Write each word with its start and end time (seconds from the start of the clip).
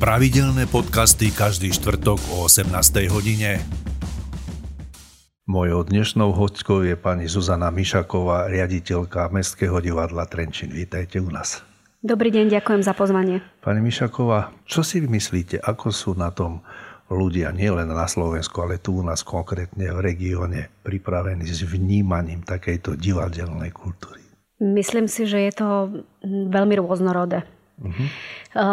Pravidelné 0.00 0.64
podcasty 0.64 1.28
každý 1.28 1.76
štvrtok 1.76 2.16
o 2.32 2.48
18. 2.48 2.72
hodine. 3.12 3.60
Mojou 5.44 5.84
dnešnou 5.84 6.32
hostkou 6.32 6.80
je 6.88 6.96
pani 6.96 7.28
Zuzana 7.28 7.68
Mišaková, 7.68 8.48
riaditeľka 8.48 9.28
Mestského 9.28 9.76
divadla 9.76 10.24
Trenčín. 10.24 10.72
Vítajte 10.72 11.20
u 11.20 11.28
nás. 11.28 11.60
Dobrý 12.00 12.32
deň, 12.32 12.48
ďakujem 12.48 12.80
za 12.80 12.96
pozvanie. 12.96 13.44
Pani 13.60 13.84
Mišaková, 13.84 14.56
čo 14.64 14.80
si 14.80 15.04
myslíte, 15.04 15.60
ako 15.60 15.92
sú 15.92 16.16
na 16.16 16.32
tom 16.32 16.64
ľudia 17.12 17.52
nielen 17.52 17.92
na 17.92 18.08
Slovensku, 18.08 18.56
ale 18.64 18.80
tu 18.80 18.96
u 18.96 19.04
nás 19.04 19.20
konkrétne 19.20 19.92
v 19.92 20.00
regióne 20.00 20.72
pripravení 20.80 21.44
s 21.44 21.60
vnímaním 21.60 22.40
takejto 22.40 22.96
divadelnej 22.96 23.68
kultúry? 23.68 24.24
Myslím 24.64 25.12
si, 25.12 25.28
že 25.28 25.44
je 25.44 25.52
to 25.52 25.68
veľmi 26.24 26.80
rôznorodé. 26.80 27.44
Uh-huh. 27.80 28.08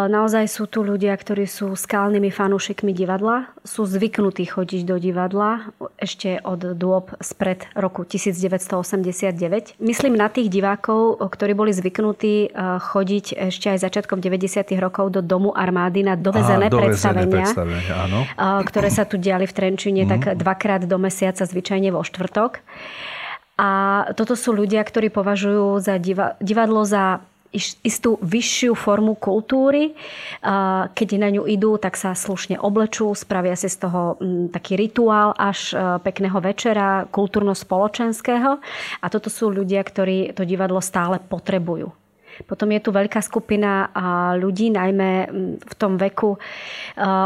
Naozaj 0.09 0.51
sú 0.51 0.67
tu 0.67 0.83
ľudia, 0.83 1.15
ktorí 1.15 1.47
sú 1.47 1.77
skalnými 1.77 2.27
fanúšikmi 2.27 2.91
divadla, 2.91 3.47
sú 3.63 3.87
zvyknutí 3.87 4.43
chodiť 4.43 4.81
do 4.83 4.99
divadla 4.99 5.71
ešte 5.95 6.43
od 6.43 6.75
dôb 6.75 7.15
spred 7.23 7.63
roku 7.71 8.03
1989. 8.03 9.79
Myslím 9.79 10.13
na 10.19 10.27
tých 10.27 10.51
divákov, 10.51 11.23
ktorí 11.23 11.53
boli 11.55 11.71
zvyknutí 11.71 12.49
e, 12.49 12.59
chodiť 12.83 13.25
ešte 13.47 13.77
aj 13.77 13.87
začiatkom 13.87 14.19
90. 14.19 14.75
rokov 14.81 15.13
do 15.13 15.21
Domu 15.23 15.55
armády 15.55 16.03
na 16.03 16.19
dovezené, 16.19 16.67
Aha, 16.67 16.75
predstavenia, 16.75 17.47
predstavenia 17.47 17.93
áno. 18.09 18.19
E, 18.27 18.67
ktoré 18.67 18.89
sa 18.91 19.07
tu 19.07 19.15
diali 19.15 19.47
v 19.47 19.53
Trenčine 19.55 20.03
uh-huh. 20.03 20.13
tak 20.19 20.41
dvakrát 20.41 20.83
do 20.83 20.97
mesiaca, 20.99 21.47
zvyčajne 21.47 21.95
vo 21.95 22.03
štvrtok. 22.03 22.59
A 23.57 23.69
toto 24.13 24.37
sú 24.37 24.53
ľudia, 24.53 24.85
ktorí 24.85 25.09
považujú 25.09 25.81
za 25.81 25.97
divadlo 26.41 26.85
za 26.85 27.25
istú 27.55 28.19
vyššiu 28.21 28.73
formu 28.75 29.15
kultúry. 29.17 29.95
Keď 30.91 31.09
na 31.17 31.29
ňu 31.31 31.47
idú, 31.47 31.75
tak 31.79 31.95
sa 31.95 32.13
slušne 32.13 32.59
oblečú, 32.59 33.11
spravia 33.13 33.55
si 33.55 33.71
z 33.71 33.87
toho 33.87 34.19
taký 34.51 34.77
rituál 34.77 35.33
až 35.35 35.73
e, 35.73 35.75
pekného 36.01 36.37
večera, 36.39 37.05
kultúrno-spoločenského. 37.09 38.59
A 39.01 39.05
toto 39.07 39.27
sú 39.31 39.49
ľudia, 39.49 39.81
ktorí 39.81 40.35
to 40.35 40.43
divadlo 40.45 40.79
stále 40.83 41.19
potrebujú. 41.19 42.06
Potom 42.45 42.69
je 42.69 42.81
tu 42.83 42.93
veľká 42.93 43.17
skupina 43.23 43.89
ľudí, 44.37 44.69
najmä 44.69 45.09
v 45.57 45.73
tom 45.79 45.97
veku 45.97 46.37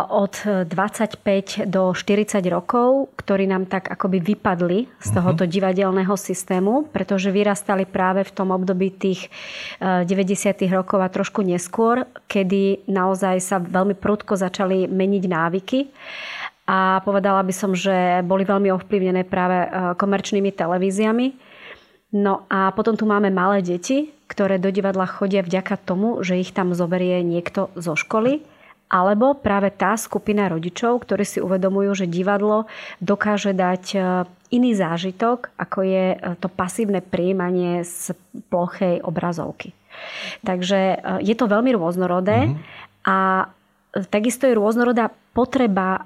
od 0.08 0.34
25 0.46 1.68
do 1.68 1.92
40 1.92 2.40
rokov, 2.48 3.12
ktorí 3.20 3.50
nám 3.50 3.68
tak 3.68 3.92
akoby 3.92 4.24
vypadli 4.24 4.88
z 5.02 5.10
mhm. 5.12 5.16
tohoto 5.20 5.44
divadelného 5.44 6.16
systému, 6.16 6.88
pretože 6.94 7.34
vyrastali 7.34 7.84
práve 7.84 8.24
v 8.24 8.32
tom 8.32 8.56
období 8.56 8.94
tých 8.96 9.28
90. 9.82 10.08
rokov 10.72 11.00
a 11.04 11.12
trošku 11.12 11.44
neskôr, 11.44 12.08
kedy 12.32 12.88
naozaj 12.88 13.36
sa 13.44 13.58
veľmi 13.60 13.98
prudko 13.98 14.40
začali 14.40 14.88
meniť 14.88 15.24
návyky 15.28 15.80
a 16.70 17.02
povedala 17.04 17.42
by 17.44 17.52
som, 17.52 17.76
že 17.76 18.24
boli 18.24 18.46
veľmi 18.46 18.70
ovplyvnené 18.72 19.28
práve 19.28 19.68
komerčnými 19.98 20.54
televíziami 20.54 21.52
No 22.12 22.44
a 22.52 22.76
potom 22.76 23.00
tu 23.00 23.08
máme 23.08 23.32
malé 23.32 23.64
deti, 23.64 24.12
ktoré 24.32 24.56
do 24.56 24.72
divadla 24.72 25.04
chodia 25.04 25.44
vďaka 25.44 25.76
tomu, 25.76 26.24
že 26.24 26.40
ich 26.40 26.56
tam 26.56 26.72
zoberie 26.72 27.20
niekto 27.20 27.68
zo 27.76 28.00
školy, 28.00 28.40
alebo 28.92 29.36
práve 29.36 29.72
tá 29.72 29.96
skupina 29.96 30.48
rodičov, 30.48 31.04
ktorí 31.04 31.24
si 31.24 31.40
uvedomujú, 31.40 32.04
že 32.04 32.12
divadlo 32.12 32.68
dokáže 33.00 33.56
dať 33.56 33.84
e, 33.96 34.00
iný 34.52 34.76
zážitok, 34.76 35.56
ako 35.56 35.80
je 35.84 36.06
e, 36.16 36.18
to 36.40 36.52
pasívne 36.52 37.00
prijímanie 37.00 37.88
z 37.88 38.12
plochej 38.52 39.00
obrazovky. 39.00 39.72
Takže 40.44 40.80
e, 40.80 40.98
je 41.24 41.36
to 41.40 41.48
veľmi 41.48 41.72
rôznorodé 41.72 42.52
mm-hmm. 42.52 43.08
a 43.08 43.48
takisto 44.12 44.48
je 44.48 44.60
rôznorodá 44.60 45.12
potreba 45.32 46.04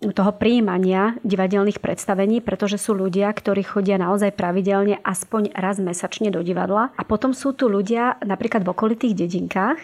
toho 0.00 0.32
príjmania 0.32 1.20
divadelných 1.28 1.76
predstavení, 1.76 2.40
pretože 2.40 2.80
sú 2.80 2.96
ľudia, 2.96 3.28
ktorí 3.28 3.60
chodia 3.60 4.00
naozaj 4.00 4.32
pravidelne 4.32 4.96
aspoň 5.04 5.52
raz 5.52 5.76
mesačne 5.76 6.32
do 6.32 6.40
divadla. 6.40 6.88
A 6.96 7.04
potom 7.04 7.36
sú 7.36 7.52
tu 7.52 7.68
ľudia 7.68 8.16
napríklad 8.24 8.64
v 8.64 8.72
okolitých 8.72 9.12
dedinkách, 9.12 9.76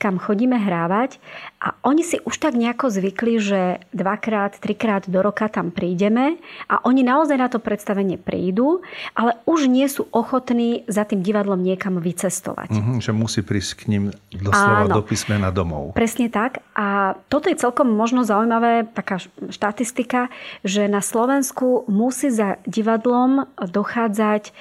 kam 0.00 0.16
chodíme 0.16 0.56
hrávať 0.56 1.20
a 1.60 1.76
oni 1.84 2.00
si 2.00 2.16
už 2.24 2.40
tak 2.40 2.56
nejako 2.56 2.88
zvykli, 2.88 3.34
že 3.36 3.60
dvakrát, 3.92 4.56
trikrát 4.56 5.04
do 5.04 5.20
roka 5.20 5.52
tam 5.52 5.68
prídeme 5.68 6.40
a 6.64 6.80
oni 6.88 7.04
naozaj 7.04 7.36
na 7.36 7.52
to 7.52 7.60
predstavenie 7.60 8.16
prídu, 8.16 8.80
ale 9.12 9.36
už 9.44 9.68
nie 9.68 9.84
sú 9.84 10.08
ochotní 10.16 10.88
za 10.88 11.04
tým 11.04 11.20
divadlom 11.20 11.60
niekam 11.60 12.00
vycestovať. 12.00 12.72
Mm-hmm, 12.72 12.98
že 13.04 13.12
musí 13.12 13.44
prísť 13.44 13.84
k 13.84 13.92
ním 13.92 14.04
doslova 14.32 14.88
Áno, 14.88 14.96
do 14.96 15.04
písmena 15.04 15.52
domov. 15.52 15.92
Presne 15.92 16.32
tak. 16.32 16.64
A 16.72 17.18
toto 17.28 17.52
je 17.52 17.60
celkom 17.60 17.92
možno 17.92 18.24
zaujímavé, 18.24 18.88
taká 18.96 19.20
štatistika, 19.58 20.30
že 20.62 20.86
na 20.86 21.02
Slovensku 21.02 21.82
musí 21.90 22.30
za 22.30 22.62
divadlom 22.62 23.50
dochádzať 23.58 24.54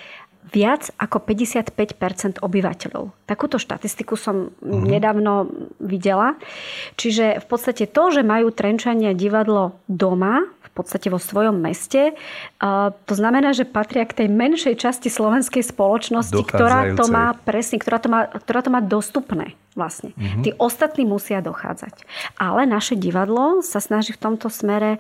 viac 0.48 0.90
ako 0.96 1.20
55 1.22 2.40
obyvateľov. 2.40 3.12
Takúto 3.28 3.60
štatistiku 3.60 4.16
som 4.16 4.50
uh-huh. 4.50 4.88
nedávno 4.88 5.52
videla. 5.78 6.40
Čiže 6.96 7.44
v 7.44 7.46
podstate 7.46 7.84
to, 7.86 8.10
že 8.16 8.24
majú 8.24 8.50
Trenčania 8.56 9.12
divadlo 9.12 9.76
doma, 9.92 10.48
v 10.64 10.72
podstate 10.72 11.10
vo 11.10 11.18
svojom 11.18 11.58
meste, 11.58 12.14
to 13.10 13.14
znamená, 13.18 13.50
že 13.50 13.66
patria 13.66 14.06
k 14.06 14.24
tej 14.24 14.28
menšej 14.30 14.78
časti 14.78 15.10
slovenskej 15.10 15.66
spoločnosti, 15.66 16.38
ktorá 16.38 16.94
to 16.94 17.10
má 17.10 17.34
presne, 17.34 17.82
ktorá 17.82 17.98
to 17.98 18.08
má, 18.14 18.30
ktorá 18.30 18.62
to 18.62 18.70
má 18.70 18.78
dostupné 18.78 19.58
vlastne. 19.78 20.18
Mm-hmm. 20.18 20.42
Tí 20.42 20.50
ostatní 20.58 21.06
musia 21.06 21.38
dochádzať. 21.46 22.02
Ale 22.42 22.66
naše 22.66 22.98
divadlo 22.98 23.62
sa 23.62 23.78
snaží 23.78 24.18
v 24.18 24.22
tomto 24.26 24.50
smere 24.50 24.98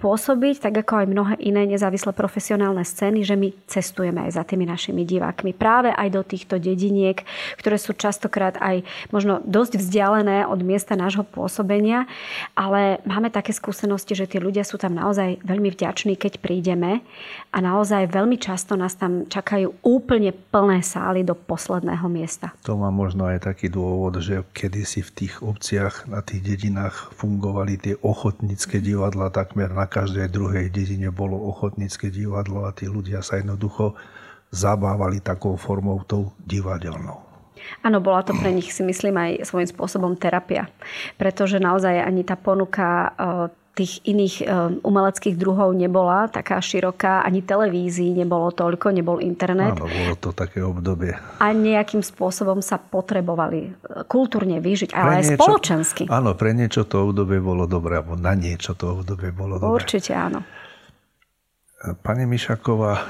pôsobiť, 0.00 0.64
tak 0.64 0.80
ako 0.80 1.04
aj 1.04 1.06
mnohé 1.12 1.34
iné 1.44 1.68
nezávislé 1.68 2.16
profesionálne 2.16 2.80
scény, 2.88 3.20
že 3.20 3.36
my 3.36 3.52
cestujeme 3.68 4.24
aj 4.24 4.40
za 4.40 4.44
tými 4.48 4.64
našimi 4.64 5.04
divákmi. 5.04 5.52
Práve 5.52 5.92
aj 5.92 6.08
do 6.08 6.24
týchto 6.24 6.56
dediniek, 6.56 7.20
ktoré 7.60 7.76
sú 7.76 7.92
častokrát 7.92 8.56
aj 8.56 8.88
možno 9.12 9.44
dosť 9.44 9.76
vzdialené 9.76 10.48
od 10.48 10.64
miesta 10.64 10.96
nášho 10.96 11.28
pôsobenia, 11.28 12.08
ale 12.56 13.04
máme 13.04 13.28
také 13.28 13.52
skúsenosti, 13.52 14.16
že 14.16 14.24
tí 14.24 14.40
ľudia 14.40 14.64
sú 14.64 14.80
tam 14.80 14.96
naozaj 14.96 15.44
veľmi 15.44 15.68
vďační, 15.68 16.16
keď 16.16 16.40
prídeme 16.40 17.04
a 17.52 17.58
naozaj 17.60 18.08
veľmi 18.08 18.40
často 18.40 18.78
nás 18.78 18.96
tam 18.96 19.28
čakajú 19.28 19.84
úplne 19.84 20.30
plné 20.32 20.80
sály 20.80 21.26
do 21.26 21.34
posledného 21.36 22.06
miesta. 22.06 22.54
To 22.62 22.78
má 22.78 22.88
možno 22.88 23.26
aj 23.26 23.44
taký 23.44 23.66
dôvod, 23.68 23.97
dôvod, 23.98 24.22
že 24.22 24.46
kedysi 24.54 25.02
v 25.02 25.10
tých 25.10 25.34
obciach, 25.42 26.06
na 26.06 26.22
tých 26.22 26.46
dedinách 26.46 27.10
fungovali 27.18 27.74
tie 27.82 27.94
ochotnícke 27.98 28.78
divadla, 28.78 29.34
takmer 29.34 29.74
na 29.74 29.90
každej 29.90 30.30
druhej 30.30 30.70
dedine 30.70 31.10
bolo 31.10 31.34
ochotnícke 31.50 32.06
divadlo 32.06 32.62
a 32.62 32.70
tí 32.70 32.86
ľudia 32.86 33.26
sa 33.26 33.42
jednoducho 33.42 33.98
zabávali 34.54 35.18
takou 35.18 35.58
formou 35.58 36.06
tou 36.06 36.30
divadelnou. 36.46 37.26
Áno, 37.82 37.98
bola 37.98 38.22
to 38.22 38.38
pre 38.38 38.54
nich 38.54 38.70
si 38.70 38.86
myslím 38.86 39.18
aj 39.18 39.50
svojím 39.50 39.66
spôsobom 39.66 40.14
terapia, 40.14 40.70
pretože 41.18 41.58
naozaj 41.58 41.98
ani 41.98 42.22
tá 42.22 42.38
ponuka 42.38 43.10
tých 43.78 44.02
iných 44.02 44.34
eh, 44.42 44.46
umeleckých 44.82 45.38
druhov 45.38 45.70
nebola 45.78 46.26
taká 46.26 46.58
široká, 46.58 47.22
ani 47.22 47.46
televízií 47.46 48.10
nebolo 48.10 48.50
toľko, 48.50 48.90
nebol 48.90 49.22
internet. 49.22 49.78
Áno, 49.78 49.86
bolo 49.86 50.14
to 50.18 50.34
také 50.34 50.66
obdobie. 50.66 51.14
A 51.38 51.54
nejakým 51.54 52.02
spôsobom 52.02 52.58
sa 52.58 52.82
potrebovali 52.82 53.70
eh, 53.70 54.02
kultúrne 54.10 54.58
vyžiť, 54.58 54.90
ale 54.90 54.98
pre 54.98 55.14
aj 55.14 55.22
niečo, 55.22 55.38
spoločensky. 55.38 56.02
Áno, 56.10 56.34
pre 56.34 56.50
niečo 56.50 56.82
to 56.82 57.06
obdobie 57.06 57.38
bolo 57.38 57.70
dobré, 57.70 58.02
alebo 58.02 58.18
na 58.18 58.34
niečo 58.34 58.74
to 58.74 58.98
obdobie 58.98 59.30
bolo 59.30 59.62
dobré. 59.62 59.70
Určite 59.70 60.12
áno. 60.18 60.42
Pane 61.78 62.26
Mišaková, 62.26 63.06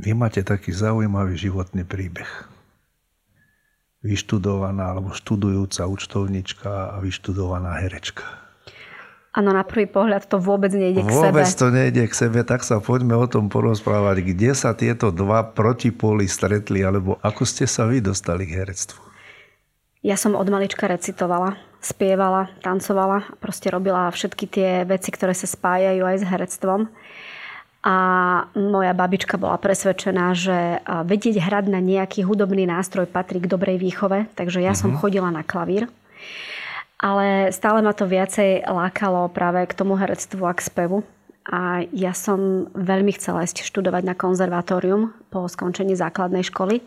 vy 0.00 0.16
máte 0.16 0.40
taký 0.40 0.72
zaujímavý 0.72 1.36
životný 1.36 1.84
príbeh. 1.84 2.48
Vyštudovaná 4.00 4.96
alebo 4.96 5.12
študujúca 5.12 5.84
účtovnička 5.84 6.96
a 6.96 6.96
vyštudovaná 7.04 7.84
herečka. 7.84 8.43
Áno, 9.34 9.50
na 9.50 9.66
prvý 9.66 9.90
pohľad 9.90 10.30
to 10.30 10.38
vôbec 10.38 10.70
nejde 10.70 11.02
k 11.02 11.10
vôbec 11.10 11.18
sebe. 11.18 11.42
Vôbec 11.42 11.50
to 11.58 11.66
nejde 11.74 12.02
k 12.06 12.14
sebe, 12.14 12.40
tak 12.46 12.62
sa 12.62 12.78
poďme 12.78 13.18
o 13.18 13.26
tom 13.26 13.50
porozprávať. 13.50 14.22
Kde 14.22 14.54
sa 14.54 14.78
tieto 14.78 15.10
dva 15.10 15.42
protipóly 15.42 16.30
stretli, 16.30 16.86
alebo 16.86 17.18
ako 17.18 17.42
ste 17.42 17.66
sa 17.66 17.90
vy 17.90 17.98
dostali 17.98 18.46
k 18.46 18.62
herectvu? 18.62 19.02
Ja 20.06 20.14
som 20.14 20.38
od 20.38 20.46
malička 20.46 20.86
recitovala, 20.86 21.58
spievala, 21.82 22.46
tancovala, 22.62 23.26
proste 23.42 23.74
robila 23.74 24.06
všetky 24.06 24.44
tie 24.46 24.70
veci, 24.86 25.10
ktoré 25.10 25.34
sa 25.34 25.50
spájajú 25.50 26.06
aj 26.06 26.16
s 26.22 26.24
herectvom. 26.30 26.86
A 27.84 27.96
moja 28.54 28.94
babička 28.94 29.34
bola 29.34 29.58
presvedčená, 29.58 30.30
že 30.38 30.78
vedieť 30.86 31.42
hrať 31.42 31.74
na 31.74 31.82
nejaký 31.82 32.22
hudobný 32.22 32.70
nástroj 32.70 33.10
patrí 33.10 33.42
k 33.42 33.50
dobrej 33.50 33.82
výchove, 33.82 34.30
takže 34.38 34.62
ja 34.62 34.78
uh-huh. 34.78 34.78
som 34.78 34.90
mhm. 34.94 34.98
chodila 35.02 35.34
na 35.34 35.42
klavír 35.42 35.90
ale 37.04 37.52
stále 37.52 37.84
ma 37.84 37.92
to 37.92 38.08
viacej 38.08 38.64
lákalo 38.64 39.28
práve 39.28 39.68
k 39.68 39.76
tomu 39.76 40.00
herectvu 40.00 40.40
a 40.48 40.56
k 40.56 40.64
spevu. 40.64 41.04
A 41.44 41.84
ja 41.92 42.16
som 42.16 42.72
veľmi 42.72 43.12
chcela 43.20 43.44
ísť 43.44 43.68
študovať 43.68 44.02
na 44.08 44.16
konzervatórium 44.16 45.12
po 45.28 45.44
skončení 45.44 45.92
základnej 45.92 46.40
školy, 46.40 46.80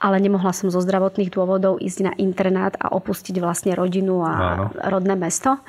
ale 0.00 0.18
nemohla 0.18 0.50
som 0.50 0.66
zo 0.66 0.82
zdravotných 0.82 1.30
dôvodov 1.30 1.78
ísť 1.78 2.10
na 2.10 2.12
internát 2.18 2.74
a 2.80 2.90
opustiť 2.90 3.38
vlastne 3.38 3.70
rodinu 3.76 4.26
a 4.26 4.32
Áno. 4.34 4.64
rodné 4.88 5.14
mesto. 5.14 5.62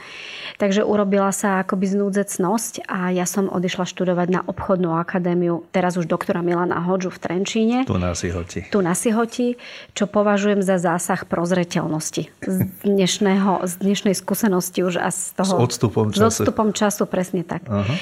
Takže 0.58 0.88
urobila 0.88 1.30
sa 1.36 1.62
akoby 1.62 1.92
znúdzecnosť 1.92 2.88
a 2.88 3.12
ja 3.12 3.28
som 3.28 3.52
odišla 3.52 3.84
študovať 3.86 4.28
na 4.32 4.42
obchodnú 4.48 4.96
akadémiu, 4.96 5.68
teraz 5.76 6.00
už 6.00 6.08
doktora 6.08 6.40
Milana 6.40 6.82
Hodžu 6.82 7.12
v 7.12 7.20
Trenčíne. 7.20 7.78
Tu 7.84 8.00
na 8.00 8.16
Sihoti. 8.16 8.64
Tu 8.72 8.80
na 8.80 8.96
Sihoti, 8.96 9.60
čo 9.94 10.08
považujem 10.08 10.64
za 10.64 10.80
zásah 10.80 11.28
prozreteľnosti. 11.28 12.32
Z, 12.42 12.58
dnešného, 12.88 13.68
z 13.68 13.74
dnešnej 13.84 14.16
skúsenosti 14.16 14.82
už 14.82 15.04
a 15.04 15.12
z 15.12 15.36
toho... 15.36 15.60
S 15.60 15.76
odstupom 15.76 16.10
času. 16.10 16.24
S 16.24 16.24
odstupom 16.32 16.72
času, 16.72 17.04
presne 17.04 17.44
tak. 17.44 17.68
Aha. 17.68 17.94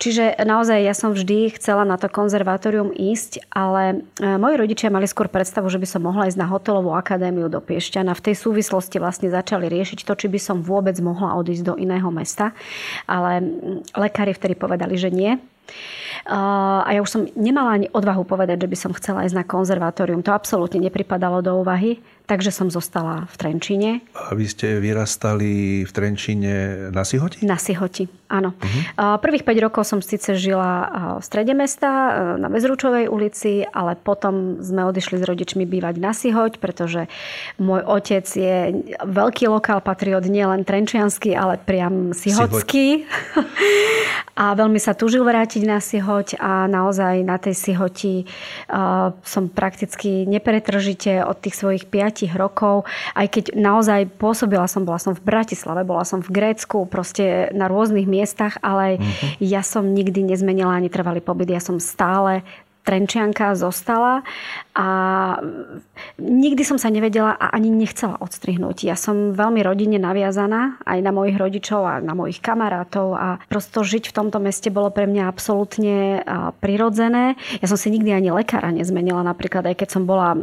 Čiže 0.00 0.38
naozaj 0.42 0.78
ja 0.80 0.94
som 0.96 1.12
vždy 1.12 1.56
chcela 1.58 1.84
na 1.84 2.00
to 2.00 2.08
konzervatórium 2.08 2.94
ísť, 2.94 3.46
ale 3.52 4.04
e, 4.18 4.36
moji 4.38 4.54
rodičia 4.56 4.88
mali 4.88 5.04
skôr 5.08 5.28
predstavu, 5.28 5.68
že 5.68 5.80
by 5.80 5.86
som 5.86 6.06
mohla 6.06 6.26
ísť 6.26 6.38
na 6.40 6.48
hotelovú 6.48 6.94
akadémiu 6.96 7.52
do 7.52 7.60
Piešťana. 7.62 8.16
V 8.16 8.24
tej 8.30 8.34
súvislosti 8.38 8.96
vlastne 8.98 9.28
začali 9.28 9.68
riešiť 9.68 10.04
to, 10.04 10.12
či 10.16 10.26
by 10.26 10.40
som 10.40 10.62
vôbec 10.64 10.96
mohla 11.02 11.36
odísť 11.38 11.64
do 11.70 11.74
iného 11.76 12.08
mesta. 12.10 12.56
Ale 13.06 13.44
lekári 13.94 14.34
vtedy 14.34 14.56
povedali, 14.56 14.96
že 14.98 15.12
nie. 15.12 15.38
A 16.26 16.90
ja 16.90 17.00
už 17.00 17.10
som 17.10 17.22
nemala 17.38 17.78
ani 17.78 17.86
odvahu 17.94 18.26
povedať, 18.26 18.66
že 18.66 18.70
by 18.70 18.76
som 18.76 18.96
chcela 18.96 19.24
ísť 19.24 19.38
na 19.38 19.46
konzervatórium. 19.46 20.26
To 20.26 20.34
absolútne 20.34 20.82
nepripadalo 20.82 21.40
do 21.40 21.62
úvahy 21.62 22.02
takže 22.30 22.54
som 22.54 22.70
zostala 22.70 23.26
v 23.26 23.34
Trenčíne. 23.34 23.90
A 24.14 24.38
vy 24.38 24.46
ste 24.46 24.78
vyrastali 24.78 25.82
v 25.82 25.90
Trenčíne 25.90 26.54
na 26.94 27.02
Sihoti? 27.02 27.42
Na 27.42 27.58
Sihoti, 27.58 28.06
áno. 28.30 28.54
Uh-huh. 28.54 29.18
Prvých 29.18 29.42
5 29.42 29.66
rokov 29.66 29.82
som 29.90 29.98
síce 29.98 30.38
žila 30.38 30.86
v 31.18 31.24
strede 31.26 31.50
mesta, 31.58 31.90
na 32.38 32.46
Bezručovej 32.46 33.10
ulici, 33.10 33.66
ale 33.66 33.98
potom 33.98 34.62
sme 34.62 34.86
odišli 34.86 35.18
s 35.18 35.24
rodičmi 35.26 35.66
bývať 35.66 35.98
na 35.98 36.14
Sihoť, 36.14 36.62
pretože 36.62 37.10
môj 37.58 37.82
otec 37.82 38.22
je 38.22 38.78
veľký 39.02 39.50
lokál 39.50 39.82
patriot, 39.82 40.22
nielen 40.22 40.62
trenčiansky, 40.62 41.34
ale 41.34 41.58
priam 41.58 42.14
sihocký. 42.14 43.02
a 44.40 44.56
veľmi 44.56 44.80
sa 44.80 44.96
tužil 44.96 45.20
vrátiť 45.20 45.68
na 45.68 45.84
Sihoť 45.84 46.40
a 46.40 46.64
naozaj 46.64 47.20
na 47.20 47.36
tej 47.36 47.52
Sihoti 47.52 48.24
som 49.20 49.52
prakticky 49.52 50.24
nepretržite 50.24 51.20
od 51.20 51.36
tých 51.44 51.60
svojich 51.60 51.84
5 51.92 52.32
rokov, 52.40 52.88
aj 53.12 53.26
keď 53.28 53.44
naozaj 53.52 54.08
pôsobila 54.16 54.64
som, 54.64 54.88
bola 54.88 54.96
som 54.96 55.12
v 55.12 55.20
Bratislave, 55.20 55.84
bola 55.84 56.08
som 56.08 56.24
v 56.24 56.32
Grécku, 56.32 56.88
proste 56.88 57.52
na 57.52 57.68
rôznych 57.68 58.08
miestach, 58.08 58.56
ale 58.64 58.96
uh-huh. 58.96 59.36
ja 59.44 59.60
som 59.60 59.92
nikdy 59.92 60.24
nezmenila 60.24 60.72
ani 60.72 60.88
trvalý 60.88 61.20
pobyt. 61.20 61.52
Ja 61.52 61.60
som 61.60 61.76
stále 61.76 62.40
Trenčianka 62.90 63.54
zostala 63.54 64.26
a 64.74 64.88
nikdy 66.18 66.66
som 66.66 66.74
sa 66.74 66.90
nevedela 66.90 67.38
a 67.38 67.54
ani 67.54 67.70
nechcela 67.70 68.18
odstrihnúť. 68.18 68.82
Ja 68.82 68.98
som 68.98 69.30
veľmi 69.30 69.62
rodine 69.62 70.02
naviazaná 70.02 70.82
aj 70.82 70.98
na 70.98 71.14
mojich 71.14 71.38
rodičov 71.38 71.86
a 71.86 71.94
na 72.02 72.18
mojich 72.18 72.42
kamarátov 72.42 73.14
a 73.14 73.38
prosto 73.46 73.86
žiť 73.86 74.10
v 74.10 74.16
tomto 74.18 74.42
meste 74.42 74.74
bolo 74.74 74.90
pre 74.90 75.06
mňa 75.06 75.30
absolútne 75.30 76.26
prirodzené. 76.58 77.38
Ja 77.62 77.70
som 77.70 77.78
si 77.78 77.94
nikdy 77.94 78.10
ani 78.10 78.34
lekára 78.34 78.74
nezmenila, 78.74 79.22
napríklad 79.22 79.70
aj 79.70 79.86
keď 79.86 79.88
som 79.94 80.02
bola 80.02 80.34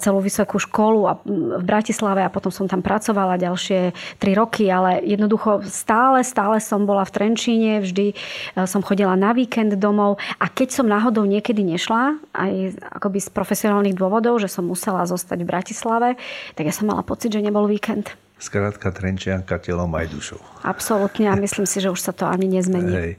celú 0.00 0.24
vysokú 0.24 0.56
školu 0.56 1.00
a 1.04 1.20
v 1.28 1.64
Bratislave 1.68 2.24
a 2.24 2.32
potom 2.32 2.48
som 2.48 2.64
tam 2.64 2.80
pracovala 2.80 3.36
ďalšie 3.36 3.92
tri 4.16 4.32
roky, 4.32 4.72
ale 4.72 5.04
jednoducho 5.04 5.68
stále, 5.68 6.24
stále 6.24 6.64
som 6.64 6.88
bola 6.88 7.04
v 7.04 7.12
Trenčíne, 7.12 7.84
vždy 7.84 8.16
som 8.64 8.80
chodila 8.80 9.12
na 9.20 9.36
víkend 9.36 9.76
domov 9.76 10.16
a 10.40 10.48
keď 10.48 10.68
som 10.80 10.86
náhodou 10.88 11.28
niekedy 11.28 11.57
niekedy 11.58 11.74
nešla, 11.74 12.22
aj 12.38 12.78
akoby 13.02 13.18
z 13.18 13.28
profesionálnych 13.34 13.98
dôvodov, 13.98 14.38
že 14.38 14.46
som 14.46 14.70
musela 14.70 15.02
zostať 15.02 15.42
v 15.42 15.50
Bratislave, 15.50 16.08
tak 16.54 16.70
ja 16.70 16.74
som 16.74 16.86
mala 16.86 17.02
pocit, 17.02 17.34
že 17.34 17.42
nebol 17.42 17.66
víkend. 17.66 18.14
Skrátka 18.38 18.94
Trenčianka 18.94 19.58
telom 19.58 19.90
aj 19.98 20.06
dušou. 20.14 20.38
Absolútne 20.62 21.26
a 21.26 21.34
myslím 21.34 21.66
si, 21.66 21.82
že 21.82 21.90
už 21.90 21.98
sa 21.98 22.14
to 22.14 22.30
ani 22.30 22.46
nezmení. 22.46 22.94
Hej. 22.94 23.12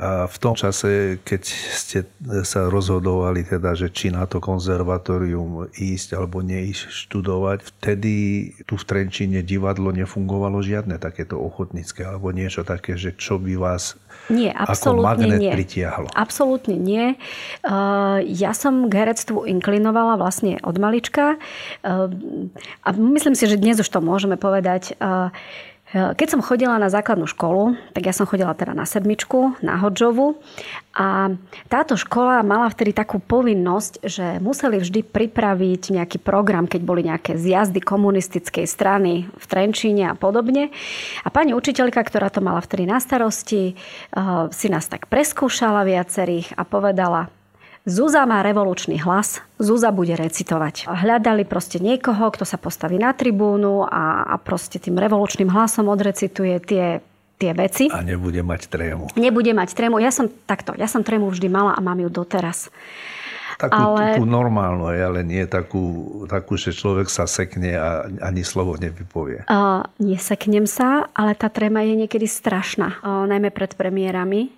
A 0.00 0.24
v 0.24 0.36
tom 0.40 0.56
čase, 0.56 1.20
keď 1.20 1.42
ste 1.76 2.08
sa 2.44 2.72
rozhodovali, 2.72 3.44
teda, 3.44 3.76
že 3.76 3.92
či 3.92 4.08
na 4.08 4.24
to 4.24 4.40
konzervatórium 4.40 5.68
ísť 5.76 6.16
alebo 6.16 6.40
neísť 6.40 6.88
študovať, 6.88 7.68
vtedy 7.68 8.12
tu 8.64 8.80
v 8.80 8.84
Trenčine 8.88 9.44
divadlo 9.44 9.92
nefungovalo 9.92 10.64
žiadne 10.64 10.96
takéto 10.96 11.36
ochotnícke 11.36 12.00
alebo 12.00 12.32
niečo 12.32 12.64
také, 12.64 12.96
že 12.96 13.12
čo 13.12 13.36
by 13.36 13.60
vás 13.60 14.00
nie, 14.30 14.54
ako 14.54 15.02
magnet 15.02 15.42
nie. 15.42 15.52
pritiahlo. 15.52 16.06
Absolútne 16.14 16.78
nie. 16.78 17.18
Ja 18.24 18.52
som 18.54 18.86
k 18.86 18.92
herectvu 19.04 19.44
inklinovala 19.50 20.16
vlastne 20.16 20.62
od 20.62 20.78
malička 20.78 21.36
a 21.82 22.88
myslím 22.94 23.34
si, 23.34 23.44
že 23.50 23.58
dnes 23.58 23.82
už 23.82 23.90
to 23.90 24.00
môžeme 24.00 24.38
povedať 24.38 24.94
keď 25.90 26.28
som 26.30 26.44
chodila 26.44 26.78
na 26.78 26.86
základnú 26.86 27.26
školu, 27.26 27.74
tak 27.90 28.06
ja 28.06 28.14
som 28.14 28.22
chodila 28.22 28.54
teda 28.54 28.78
na 28.78 28.86
sedmičku, 28.86 29.58
na 29.58 29.74
Hodžovu 29.74 30.38
a 30.94 31.34
táto 31.66 31.98
škola 31.98 32.46
mala 32.46 32.70
vtedy 32.70 32.94
takú 32.94 33.18
povinnosť, 33.18 34.06
že 34.06 34.26
museli 34.38 34.78
vždy 34.78 35.02
pripraviť 35.02 35.98
nejaký 35.98 36.22
program, 36.22 36.70
keď 36.70 36.80
boli 36.86 37.02
nejaké 37.10 37.34
zjazdy 37.34 37.82
komunistickej 37.82 38.70
strany 38.70 39.26
v 39.34 39.44
Trenčíne 39.50 40.10
a 40.10 40.14
podobne. 40.14 40.70
A 41.26 41.28
pani 41.34 41.58
učiteľka, 41.58 42.06
ktorá 42.06 42.30
to 42.30 42.38
mala 42.38 42.62
vtedy 42.62 42.86
na 42.86 43.02
starosti, 43.02 43.74
eh, 43.74 43.76
si 44.54 44.66
nás 44.70 44.86
tak 44.86 45.10
preskúšala 45.10 45.82
viacerých 45.82 46.54
a 46.54 46.62
povedala, 46.62 47.34
Zúza 47.88 48.28
má 48.28 48.44
revolučný 48.44 49.00
hlas, 49.00 49.40
Zúza 49.56 49.88
bude 49.88 50.12
recitovať. 50.12 50.84
Hľadali 50.84 51.48
proste 51.48 51.80
niekoho, 51.80 52.28
kto 52.28 52.44
sa 52.44 52.60
postaví 52.60 53.00
na 53.00 53.16
tribúnu 53.16 53.88
a, 53.88 54.28
a 54.28 54.34
proste 54.36 54.76
tým 54.76 55.00
revolučným 55.00 55.48
hlasom 55.48 55.88
odrecituje 55.88 56.56
tie 56.60 56.86
tie 57.40 57.56
veci. 57.56 57.88
A 57.88 58.04
nebude 58.04 58.44
mať 58.44 58.68
trému. 58.68 59.16
Nebude 59.16 59.56
mať 59.56 59.72
trému. 59.72 59.96
Ja 59.96 60.12
som 60.12 60.28
takto, 60.28 60.76
ja 60.76 60.84
som 60.84 61.00
trému 61.00 61.32
vždy 61.32 61.48
mala 61.48 61.72
a 61.72 61.80
mám 61.80 61.96
ju 61.96 62.12
doteraz. 62.12 62.68
Takú 63.56 63.76
ale... 63.76 64.16
tú 64.16 64.28
normálnu, 64.28 64.88
ale 64.88 65.20
nie 65.24 65.44
takú, 65.48 66.24
takú, 66.28 66.60
že 66.60 66.76
človek 66.76 67.08
sa 67.08 67.24
sekne 67.24 67.76
a 67.76 68.08
ani 68.24 68.44
slovo 68.44 68.76
nevypovie. 68.76 69.48
Uh, 69.48 69.84
neseknem 70.00 70.64
sa, 70.64 71.08
ale 71.16 71.36
tá 71.36 71.48
tréma 71.48 71.84
je 71.84 71.96
niekedy 71.96 72.24
strašná. 72.28 73.00
Uh, 73.00 73.24
najmä 73.28 73.52
pred 73.52 73.72
premiérami 73.76 74.52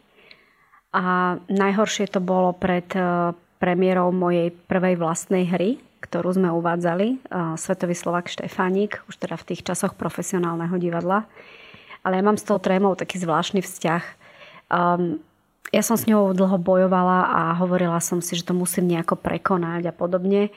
a 0.93 1.37
najhoršie 1.49 2.13
to 2.13 2.21
bolo 2.21 2.53
pred 2.53 2.85
e, 2.93 3.33
premiérou 3.57 4.13
mojej 4.13 4.53
prvej 4.69 5.01
vlastnej 5.01 5.49
hry, 5.49 5.81
ktorú 6.05 6.37
sme 6.37 6.53
uvádzali, 6.53 7.07
e, 7.09 7.17
Svetový 7.57 7.97
Slovak 7.97 8.29
Štefánik, 8.29 9.01
už 9.09 9.17
teda 9.17 9.41
v 9.41 9.47
tých 9.53 9.65
časoch 9.65 9.97
profesionálneho 9.97 10.77
divadla. 10.77 11.25
Ale 12.05 12.21
ja 12.21 12.23
mám 12.23 12.37
s 12.37 12.45
tou 12.45 12.61
trémou 12.61 12.93
taký 12.93 13.17
zvláštny 13.17 13.65
vzťah. 13.65 14.05
Um, 14.69 15.23
ja 15.71 15.81
som 15.87 15.97
s 15.97 16.05
ňou 16.05 16.35
dlho 16.35 16.59
bojovala 16.59 17.31
a 17.31 17.41
hovorila 17.57 18.03
som 18.03 18.19
si, 18.19 18.37
že 18.37 18.45
to 18.45 18.53
musím 18.53 18.91
nejako 18.91 19.17
prekonať 19.17 19.89
a 19.89 19.95
podobne. 19.95 20.51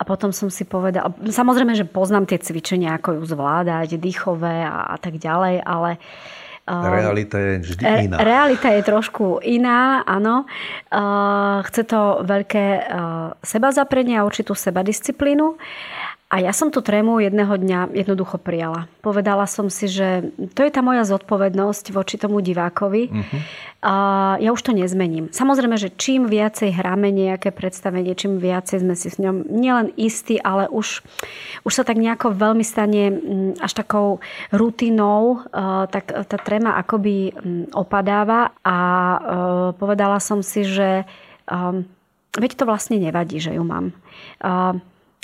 A 0.00 0.02
potom 0.02 0.32
som 0.34 0.48
si 0.48 0.66
povedala, 0.66 1.12
samozrejme, 1.20 1.76
že 1.76 1.86
poznám 1.86 2.26
tie 2.26 2.40
cvičenia, 2.40 2.96
ako 2.96 3.20
ju 3.20 3.22
zvládať, 3.28 4.00
dýchové 4.00 4.66
a, 4.66 4.90
a 4.90 4.96
tak 4.98 5.20
ďalej, 5.20 5.62
ale 5.62 6.00
uh, 6.00 6.43
Realita 6.64 7.36
je 7.36 7.52
vždy 7.60 7.82
iná. 8.08 8.16
Realita 8.24 8.72
je 8.72 8.80
trošku 8.80 9.44
iná, 9.44 10.00
áno. 10.08 10.48
Chce 11.68 11.82
to 11.84 12.24
veľké 12.24 12.88
seba 13.44 13.68
zaprenie 13.68 14.16
a 14.16 14.24
určitú 14.24 14.56
sebadisciplínu. 14.56 15.60
A 16.34 16.42
ja 16.42 16.50
som 16.50 16.74
tú 16.74 16.82
trému 16.82 17.22
jedného 17.22 17.54
dňa 17.54 17.94
jednoducho 17.94 18.42
prijala. 18.42 18.90
Povedala 19.06 19.46
som 19.46 19.70
si, 19.70 19.86
že 19.86 20.34
to 20.58 20.66
je 20.66 20.74
tá 20.74 20.82
moja 20.82 21.06
zodpovednosť 21.06 21.94
voči 21.94 22.18
tomu 22.18 22.42
divákovi. 22.42 23.02
Uh-huh. 23.06 23.40
A 23.86 23.94
ja 24.42 24.50
už 24.50 24.66
to 24.66 24.74
nezmením. 24.74 25.30
Samozrejme, 25.30 25.78
že 25.78 25.94
čím 25.94 26.26
viacej 26.26 26.74
hráme 26.74 27.14
nejaké 27.14 27.54
predstavenie, 27.54 28.18
čím 28.18 28.42
viacej 28.42 28.82
sme 28.82 28.98
si 28.98 29.14
s 29.14 29.22
ňom 29.22 29.46
nielen 29.46 29.94
istí, 29.94 30.42
ale 30.42 30.66
už, 30.74 31.06
už 31.62 31.70
sa 31.72 31.86
tak 31.86 32.02
nejako 32.02 32.34
veľmi 32.34 32.66
stane 32.66 33.14
mm, 33.14 33.62
až 33.62 33.72
takou 33.78 34.18
rutinou, 34.50 35.38
tak 35.86 36.10
tá 36.10 36.36
tréma 36.42 36.74
akoby 36.82 37.30
mm, 37.30 37.78
opadáva 37.78 38.50
a 38.66 38.76
povedala 39.78 40.18
som 40.18 40.42
si, 40.42 40.66
že 40.66 41.06
veď 42.34 42.50
to 42.58 42.64
vlastne 42.66 42.98
nevadí, 42.98 43.38
že 43.38 43.54
ju 43.54 43.62
mám. 43.62 43.94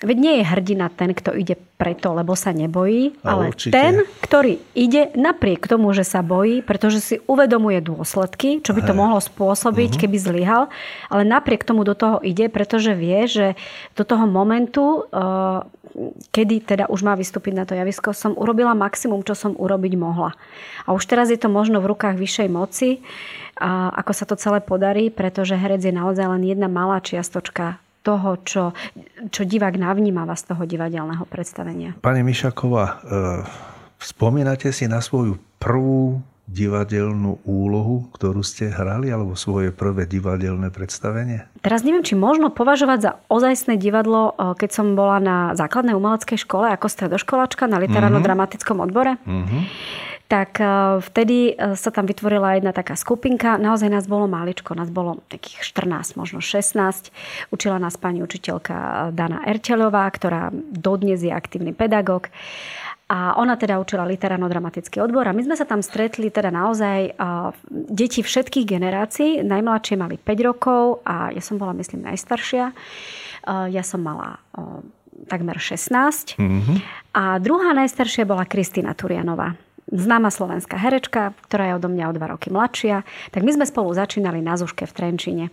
Veď 0.01 0.17
nie 0.17 0.35
je 0.41 0.45
hrdina 0.49 0.89
ten, 0.89 1.13
kto 1.13 1.37
ide 1.37 1.61
preto, 1.77 2.17
lebo 2.17 2.33
sa 2.33 2.57
nebojí, 2.57 3.21
a 3.21 3.37
ale 3.37 3.53
určite. 3.53 3.77
ten, 3.77 3.95
ktorý 4.25 4.57
ide 4.73 5.13
napriek 5.13 5.69
tomu, 5.69 5.93
že 5.93 6.09
sa 6.09 6.25
bojí, 6.25 6.65
pretože 6.65 7.05
si 7.05 7.17
uvedomuje 7.29 7.85
dôsledky, 7.85 8.65
čo 8.65 8.73
by 8.73 8.81
to 8.81 8.97
Hej. 8.97 9.01
mohlo 9.01 9.21
spôsobiť, 9.21 9.91
uh-huh. 9.97 10.01
keby 10.01 10.17
zlyhal, 10.17 10.63
ale 11.13 11.23
napriek 11.29 11.69
tomu 11.69 11.85
do 11.85 11.93
toho 11.93 12.17
ide, 12.25 12.49
pretože 12.49 12.97
vie, 12.97 13.29
že 13.29 13.47
do 13.93 14.05
toho 14.09 14.25
momentu 14.25 15.05
uh, 15.13 15.65
kedy 16.31 16.63
teda 16.63 16.85
už 16.87 17.03
má 17.03 17.19
vystúpiť 17.19 17.53
na 17.55 17.67
to 17.67 17.75
javisko, 17.75 18.15
som 18.15 18.39
urobila 18.39 18.79
maximum, 18.79 19.27
čo 19.27 19.35
som 19.35 19.59
urobiť 19.59 19.99
mohla. 19.99 20.39
A 20.87 20.95
už 20.95 21.03
teraz 21.11 21.35
je 21.35 21.39
to 21.41 21.51
možno 21.51 21.83
v 21.83 21.91
rukách 21.91 22.15
vyššej 22.15 22.49
moci, 22.49 23.03
ako 23.99 24.13
sa 24.15 24.25
to 24.25 24.39
celé 24.39 24.63
podarí, 24.63 25.11
pretože 25.11 25.59
herec 25.59 25.83
je 25.83 25.91
naozaj 25.91 26.31
len 26.31 26.47
jedna 26.47 26.71
malá 26.71 27.03
čiastočka 27.03 27.83
toho, 28.01 28.41
čo, 28.45 28.65
čo 29.29 29.43
divák 29.45 29.77
navnímava 29.77 30.33
z 30.37 30.53
toho 30.53 30.63
divadelného 30.65 31.25
predstavenia. 31.29 31.97
Pani 32.01 32.25
Mišaková, 32.25 32.85
e, 32.85 32.95
spomínate 34.01 34.73
si 34.73 34.89
na 34.89 35.05
svoju 35.05 35.37
prvú 35.61 36.25
divadelnú 36.51 37.39
úlohu, 37.47 38.11
ktorú 38.11 38.43
ste 38.43 38.75
hrali, 38.75 39.07
alebo 39.07 39.39
svoje 39.39 39.71
prvé 39.71 40.11
divadelné 40.11 40.75
predstavenie? 40.75 41.47
Teraz 41.63 41.87
neviem, 41.87 42.03
či 42.03 42.19
možno 42.19 42.51
považovať 42.51 42.99
za 42.99 43.13
ozajstné 43.31 43.79
divadlo, 43.79 44.35
e, 44.35 44.59
keď 44.59 44.71
som 44.75 44.99
bola 44.99 45.23
na 45.23 45.37
základnej 45.55 45.95
umeleckej 45.95 46.43
škole 46.43 46.67
ako 46.75 46.91
stredoškolačka 46.91 47.71
na 47.71 47.79
literárno-dramatickom 47.79 48.83
odbore. 48.83 49.21
Uh-huh. 49.23 49.63
Tak 50.31 50.63
e, 50.63 50.67
vtedy 51.03 51.59
e, 51.59 51.75
sa 51.75 51.91
tam 51.91 52.07
vytvorila 52.07 52.55
jedna 52.55 52.71
taká 52.71 52.95
skupinka. 52.95 53.59
Naozaj 53.59 53.91
nás 53.91 54.07
bolo 54.07 54.31
máličko, 54.31 54.79
nás 54.79 54.87
bolo 54.87 55.19
takých 55.27 55.59
14, 55.67 56.15
možno 56.15 56.39
16. 56.39 57.11
Učila 57.51 57.83
nás 57.83 57.99
pani 57.99 58.23
učiteľka 58.23 59.11
Dana 59.11 59.43
Erteľová, 59.43 60.07
ktorá 60.07 60.55
dodnes 60.55 61.27
je 61.27 61.35
aktívny 61.35 61.75
pedagóg. 61.75 62.31
A 63.11 63.35
ona 63.43 63.59
teda 63.59 63.83
učila 63.83 64.07
literárno-dramatický 64.07 65.03
odbor 65.03 65.27
a 65.27 65.35
my 65.35 65.43
sme 65.43 65.59
sa 65.59 65.67
tam 65.67 65.83
stretli 65.83 66.31
teda 66.31 66.55
naozaj 66.55 67.19
uh, 67.19 67.51
deti 67.91 68.23
všetkých 68.23 68.63
generácií. 68.71 69.43
Najmladšie 69.43 69.99
mali 69.99 70.15
5 70.15 70.47
rokov 70.47 71.03
a 71.03 71.35
ja 71.35 71.43
som 71.43 71.59
bola, 71.59 71.75
myslím, 71.75 72.07
najstaršia. 72.07 72.71
Uh, 72.71 73.67
ja 73.67 73.83
som 73.83 74.07
mala 74.07 74.39
uh, 74.55 74.79
takmer 75.27 75.59
16. 75.59 76.39
Mm-hmm. 76.39 76.77
A 77.19 77.43
druhá 77.43 77.75
najstaršia 77.75 78.23
bola 78.23 78.47
Kristýna 78.47 78.95
Turianová 78.95 79.59
známa 79.91 80.31
slovenská 80.31 80.79
herečka, 80.79 81.35
ktorá 81.47 81.71
je 81.71 81.77
odo 81.77 81.89
mňa 81.91 82.05
o 82.11 82.17
dva 82.17 82.27
roky 82.35 82.49
mladšia. 82.49 83.03
Tak 83.35 83.43
my 83.43 83.51
sme 83.55 83.67
spolu 83.67 83.91
začínali 83.93 84.39
na 84.41 84.55
Zuške 84.55 84.87
v 84.87 84.95
Trenčine. 84.97 85.45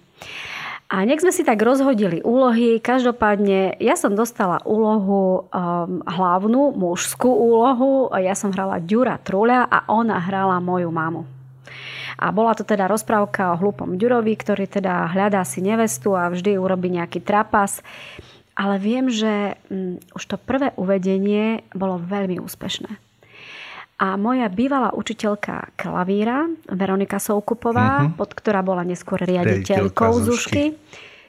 A 0.88 1.04
nech 1.04 1.20
sme 1.20 1.36
si 1.36 1.44
tak 1.44 1.60
rozhodili 1.60 2.24
úlohy. 2.24 2.80
Každopádne 2.80 3.76
ja 3.84 4.00
som 4.00 4.16
dostala 4.16 4.64
úlohu 4.64 5.44
um, 5.52 6.00
hlavnú, 6.08 6.72
mužskú 6.80 7.28
úlohu. 7.28 8.08
Ja 8.16 8.40
som 8.40 8.56
hrala 8.56 8.80
Ďura 8.80 9.20
Truľa 9.20 9.68
a 9.68 9.84
ona 9.92 10.16
hrala 10.24 10.64
moju 10.64 10.88
mamu. 10.88 11.28
A 12.18 12.32
bola 12.32 12.56
to 12.56 12.64
teda 12.64 12.88
rozprávka 12.88 13.52
o 13.54 13.60
hlupom 13.60 14.00
Ďurovi, 14.00 14.32
ktorý 14.40 14.66
teda 14.66 15.12
hľadá 15.12 15.44
si 15.44 15.60
nevestu 15.60 16.16
a 16.16 16.32
vždy 16.32 16.56
urobí 16.56 16.88
nejaký 16.88 17.20
trapas. 17.20 17.84
Ale 18.56 18.80
viem, 18.80 19.12
že 19.12 19.60
um, 19.68 20.00
už 20.16 20.24
to 20.24 20.40
prvé 20.40 20.72
uvedenie 20.80 21.68
bolo 21.76 22.00
veľmi 22.00 22.40
úspešné. 22.40 23.07
A 23.98 24.14
moja 24.14 24.46
bývalá 24.46 24.94
učiteľka 24.94 25.74
klavíra, 25.74 26.46
Veronika 26.70 27.18
Soukupová, 27.18 28.06
uh-huh. 28.06 28.14
pod 28.14 28.30
ktorá 28.38 28.62
bola 28.62 28.86
neskôr 28.86 29.18
riaditeľkou 29.26 30.22
Zušky, 30.22 30.78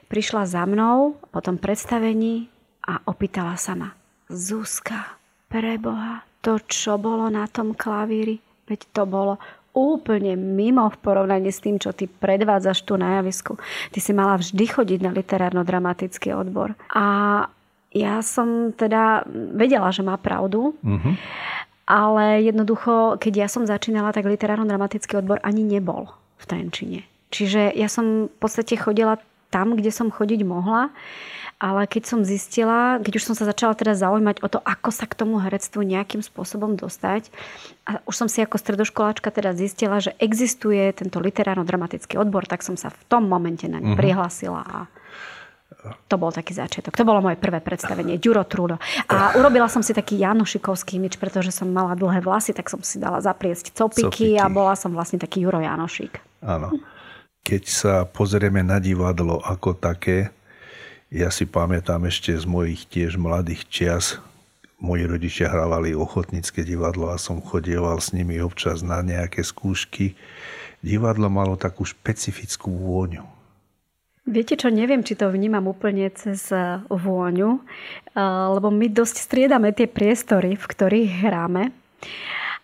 prišla 0.05 0.45
za 0.45 0.69
mnou 0.69 1.17
po 1.33 1.39
tom 1.41 1.57
predstavení 1.57 2.45
a 2.85 3.01
opýtala 3.09 3.57
sa 3.57 3.73
ma, 3.73 3.89
Zuzka, 4.29 5.17
preboha, 5.49 6.21
to, 6.45 6.61
čo 6.69 7.01
bolo 7.01 7.25
na 7.33 7.49
tom 7.49 7.73
klavíri, 7.73 8.37
veď 8.69 8.85
to 8.93 9.09
bolo 9.09 9.41
úplne 9.73 10.37
mimo 10.37 10.85
v 10.93 10.97
porovnaní 11.01 11.49
s 11.49 11.65
tým, 11.65 11.81
čo 11.81 11.89
ty 11.89 12.05
predvádzaš 12.05 12.85
tu 12.85 13.01
na 13.01 13.17
javisku. 13.21 13.57
Ty 13.89 13.97
si 13.97 14.13
mala 14.13 14.37
vždy 14.37 14.65
chodiť 14.65 14.99
na 15.01 15.09
literárno-dramatický 15.13 16.37
odbor. 16.37 16.77
A 16.93 17.05
ja 17.89 18.21
som 18.21 18.69
teda 18.77 19.25
vedela, 19.57 19.89
že 19.89 20.05
má 20.05 20.21
pravdu. 20.21 20.77
Uh-huh 20.85 21.17
ale 21.89 22.45
jednoducho, 22.45 23.17
keď 23.17 23.33
ja 23.33 23.47
som 23.49 23.65
začínala, 23.65 24.13
tak 24.13 24.29
literárno-dramatický 24.29 25.17
odbor 25.17 25.41
ani 25.41 25.65
nebol 25.65 26.13
v 26.37 26.43
Trenčine. 26.45 27.01
Čiže 27.33 27.73
ja 27.73 27.89
som 27.89 28.29
v 28.29 28.37
podstate 28.37 28.77
chodila 28.77 29.17
tam, 29.49 29.73
kde 29.73 29.89
som 29.89 30.13
chodiť 30.13 30.45
mohla, 30.45 30.93
ale 31.59 31.89
keď 31.89 32.03
som 32.05 32.19
zistila, 32.23 33.01
keď 33.03 33.19
už 33.19 33.25
som 33.25 33.35
sa 33.35 33.43
začala 33.43 33.75
teda 33.75 33.97
zaujímať 33.97 34.39
o 34.39 34.47
to, 34.47 34.63
ako 34.63 34.93
sa 34.93 35.09
k 35.09 35.17
tomu 35.17 35.41
herectvu 35.41 35.83
nejakým 35.83 36.23
spôsobom 36.23 36.77
dostať, 36.77 37.27
a 37.83 37.99
už 38.05 38.15
som 38.15 38.27
si 38.31 38.39
ako 38.39 38.55
stredoškoláčka 38.55 39.33
teda 39.33 39.57
zistila, 39.57 39.99
že 39.99 40.15
existuje 40.21 40.93
tento 40.93 41.19
literárno-dramatický 41.19 42.15
odbor, 42.15 42.45
tak 42.45 42.61
som 42.63 42.77
sa 42.77 42.93
v 42.93 43.01
tom 43.11 43.27
momente 43.27 43.65
na 43.65 43.81
ňu 43.81 43.91
uh-huh. 43.93 43.99
prihlásila 43.99 44.61
a 44.61 44.77
to 45.79 46.15
bol 46.19 46.31
taký 46.31 46.51
začiatok. 46.51 46.91
To 46.99 47.07
bolo 47.07 47.23
moje 47.23 47.39
prvé 47.39 47.63
predstavenie, 47.63 48.19
Ďuro 48.19 48.43
Trudo. 48.43 48.75
A 49.07 49.39
urobila 49.39 49.71
som 49.71 49.79
si 49.79 49.95
taký 49.95 50.19
Janošikovský 50.19 50.99
imič, 50.99 51.15
pretože 51.15 51.55
som 51.55 51.71
mala 51.71 51.95
dlhé 51.95 52.19
vlasy, 52.19 52.51
tak 52.51 52.67
som 52.67 52.83
si 52.83 52.99
dala 52.99 53.23
zapriesť 53.23 53.71
copiky, 53.71 54.35
copiky. 54.35 54.43
a 54.43 54.51
bola 54.51 54.75
som 54.75 54.91
vlastne 54.91 55.15
taký 55.15 55.47
Juro 55.47 55.63
Janošik. 55.63 56.19
Áno. 56.43 56.75
Keď 57.47 57.63
sa 57.63 57.93
pozrieme 58.03 58.59
na 58.59 58.83
divadlo 58.83 59.39
ako 59.39 59.79
také, 59.79 60.35
ja 61.09 61.31
si 61.31 61.47
pamätám 61.47 62.05
ešte 62.05 62.35
z 62.35 62.43
mojich 62.43 62.83
tiež 62.85 63.15
mladých 63.15 63.65
čias, 63.71 64.05
moji 64.83 65.07
rodičia 65.07 65.47
hrávali 65.47 65.95
ochotnícke 65.95 66.61
divadlo 66.67 67.11
a 67.11 67.19
som 67.19 67.39
chodieval 67.39 67.99
s 68.03 68.11
nimi 68.11 68.39
občas 68.43 68.83
na 68.83 68.99
nejaké 68.99 69.43
skúšky. 69.43 70.15
Divadlo 70.79 71.27
malo 71.27 71.59
takú 71.59 71.83
špecifickú 71.83 72.71
vôňu 72.71 73.38
Viete 74.29 74.53
čo, 74.53 74.69
neviem, 74.69 75.01
či 75.01 75.17
to 75.17 75.25
vnímam 75.33 75.65
úplne 75.65 76.05
cez 76.13 76.53
eh, 76.53 76.77
vôňu, 76.85 77.57
eh, 77.57 78.21
lebo 78.53 78.69
my 78.69 78.85
dosť 78.93 79.25
striedame 79.25 79.73
tie 79.73 79.89
priestory, 79.89 80.53
v 80.53 80.65
ktorých 80.69 81.09
hráme. 81.25 81.73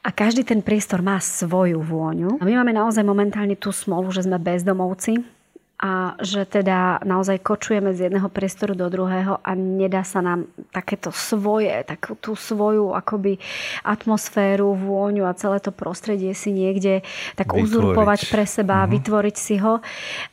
A 0.05 0.13
každý 0.13 0.45
ten 0.45 0.61
priestor 0.61 1.01
má 1.01 1.17
svoju 1.17 1.81
vôňu. 1.81 2.37
A 2.37 2.45
my 2.45 2.61
máme 2.61 2.77
naozaj 2.77 3.01
momentálne 3.01 3.57
tú 3.57 3.73
smolu, 3.73 4.13
že 4.13 4.21
sme 4.21 4.37
bezdomovci 4.37 5.34
a 5.75 6.15
že 6.23 6.47
teda 6.47 7.03
naozaj 7.03 7.43
kočujeme 7.43 7.91
z 7.91 8.07
jedného 8.07 8.31
priestoru 8.31 8.79
do 8.79 8.87
druhého 8.87 9.43
a 9.43 9.51
nedá 9.59 10.07
sa 10.07 10.23
nám 10.23 10.47
takéto 10.71 11.11
svoje, 11.11 11.67
takú 11.83 12.15
tú 12.15 12.31
svoju 12.31 12.95
akoby 12.95 13.43
atmosféru, 13.83 14.71
vôňu 14.71 15.27
a 15.27 15.35
celé 15.35 15.59
to 15.59 15.75
prostredie 15.75 16.31
si 16.31 16.55
niekde 16.55 17.03
tak 17.35 17.51
vytvoriť. 17.51 17.63
uzurpovať 17.67 18.19
pre 18.31 18.47
seba, 18.47 18.87
uh-huh. 18.87 18.95
vytvoriť 18.95 19.35
si 19.35 19.59
ho. 19.59 19.83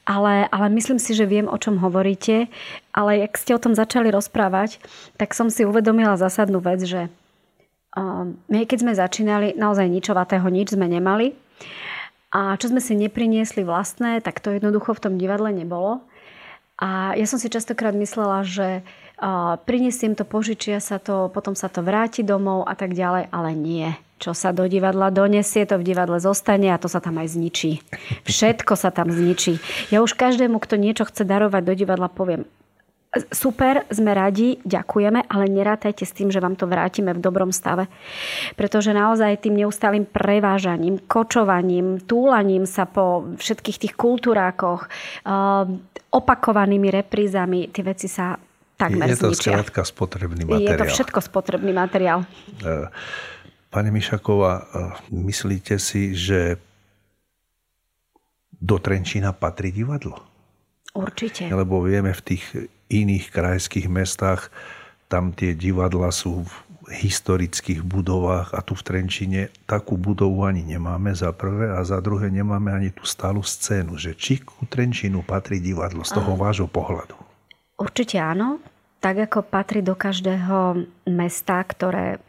Ale, 0.06 0.46
ale 0.46 0.66
myslím 0.78 1.02
si, 1.02 1.10
že 1.10 1.26
viem, 1.26 1.50
o 1.50 1.58
čom 1.58 1.82
hovoríte. 1.82 2.46
Ale 2.94 3.18
jak 3.26 3.34
ste 3.34 3.58
o 3.58 3.62
tom 3.62 3.74
začali 3.74 4.14
rozprávať, 4.14 4.78
tak 5.18 5.34
som 5.34 5.50
si 5.50 5.66
uvedomila 5.66 6.14
zásadnú 6.14 6.62
vec, 6.62 6.86
že 6.86 7.10
um, 7.98 8.38
my 8.46 8.62
keď 8.62 8.78
sme 8.78 8.92
začínali, 8.94 9.58
naozaj 9.58 9.90
ničovatého 9.90 10.46
nič 10.46 10.78
sme 10.78 10.86
nemali. 10.86 11.41
A 12.32 12.56
čo 12.56 12.72
sme 12.72 12.80
si 12.80 12.96
nepriniesli 12.96 13.60
vlastné, 13.60 14.24
tak 14.24 14.40
to 14.40 14.56
jednoducho 14.56 14.96
v 14.96 15.02
tom 15.04 15.14
divadle 15.20 15.52
nebolo. 15.52 16.00
A 16.80 17.12
ja 17.12 17.28
som 17.28 17.36
si 17.36 17.52
častokrát 17.52 17.92
myslela, 17.92 18.42
že 18.42 18.80
priniesiem 19.68 20.16
to, 20.16 20.24
požičia 20.24 20.80
sa 20.80 20.96
to, 20.96 21.28
potom 21.28 21.52
sa 21.54 21.68
to 21.68 21.84
vráti 21.84 22.24
domov 22.24 22.64
a 22.64 22.74
tak 22.74 22.96
ďalej, 22.96 23.28
ale 23.30 23.50
nie. 23.54 23.92
Čo 24.18 24.32
sa 24.32 24.50
do 24.50 24.66
divadla 24.66 25.12
donesie, 25.12 25.66
to 25.66 25.78
v 25.78 25.86
divadle 25.86 26.18
zostane 26.18 26.72
a 26.72 26.80
to 26.80 26.88
sa 26.88 26.98
tam 26.98 27.20
aj 27.20 27.36
zničí. 27.36 27.84
Všetko 28.26 28.74
sa 28.80 28.90
tam 28.90 29.12
zničí. 29.12 29.60
Ja 29.92 30.00
už 30.00 30.16
každému, 30.16 30.58
kto 30.58 30.80
niečo 30.80 31.06
chce 31.06 31.26
darovať 31.26 31.62
do 31.62 31.74
divadla, 31.74 32.08
poviem, 32.10 32.48
super, 33.28 33.84
sme 33.92 34.16
radi, 34.16 34.56
ďakujeme, 34.64 35.28
ale 35.28 35.44
nerátajte 35.52 36.08
s 36.08 36.16
tým, 36.16 36.32
že 36.32 36.40
vám 36.40 36.56
to 36.56 36.64
vrátime 36.64 37.12
v 37.12 37.20
dobrom 37.20 37.52
stave. 37.52 37.92
Pretože 38.56 38.96
naozaj 38.96 39.44
tým 39.44 39.60
neustálým 39.60 40.08
prevážaním, 40.08 40.96
kočovaním, 41.04 42.00
túlaním 42.00 42.64
sa 42.64 42.88
po 42.88 43.36
všetkých 43.36 43.78
tých 43.84 43.94
kultúrákoch, 44.00 44.88
eh, 44.88 45.64
opakovanými 46.12 46.88
reprízami, 46.88 47.68
tie 47.68 47.84
veci 47.84 48.08
sa 48.08 48.36
takmer 48.80 49.12
Je 49.12 49.20
to 49.20 49.32
zničia. 49.32 49.60
skrátka 49.60 49.80
spotrebný 49.84 50.42
materiál. 50.48 50.72
Je 50.72 50.80
to 50.80 50.86
všetko 50.88 51.18
spotrebný 51.20 51.72
materiál. 51.76 52.24
Eh, 52.64 52.88
pani 53.68 53.90
Mišaková, 53.92 54.52
eh, 54.56 54.64
myslíte 55.12 55.76
si, 55.76 56.16
že 56.16 56.56
do 58.62 58.78
Trenčína 58.80 59.36
patrí 59.36 59.74
divadlo? 59.74 60.22
Určite. 60.92 61.48
Lebo 61.48 61.80
vieme 61.80 62.12
v 62.12 62.22
tých 62.22 62.44
iných 62.92 63.32
krajských 63.32 63.88
mestách 63.88 64.52
tam 65.08 65.32
tie 65.36 65.52
divadla 65.52 66.08
sú 66.08 66.44
v 66.44 66.52
historických 66.88 67.84
budovách 67.84 68.52
a 68.56 68.60
tu 68.64 68.72
v 68.76 68.84
Trenčine 68.84 69.40
takú 69.68 69.96
budovu 70.00 70.44
ani 70.44 70.64
nemáme 70.64 71.12
za 71.16 71.32
prvé 71.32 71.72
a 71.72 71.80
za 71.84 72.00
druhé 72.00 72.28
nemáme 72.28 72.72
ani 72.72 72.90
tú 72.92 73.04
stálu 73.08 73.40
scénu. 73.40 73.96
Že 73.96 74.12
či 74.16 74.40
ku 74.40 74.64
Trenčinu 74.68 75.20
patrí 75.20 75.60
divadlo 75.60 76.04
z 76.04 76.16
toho 76.16 76.32
vášho 76.36 76.68
pohľadu? 76.68 77.14
Určite 77.76 78.20
áno. 78.20 78.60
Tak 79.02 79.30
ako 79.30 79.42
patrí 79.42 79.82
do 79.82 79.98
každého 79.98 80.86
mesta, 81.10 81.58
ktoré 81.66 82.22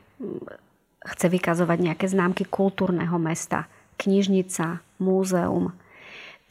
chce 1.06 1.28
vykazovať 1.30 1.78
nejaké 1.78 2.06
známky 2.10 2.50
kultúrneho 2.50 3.14
mesta. 3.22 3.70
Knižnica, 4.02 4.82
múzeum, 4.98 5.70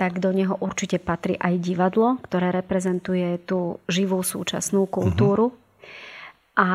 tak 0.02 0.18
do 0.18 0.34
neho 0.34 0.58
určite 0.58 0.98
patrí 0.98 1.38
aj 1.38 1.62
divadlo, 1.62 2.18
ktoré 2.26 2.50
reprezentuje 2.50 3.38
tú 3.46 3.78
živú 3.86 4.18
súčasnú 4.26 4.90
kultúru. 4.90 5.54
Uh-huh. 5.54 5.60
A 6.58 6.68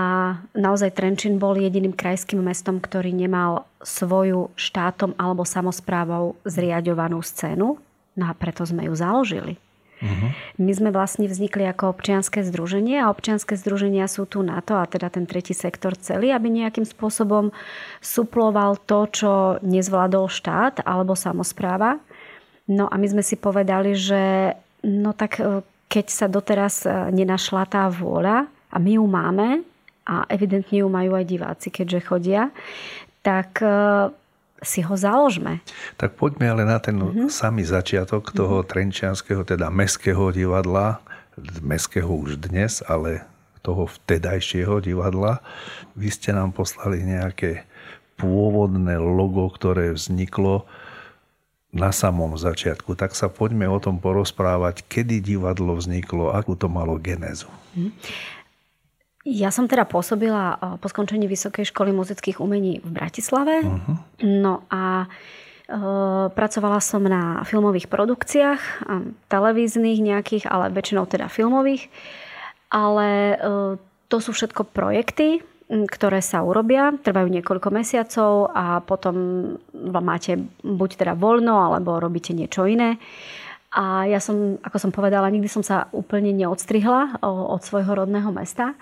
naozaj 0.55 0.95
Trenčín 0.95 1.35
bol 1.35 1.59
jediným 1.59 1.91
krajským 1.91 2.39
mestom, 2.39 2.79
ktorý 2.79 3.11
nemal 3.11 3.67
svoju 3.83 4.55
štátom 4.55 5.11
alebo 5.19 5.43
samozprávou 5.43 6.39
zriadovanú 6.47 7.19
scénu. 7.19 7.75
No 8.15 8.23
a 8.23 8.31
preto 8.31 8.63
sme 8.63 8.87
ju 8.87 8.95
založili. 8.95 9.59
Uh-huh. 9.97 10.31
My 10.55 10.71
sme 10.71 10.89
vlastne 10.95 11.27
vznikli 11.27 11.67
ako 11.67 11.99
občianske 11.99 12.47
združenie 12.47 13.03
a 13.03 13.11
občianske 13.11 13.59
združenia 13.59 14.07
sú 14.07 14.23
tu 14.23 14.39
na 14.39 14.63
to, 14.63 14.79
a 14.79 14.87
teda 14.87 15.11
ten 15.11 15.27
tretí 15.27 15.51
sektor 15.51 15.99
celý, 15.99 16.31
aby 16.31 16.47
nejakým 16.47 16.87
spôsobom 16.87 17.51
suploval 17.99 18.79
to, 18.87 19.09
čo 19.11 19.31
nezvládol 19.65 20.31
štát 20.31 20.85
alebo 20.87 21.11
samozpráva. 21.17 21.99
No 22.67 22.91
a 22.91 22.95
my 22.99 23.07
sme 23.07 23.23
si 23.23 23.39
povedali, 23.39 23.95
že 23.95 24.51
no 24.83 25.15
tak 25.15 25.39
e, 25.39 25.63
keď 25.87 26.05
sa 26.11 26.27
doteraz 26.27 26.83
e, 26.83 26.91
nenašla 27.15 27.63
tá 27.67 27.87
vôľa 27.87 28.47
a 28.47 28.77
my 28.77 28.99
ju 28.99 29.05
máme 29.07 29.47
a 30.07 30.27
evidentne 30.27 30.83
ju 30.83 30.87
majú 30.91 31.15
aj 31.15 31.25
diváci, 31.27 31.67
keďže 31.71 31.99
chodia, 32.11 32.51
tak 33.23 33.63
e, 33.63 33.71
si 34.59 34.83
ho 34.83 34.95
založme. 34.99 35.63
Tak 35.95 36.19
poďme 36.19 36.51
ale 36.51 36.63
na 36.67 36.79
ten 36.81 36.99
mm-hmm. 36.99 37.29
samý 37.31 37.63
začiatok 37.63 38.35
toho 38.35 38.61
mm-hmm. 38.61 38.71
trenčianského, 38.71 39.41
teda 39.47 39.71
meského 39.71 40.33
divadla, 40.35 40.99
meského 41.63 42.09
už 42.09 42.41
dnes, 42.41 42.83
ale 42.83 43.23
toho 43.61 43.87
vtedajšieho 43.87 44.79
divadla. 44.79 45.43
Vy 45.93 46.09
ste 46.09 46.31
nám 46.31 46.55
poslali 46.55 47.03
nejaké 47.03 47.67
pôvodné 48.17 48.97
logo, 48.97 49.45
ktoré 49.53 49.93
vzniklo 49.93 50.65
na 51.77 51.93
samom 51.93 52.33
začiatku. 52.33 52.97
Tak 52.97 53.13
sa 53.13 53.29
poďme 53.29 53.69
o 53.69 53.77
tom 53.77 54.01
porozprávať, 54.01 54.81
kedy 54.89 55.21
divadlo 55.21 55.77
vzniklo, 55.77 56.33
akú 56.33 56.57
to 56.57 56.65
malo 56.65 56.97
genézu. 56.97 57.47
Mm. 57.77 57.93
Ja 59.27 59.51
som 59.51 59.67
teda 59.67 59.83
pôsobila 59.83 60.55
eh, 60.55 60.57
po 60.79 60.87
skončení 60.89 61.27
Vysokej 61.29 61.69
školy 61.69 61.91
muzických 61.91 62.39
umení 62.39 62.79
v 62.79 62.89
Bratislave. 62.95 63.59
Uh-huh. 63.61 63.99
No 64.23 64.63
a 64.71 65.03
e, 65.03 65.07
pracovala 66.31 66.79
som 66.79 67.03
na 67.03 67.43
filmových 67.43 67.91
produkciách, 67.91 68.87
televíznych 69.27 69.99
nejakých, 69.99 70.47
ale 70.47 70.71
väčšinou 70.71 71.03
teda 71.11 71.27
filmových. 71.27 71.91
Ale 72.71 73.35
e, 73.35 73.35
to 74.07 74.17
sú 74.23 74.31
všetko 74.31 74.71
projekty, 74.71 75.43
ktoré 75.67 76.23
sa 76.23 76.47
urobia, 76.47 76.95
trvajú 76.95 77.27
niekoľko 77.27 77.69
mesiacov 77.75 78.55
a 78.55 78.79
potom 78.79 79.15
máte 79.91 80.37
buď 80.63 80.89
teda 80.99 81.13
voľno, 81.15 81.55
alebo 81.55 81.99
robíte 81.99 82.35
niečo 82.35 82.67
iné. 82.67 82.99
A 83.75 84.07
ja 84.07 84.23
som, 84.23 84.57
ako 84.63 84.77
som 84.79 84.91
povedala, 84.95 85.29
nikdy 85.29 85.51
som 85.51 85.61
sa 85.61 85.91
úplne 85.91 86.31
neodstrihla 86.31 87.19
od 87.23 87.61
svojho 87.61 88.03
rodného 88.03 88.31
mesta. 88.31 88.73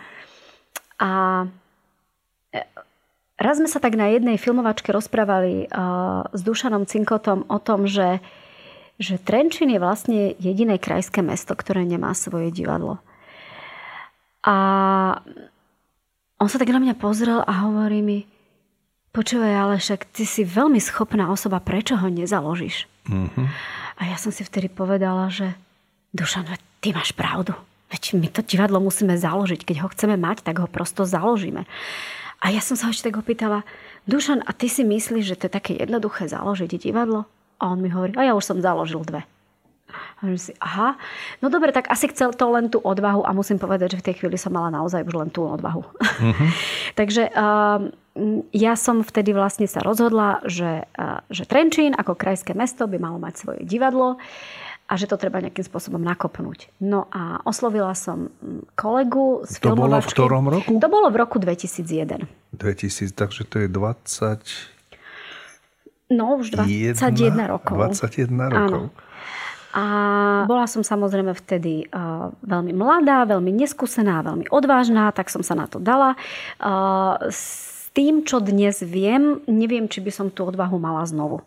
A 1.01 1.43
e, 2.53 2.61
raz 3.35 3.57
sme 3.57 3.67
sa 3.67 3.81
tak 3.81 3.97
na 3.97 4.13
jednej 4.13 4.37
filmovačke 4.39 4.93
rozprávali 4.93 5.67
s 6.31 6.41
Dušanom 6.45 6.87
Cinkotom 6.87 7.49
o 7.49 7.57
tom, 7.59 7.89
že, 7.89 8.23
že 9.01 9.19
Trenčín 9.19 9.73
je 9.73 9.81
vlastne 9.81 10.37
jediné 10.37 10.79
krajské 10.79 11.19
mesto, 11.25 11.57
ktoré 11.57 11.83
nemá 11.83 12.13
svoje 12.15 12.53
divadlo. 12.53 13.01
A 14.45 14.55
on 16.37 16.47
sa 16.47 16.61
tak 16.61 16.69
na 16.69 16.77
mňa 16.77 16.95
pozrel 17.01 17.41
a 17.41 17.65
hovorí 17.65 18.05
mi, 18.05 18.29
počúvaj, 19.15 19.53
ale 19.55 19.75
však 19.79 20.11
ty 20.11 20.27
si 20.27 20.43
veľmi 20.43 20.83
schopná 20.83 21.31
osoba, 21.31 21.63
prečo 21.63 21.95
ho 21.95 22.11
nezaložíš? 22.11 22.91
Mm-hmm. 23.07 23.47
A 23.95 24.01
ja 24.11 24.19
som 24.19 24.35
si 24.35 24.43
vtedy 24.43 24.67
povedala, 24.67 25.31
že 25.31 25.55
Dušan, 26.11 26.51
ty 26.83 26.91
máš 26.91 27.15
pravdu. 27.15 27.55
Veď 27.87 28.19
my 28.19 28.27
to 28.27 28.43
divadlo 28.43 28.83
musíme 28.83 29.15
založiť. 29.15 29.63
Keď 29.63 29.77
ho 29.79 29.87
chceme 29.95 30.19
mať, 30.19 30.43
tak 30.43 30.59
ho 30.59 30.67
prosto 30.67 31.07
založíme. 31.07 31.63
A 32.43 32.45
ja 32.51 32.59
som 32.59 32.75
sa 32.75 32.91
ešte 32.91 33.07
tak 33.07 33.23
opýtala, 33.23 33.63
Dušan, 34.03 34.43
a 34.43 34.51
ty 34.51 34.67
si 34.67 34.83
myslíš, 34.83 35.25
že 35.25 35.37
to 35.39 35.43
je 35.47 35.55
také 35.55 35.71
jednoduché 35.79 36.27
založiť 36.27 36.77
divadlo? 36.77 37.23
A 37.63 37.71
on 37.71 37.79
mi 37.79 37.87
hovorí, 37.87 38.11
a 38.19 38.27
ja 38.27 38.33
už 38.35 38.43
som 38.43 38.59
založil 38.59 38.99
dve. 39.07 39.23
A 40.19 40.27
si, 40.35 40.51
aha, 40.59 40.99
no 41.39 41.47
dobre, 41.47 41.71
tak 41.71 41.87
asi 41.87 42.11
chcel 42.11 42.35
to 42.35 42.51
len 42.51 42.67
tú 42.67 42.83
odvahu 42.83 43.23
a 43.23 43.31
musím 43.31 43.55
povedať, 43.55 43.95
že 43.95 43.99
v 44.03 44.05
tej 44.11 44.15
chvíli 44.19 44.35
som 44.35 44.51
mala 44.51 44.67
naozaj 44.71 45.07
už 45.07 45.15
len 45.15 45.29
tú 45.31 45.47
odvahu. 45.47 45.87
Uh-huh. 45.87 46.49
Takže 46.99 47.31
uh, 47.31 47.87
ja 48.55 48.79
som 48.79 49.03
vtedy 49.03 49.35
vlastne 49.35 49.67
sa 49.67 49.83
rozhodla, 49.83 50.39
že, 50.47 50.87
že 51.27 51.43
Trenčín 51.43 51.91
ako 51.91 52.15
krajské 52.15 52.55
mesto 52.55 52.87
by 52.87 52.95
malo 52.95 53.19
mať 53.19 53.33
svoje 53.35 53.61
divadlo. 53.67 54.15
A 54.85 55.01
že 55.01 55.09
to 55.09 55.17
treba 55.17 55.41
nejakým 55.41 55.65
spôsobom 55.65 55.97
nakopnúť. 55.97 56.69
No 56.77 57.09
a 57.09 57.41
oslovila 57.41 57.97
som 57.97 58.29
mm, 58.29 58.77
kolegu 58.77 59.41
z 59.49 59.57
To 59.65 59.73
bolo 59.73 59.97
v 59.97 60.05
ktorom 60.13 60.45
roku? 60.45 60.77
To 60.77 60.89
bolo 60.93 61.09
v 61.09 61.17
roku 61.25 61.41
2001. 61.41 62.29
2000, 62.53 63.17
takže 63.17 63.49
to 63.49 63.65
je 63.65 63.67
20... 63.67 64.45
No, 66.13 66.37
už 66.37 66.53
21 66.53 67.01
rokov. 67.49 67.81
21 67.97 68.29
rokov. 68.29 68.93
Áno. 68.93 68.93
A 69.75 69.83
bola 70.47 70.69
som 70.71 70.87
samozrejme 70.87 71.35
vtedy 71.35 71.89
uh, 71.91 72.31
veľmi 72.47 72.71
mladá, 72.71 73.27
veľmi 73.27 73.51
neskúsená, 73.51 74.23
veľmi 74.23 74.47
odvážna, 74.47 75.11
tak 75.11 75.27
som 75.27 75.43
sa 75.43 75.51
na 75.51 75.67
to 75.67 75.83
dala. 75.83 76.15
Uh, 76.61 77.19
tým, 77.95 78.27
čo 78.27 78.43
dnes 78.43 78.83
viem, 78.83 79.39
neviem, 79.47 79.87
či 79.87 80.03
by 80.03 80.11
som 80.11 80.27
tú 80.27 80.43
odvahu 80.51 80.75
mala 80.75 81.07
znovu. 81.07 81.39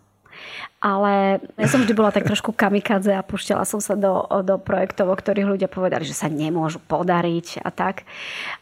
Ale 0.78 1.42
ja 1.58 1.66
som 1.66 1.82
vždy 1.82 1.90
bola 1.90 2.14
tak 2.14 2.22
trošku 2.22 2.54
kamikadze 2.54 3.10
a 3.10 3.26
púšťala 3.26 3.66
som 3.66 3.82
sa 3.82 3.98
do, 3.98 4.22
do 4.46 4.62
projektov, 4.62 5.10
o 5.10 5.16
ktorých 5.18 5.58
ľudia 5.58 5.66
povedali, 5.66 6.06
že 6.06 6.14
sa 6.14 6.30
nemôžu 6.30 6.78
podariť 6.86 7.66
a 7.66 7.74
tak. 7.74 8.06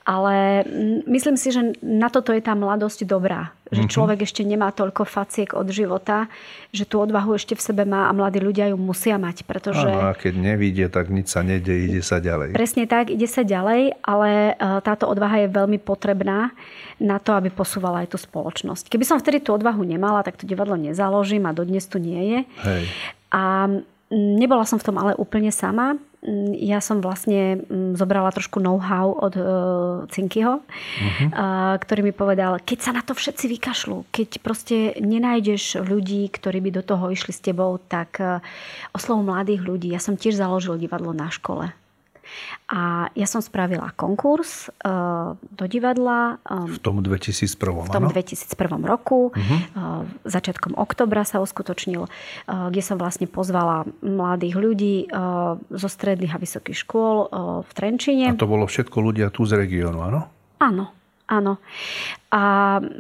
Ale 0.09 0.65
myslím 1.05 1.37
si, 1.37 1.53
že 1.53 1.77
na 1.85 2.09
toto 2.09 2.33
je 2.33 2.41
tá 2.41 2.57
mladosť 2.57 3.05
dobrá. 3.05 3.53
Že 3.67 3.83
mm-hmm. 3.83 3.95
človek 3.99 4.19
ešte 4.23 4.47
nemá 4.47 4.71
toľko 4.71 5.03
faciek 5.03 5.51
od 5.51 5.67
života, 5.75 6.31
že 6.71 6.87
tú 6.87 7.03
odvahu 7.03 7.35
ešte 7.35 7.59
v 7.59 7.63
sebe 7.67 7.83
má 7.83 8.07
a 8.07 8.15
mladí 8.15 8.39
ľudia 8.39 8.71
ju 8.71 8.79
musia 8.79 9.19
mať. 9.19 9.43
Pretože... 9.43 9.91
Ano, 9.91 10.09
a 10.09 10.15
keď 10.15 10.39
nevíde, 10.39 10.87
tak 10.87 11.11
nič 11.11 11.35
sa 11.35 11.43
nede, 11.43 11.75
ide 11.75 11.99
sa 11.99 12.23
ďalej. 12.23 12.55
Presne 12.55 12.87
tak, 12.87 13.11
ide 13.11 13.27
sa 13.27 13.43
ďalej, 13.43 13.99
ale 14.07 14.55
e, 14.55 14.81
táto 14.87 15.11
odvaha 15.11 15.43
je 15.43 15.49
veľmi 15.51 15.83
potrebná 15.83 16.55
na 17.03 17.19
to, 17.19 17.35
aby 17.35 17.51
posúvala 17.51 18.07
aj 18.07 18.15
tú 18.15 18.19
spoločnosť. 18.23 18.87
Keby 18.87 19.03
som 19.03 19.19
vtedy 19.19 19.43
tú 19.43 19.51
odvahu 19.51 19.83
nemala, 19.83 20.23
tak 20.23 20.39
to 20.39 20.47
divadlo 20.47 20.79
nezaložím 20.79 21.51
a 21.51 21.53
dodnes 21.53 21.91
tu 21.91 21.99
nie 22.07 22.23
je. 22.31 22.41
Hej. 22.63 22.83
A 23.35 23.67
nebola 24.15 24.63
som 24.63 24.79
v 24.79 24.87
tom 24.87 24.97
ale 25.03 25.19
úplne 25.19 25.51
sama. 25.51 25.99
Ja 26.59 26.83
som 26.83 26.99
vlastne 26.99 27.63
zobrala 27.95 28.35
trošku 28.35 28.59
know-how 28.59 29.15
od 29.15 29.35
uh, 29.39 29.47
Cinkyho, 30.11 30.59
uh-huh. 30.59 31.29
uh, 31.31 31.75
ktorý 31.79 32.11
mi 32.11 32.11
povedal, 32.11 32.59
keď 32.67 32.79
sa 32.83 32.91
na 32.91 33.03
to 33.07 33.15
všetci 33.15 33.47
vykašľú, 33.47 34.11
keď 34.11 34.43
proste 34.43 34.99
nenájdeš 34.99 35.87
ľudí, 35.87 36.27
ktorí 36.35 36.59
by 36.67 36.71
do 36.75 36.83
toho 36.83 37.15
išli 37.15 37.31
s 37.31 37.45
tebou, 37.45 37.79
tak 37.79 38.19
uh, 38.19 38.43
oslov 38.91 39.23
mladých 39.23 39.63
ľudí. 39.63 39.95
Ja 39.95 40.03
som 40.03 40.19
tiež 40.19 40.35
založil 40.35 40.83
divadlo 40.83 41.15
na 41.15 41.31
škole 41.31 41.71
a 42.67 43.11
ja 43.15 43.27
som 43.31 43.39
spravila 43.39 43.95
konkurs 43.95 44.69
uh, 44.83 45.39
do 45.55 45.65
divadla. 45.71 46.43
Um, 46.47 46.67
v 46.67 46.81
tom 46.83 46.99
2001. 46.99 47.87
V 47.87 47.91
tom 47.93 48.11
2001 48.11 48.83
roku. 48.83 49.31
Uh-huh. 49.31 49.59
Uh, 49.75 50.03
začiatkom 50.27 50.75
oktobra 50.75 51.23
sa 51.23 51.39
uskutočnil, 51.39 52.07
uh, 52.07 52.69
kde 52.71 52.83
som 52.83 52.99
vlastne 52.99 53.31
pozvala 53.31 53.87
mladých 54.03 54.55
ľudí 54.59 54.97
uh, 55.09 55.61
zo 55.71 55.89
stredných 55.89 56.35
a 56.35 56.43
vysokých 56.43 56.79
škôl 56.83 57.17
uh, 57.27 57.29
v 57.63 57.71
Trenčine. 57.75 58.27
A 58.33 58.39
to 58.39 58.51
bolo 58.51 58.67
všetko 58.67 58.99
ľudia 58.99 59.31
tu 59.31 59.47
z 59.47 59.55
regiónu, 59.57 60.03
áno? 60.03 60.21
Áno. 60.59 60.97
Áno. 61.27 61.59
A 62.31 62.43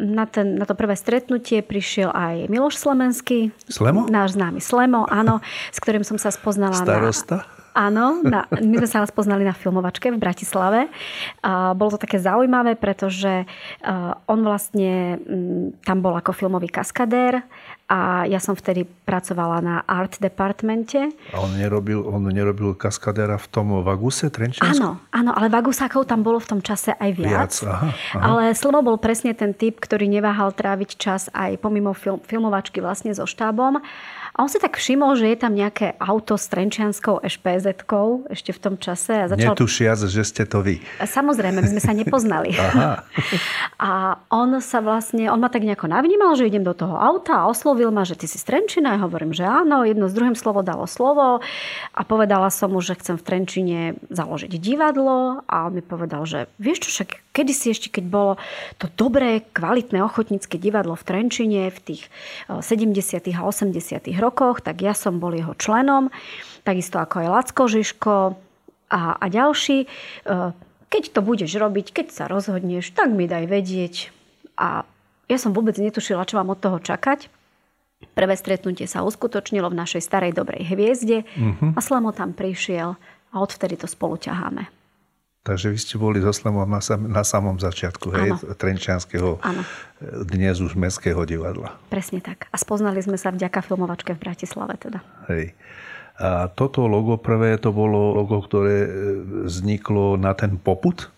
na, 0.03 0.27
ten, 0.27 0.59
na 0.59 0.67
to 0.67 0.75
prvé 0.75 0.99
stretnutie 0.99 1.62
prišiel 1.62 2.11
aj 2.11 2.51
Miloš 2.51 2.75
Slemenský. 2.75 3.55
Slemo? 3.71 4.11
Náš 4.11 4.35
známy 4.35 4.59
Slemo, 4.59 5.07
áno, 5.07 5.39
s 5.71 5.79
ktorým 5.79 6.03
som 6.03 6.19
sa 6.19 6.35
spoznala. 6.35 6.75
Starosta? 6.75 7.47
Na, 7.47 7.65
Áno, 7.77 8.25
na, 8.25 8.49
my 8.49 8.81
sme 8.81 8.89
sa 8.89 9.05
raz 9.05 9.12
poznali 9.12 9.45
na 9.45 9.53
filmovačke 9.53 10.09
v 10.09 10.17
Bratislave. 10.17 10.89
A 11.45 11.77
bolo 11.77 11.93
to 11.93 12.01
také 12.01 12.17
zaujímavé, 12.17 12.73
pretože 12.81 13.45
on 14.25 14.41
vlastne 14.41 15.21
tam 15.85 16.01
bol 16.01 16.17
ako 16.17 16.33
filmový 16.33 16.73
kaskadér 16.73 17.45
a 17.87 18.27
ja 18.27 18.43
som 18.43 18.59
vtedy 18.59 18.83
pracovala 18.83 19.62
na 19.62 19.77
art 19.87 20.19
departmente. 20.19 20.99
A 21.31 21.39
on 21.39 21.55
nerobil, 21.55 22.03
on 22.03 22.27
nerobil 22.27 22.75
kaskadéra 22.75 23.39
v 23.39 23.47
tom 23.47 23.79
Vaguse 23.85 24.27
Trenčiansku? 24.27 24.83
Áno, 24.83 24.99
áno, 25.15 25.31
ale 25.31 25.47
Vagusákov 25.47 26.09
tam 26.11 26.27
bolo 26.27 26.43
v 26.43 26.51
tom 26.51 26.61
čase 26.65 26.99
aj 26.99 27.11
viac. 27.15 27.31
viac 27.31 27.53
aha, 27.62 27.89
aha. 27.93 28.19
Ale 28.19 28.43
Slomo 28.59 28.83
bol 28.83 28.99
presne 28.99 29.39
ten 29.39 29.55
typ, 29.55 29.79
ktorý 29.79 30.11
neváhal 30.11 30.51
tráviť 30.51 30.91
čas 30.99 31.31
aj 31.31 31.62
pomimo 31.62 31.95
film, 31.95 32.19
filmovačky 32.27 32.83
vlastne 32.83 33.15
so 33.15 33.23
štábom 33.23 33.79
A 34.37 34.44
on 34.44 34.53
si 34.53 34.61
tak 34.61 34.77
všimol, 34.77 35.16
že 35.16 35.33
je 35.33 35.38
tam 35.40 35.57
nejaké 35.57 35.96
auto 35.96 36.37
s 36.37 36.53
trenčianskou 36.53 37.25
ešpz 37.25 37.72
ešte 38.29 38.53
v 38.53 38.61
tom 38.61 38.77
čase. 38.77 39.25
A 39.25 39.33
začal... 39.33 39.57
Netušiac, 39.57 39.96
že 40.05 40.22
ste 40.29 40.44
to 40.44 40.61
vy. 40.61 40.85
Samozrejme, 41.01 41.64
my 41.64 41.68
sme 41.72 41.81
sa 41.81 41.96
nepoznali. 41.96 42.53
Aha. 42.61 43.01
A 43.81 44.20
on 44.29 44.61
sa 44.61 44.85
vlastne, 44.85 45.33
on 45.33 45.40
ma 45.40 45.49
tak 45.49 45.64
nejako 45.64 45.88
navnímal, 45.88 46.37
že 46.37 46.49
idem 46.49 46.64
do 46.64 46.77
toho 46.77 46.96
auta 46.96 47.44
a 47.44 47.49
oslovil 47.49 47.92
ma, 47.92 48.09
že 48.09 48.16
ty 48.16 48.25
si 48.25 48.40
z 48.40 48.44
Trenčina. 48.49 48.96
Ja 48.96 49.05
hovorím, 49.05 49.37
že 49.37 49.44
áno, 49.44 49.85
jedno 49.85 50.09
s 50.09 50.16
druhým 50.16 50.37
slovo 50.37 50.64
dalo 50.64 50.88
slovo 50.88 51.44
a 51.92 52.01
povedala 52.05 52.49
som 52.49 52.72
mu, 52.72 52.81
že 52.81 52.96
chcem 52.96 53.20
v 53.20 53.25
Trenčine 53.25 53.81
založiť 54.09 54.53
divadlo 54.57 55.44
a 55.44 55.68
on 55.68 55.77
mi 55.77 55.85
povedal, 55.85 56.25
že 56.25 56.49
vieš 56.57 56.88
čo, 56.88 56.88
však 57.01 57.37
kedysi 57.37 57.77
ešte, 57.77 57.88
keď 57.92 58.05
bolo 58.09 58.33
to 58.81 58.88
dobré, 58.96 59.44
kvalitné 59.53 60.01
ochotnícke 60.01 60.57
divadlo 60.57 60.96
v 60.96 61.05
Trenčine 61.05 61.68
v 61.68 61.79
tých 61.85 62.03
70. 62.49 62.96
a 63.37 63.40
80. 63.44 63.77
rokoch, 64.16 64.26
tak 64.62 64.83
ja 64.83 64.95
som 64.97 65.19
bol 65.19 65.35
jeho 65.35 65.53
členom, 65.59 66.09
takisto 66.62 66.99
ako 66.99 67.23
aj 67.23 67.29
Lacko 67.29 67.62
Žižko 67.71 68.15
a, 68.91 69.01
a 69.19 69.25
ďalší. 69.27 69.85
E, 69.85 69.87
keď 70.87 71.03
to 71.12 71.21
budeš 71.23 71.53
robiť, 71.59 71.93
keď 71.93 72.07
sa 72.15 72.25
rozhodneš, 72.31 72.95
tak 72.95 73.11
mi 73.11 73.27
daj 73.27 73.45
vedieť. 73.51 73.95
A 74.57 74.87
ja 75.27 75.39
som 75.39 75.51
vôbec 75.51 75.75
netušila, 75.77 76.27
čo 76.27 76.39
mám 76.39 76.55
od 76.55 76.62
toho 76.62 76.79
čakať. 76.79 77.27
Prvé 78.15 78.35
stretnutie 78.37 78.87
sa 78.87 79.03
uskutočnilo 79.03 79.73
v 79.73 79.79
našej 79.83 80.05
starej 80.05 80.37
dobrej 80.37 80.69
hviezde 80.69 81.25
uh-huh. 81.25 81.75
a 81.75 81.79
Slamo 81.81 82.12
tam 82.12 82.37
prišiel 82.37 82.95
a 83.33 83.37
odvtedy 83.41 83.81
to 83.81 83.89
spolu 83.89 84.21
ťaháme. 84.21 84.69
Takže 85.47 85.71
vy 85.71 85.79
ste 85.79 85.95
boli 85.95 86.19
so 86.19 86.35
Slamom 86.35 86.67
na, 86.67 86.83
sam, 86.83 87.07
na 87.07 87.23
samom 87.23 87.55
začiatku, 87.55 88.11
hej, 88.19 88.31
Trenčianského, 88.59 89.39
ano. 89.47 89.63
dnes 90.27 90.59
už 90.59 90.75
Mestského 90.75 91.23
divadla. 91.23 91.79
Presne 91.87 92.19
tak. 92.19 92.51
A 92.51 92.59
spoznali 92.59 92.99
sme 92.99 93.15
sa 93.15 93.31
vďaka 93.31 93.63
filmovačke 93.63 94.19
v 94.19 94.23
Bratislave 94.27 94.75
teda. 94.75 95.07
Hej. 95.31 95.55
A 96.19 96.51
toto 96.51 96.91
logo 96.91 97.15
prvé, 97.15 97.63
to 97.63 97.71
bolo 97.71 98.11
logo, 98.11 98.43
ktoré 98.43 98.89
e, 98.89 98.91
vzniklo 99.47 100.19
na 100.19 100.35
ten 100.35 100.59
poput? 100.59 101.13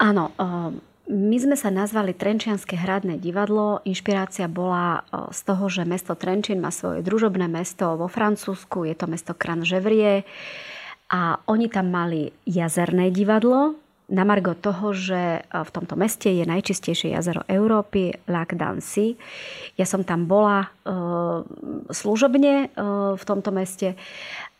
Áno. 0.00 0.32
E, 0.40 0.80
my 1.12 1.36
sme 1.36 1.58
sa 1.58 1.68
nazvali 1.68 2.16
Trenčianske 2.16 2.80
hradné 2.80 3.20
divadlo. 3.20 3.84
Inšpirácia 3.84 4.48
bola 4.48 5.04
e, 5.04 5.34
z 5.36 5.40
toho, 5.44 5.68
že 5.68 5.82
mesto 5.84 6.16
Trenčín 6.16 6.64
má 6.64 6.72
svoje 6.72 7.04
družobné 7.04 7.44
mesto 7.50 7.98
vo 7.98 8.08
Francúzsku. 8.08 8.88
Je 8.88 8.96
to 8.96 9.04
mesto 9.10 9.36
Cran-Gevrier 9.36 10.24
a 11.10 11.38
oni 11.46 11.70
tam 11.70 11.90
mali 11.90 12.30
jazerné 12.46 13.14
divadlo, 13.14 13.78
na 14.06 14.22
margo 14.22 14.54
toho, 14.54 14.94
že 14.94 15.18
e, 15.18 15.40
v 15.50 15.70
tomto 15.74 15.98
meste 15.98 16.30
je 16.30 16.46
najčistejšie 16.46 17.14
jazero 17.14 17.42
Európy, 17.50 18.14
Lac 18.30 18.54
d'Annecy. 18.54 19.18
Ja 19.74 19.86
som 19.86 20.06
tam 20.06 20.30
bola 20.30 20.62
e, 20.62 20.68
služobne 21.90 22.54
e, 22.54 22.66
v 23.18 23.24
tomto 23.26 23.50
meste 23.50 23.98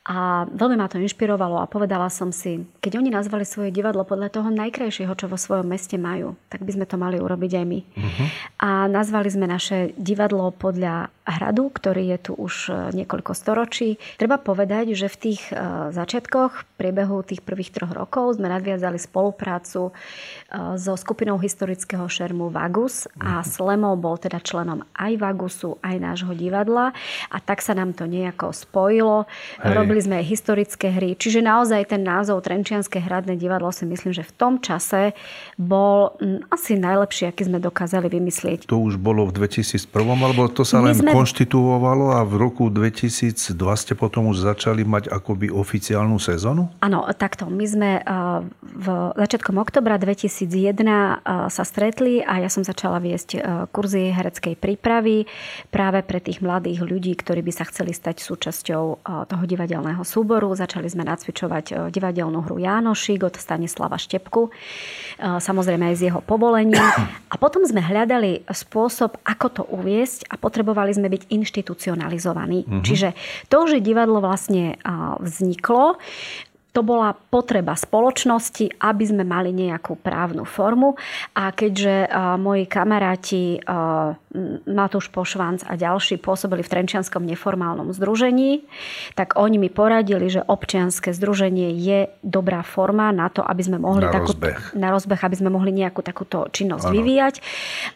a 0.06 0.46
veľmi 0.46 0.78
ma 0.78 0.86
to 0.86 1.02
inšpirovalo 1.02 1.58
a 1.58 1.70
povedala 1.70 2.06
som 2.06 2.30
si, 2.30 2.62
keď 2.78 3.02
oni 3.02 3.10
nazvali 3.10 3.42
svoje 3.42 3.74
divadlo 3.74 4.06
podľa 4.06 4.30
toho 4.38 4.54
najkrajšieho, 4.54 5.10
čo 5.18 5.26
vo 5.26 5.34
svojom 5.34 5.66
meste 5.66 5.98
majú, 5.98 6.38
tak 6.46 6.62
by 6.62 6.78
sme 6.78 6.86
to 6.86 6.94
mali 6.94 7.18
urobiť 7.18 7.52
aj 7.58 7.64
my. 7.66 7.80
Uh-huh. 7.82 8.26
A 8.62 8.68
nazvali 8.86 9.26
sme 9.34 9.50
naše 9.50 9.90
divadlo 9.98 10.54
podľa 10.54 11.10
hradu, 11.26 11.68
ktorý 11.74 12.14
je 12.14 12.18
tu 12.30 12.32
už 12.38 12.54
e, 12.70 12.72
niekoľko 12.94 13.34
storočí. 13.34 13.98
Treba 14.14 14.38
povedať, 14.38 14.94
že 14.94 15.10
v 15.10 15.16
tých 15.18 15.42
e, 15.50 15.58
začiatkoch, 15.90 16.52
v 16.54 16.64
priebehu 16.78 17.26
tých 17.26 17.42
prvých 17.42 17.74
troch 17.74 17.90
rokov 17.90 18.38
sme 18.38 18.46
nadviazali 18.46 18.94
spoluprácu 18.94 19.90
e, 19.90 19.92
so 20.78 20.94
skupinou 20.94 21.42
historického 21.42 22.06
šermu 22.06 22.54
Vagus 22.54 23.10
a 23.18 23.42
mhm. 23.42 23.46
Slemo 23.46 23.90
bol 23.98 24.16
teda 24.22 24.38
členom 24.38 24.86
aj 24.94 25.12
Vagusu, 25.18 25.82
aj 25.82 25.96
nášho 25.98 26.32
divadla 26.38 26.94
a 27.28 27.36
tak 27.42 27.58
sa 27.58 27.74
nám 27.74 27.98
to 27.98 28.06
nejako 28.06 28.54
spojilo. 28.54 29.26
Hej. 29.58 29.74
Robili 29.74 30.00
sme 30.00 30.22
aj 30.22 30.26
historické 30.30 30.94
hry, 30.94 31.18
čiže 31.18 31.42
naozaj 31.42 31.90
ten 31.90 32.06
názov 32.06 32.46
Trenčianske 32.46 33.02
hradné 33.02 33.34
divadlo 33.34 33.74
si 33.74 33.82
myslím, 33.82 34.14
že 34.14 34.22
v 34.22 34.32
tom 34.38 34.54
čase 34.62 35.16
bol 35.58 36.14
asi 36.54 36.78
najlepší, 36.78 37.34
aký 37.34 37.50
sme 37.50 37.58
dokázali 37.58 38.06
vymyslieť. 38.06 38.70
To 38.70 38.78
už 38.78 39.00
bolo 39.00 39.26
v 39.26 39.34
2001, 39.34 39.90
alebo 39.90 40.46
to 40.52 40.62
sa 40.62 40.78
len 40.78 40.94
sme 40.94 41.15
konštituovalo 41.16 42.12
a 42.12 42.20
v 42.28 42.36
roku 42.36 42.68
2002 42.68 43.56
ste 43.56 43.96
potom 43.96 44.28
už 44.28 44.44
začali 44.44 44.84
mať 44.84 45.08
akoby 45.08 45.48
oficiálnu 45.48 46.20
sezónu? 46.20 46.68
Áno, 46.84 47.08
takto. 47.16 47.48
My 47.48 47.64
sme 47.64 47.90
eh, 47.96 48.04
v 48.60 48.86
začiatkom 49.16 49.56
oktobra 49.56 49.96
2001 49.96 50.44
eh, 50.44 50.92
sa 51.48 51.64
stretli 51.64 52.20
a 52.20 52.44
ja 52.44 52.52
som 52.52 52.60
začala 52.60 53.00
viesť 53.00 53.30
eh, 53.32 53.40
kurzy 53.72 54.12
hereckej 54.12 54.60
prípravy 54.60 55.24
práve 55.72 56.04
pre 56.04 56.20
tých 56.20 56.44
mladých 56.44 56.84
ľudí, 56.84 57.16
ktorí 57.16 57.40
by 57.40 57.52
sa 57.54 57.64
chceli 57.64 57.96
stať 57.96 58.20
súčasťou 58.20 58.84
toho 59.06 59.44
divadelného 59.48 60.04
súboru. 60.04 60.52
Začali 60.52 60.88
sme 60.90 61.06
nacvičovať 61.08 61.88
divadelnú 61.88 62.44
hru 62.44 62.60
Jánošik 62.60 63.24
od 63.24 63.34
Stanislava 63.38 63.96
Štepku, 63.96 64.50
samozrejme 65.20 65.92
aj 65.92 65.96
z 65.96 66.02
jeho 66.10 66.20
povolením. 66.20 66.80
A 67.32 67.34
potom 67.38 67.62
sme 67.64 67.80
hľadali 67.80 68.44
spôsob, 68.50 69.18
ako 69.22 69.46
to 69.52 69.62
uviesť 69.70 70.28
a 70.28 70.34
potrebovali 70.40 70.92
sme 70.94 71.05
byť 71.08 71.22
inštitucionalizovaní. 71.30 72.66
Mm-hmm. 72.66 72.84
Čiže 72.84 73.08
to, 73.48 73.58
že 73.70 73.84
divadlo 73.84 74.18
vlastne 74.22 74.76
vzniklo, 75.20 75.98
to 76.76 76.84
bola 76.84 77.16
potreba 77.16 77.72
spoločnosti, 77.72 78.84
aby 78.84 79.04
sme 79.08 79.24
mali 79.24 79.48
nejakú 79.48 79.96
právnu 79.96 80.44
formu. 80.44 80.92
A 81.32 81.48
keďže 81.48 82.04
uh, 82.04 82.36
moji 82.36 82.68
kamaráti 82.68 83.64
uh, 83.64 84.12
Matúš 84.68 85.08
Pošvanc 85.08 85.64
a 85.64 85.80
ďalší 85.80 86.20
pôsobili 86.20 86.60
v 86.60 86.68
Trenčianskom 86.68 87.24
neformálnom 87.24 87.88
združení, 87.96 88.68
tak 89.16 89.40
oni 89.40 89.56
mi 89.56 89.72
poradili, 89.72 90.28
že 90.28 90.44
občianske 90.44 91.16
združenie 91.16 91.72
je 91.80 92.12
dobrá 92.20 92.60
forma 92.60 93.08
na 93.08 93.32
to, 93.32 93.40
aby 93.40 93.62
sme 93.64 93.80
mohli 93.80 94.04
na 94.04 94.12
takú, 94.12 94.36
rozbeh. 94.36 94.76
na 94.76 94.92
rozbeh, 94.92 95.20
aby 95.24 95.36
sme 95.40 95.48
mohli 95.48 95.72
nejakú 95.72 96.04
takúto 96.04 96.52
činnosť 96.52 96.84
ano. 96.84 96.92
vyvíjať. 96.92 97.34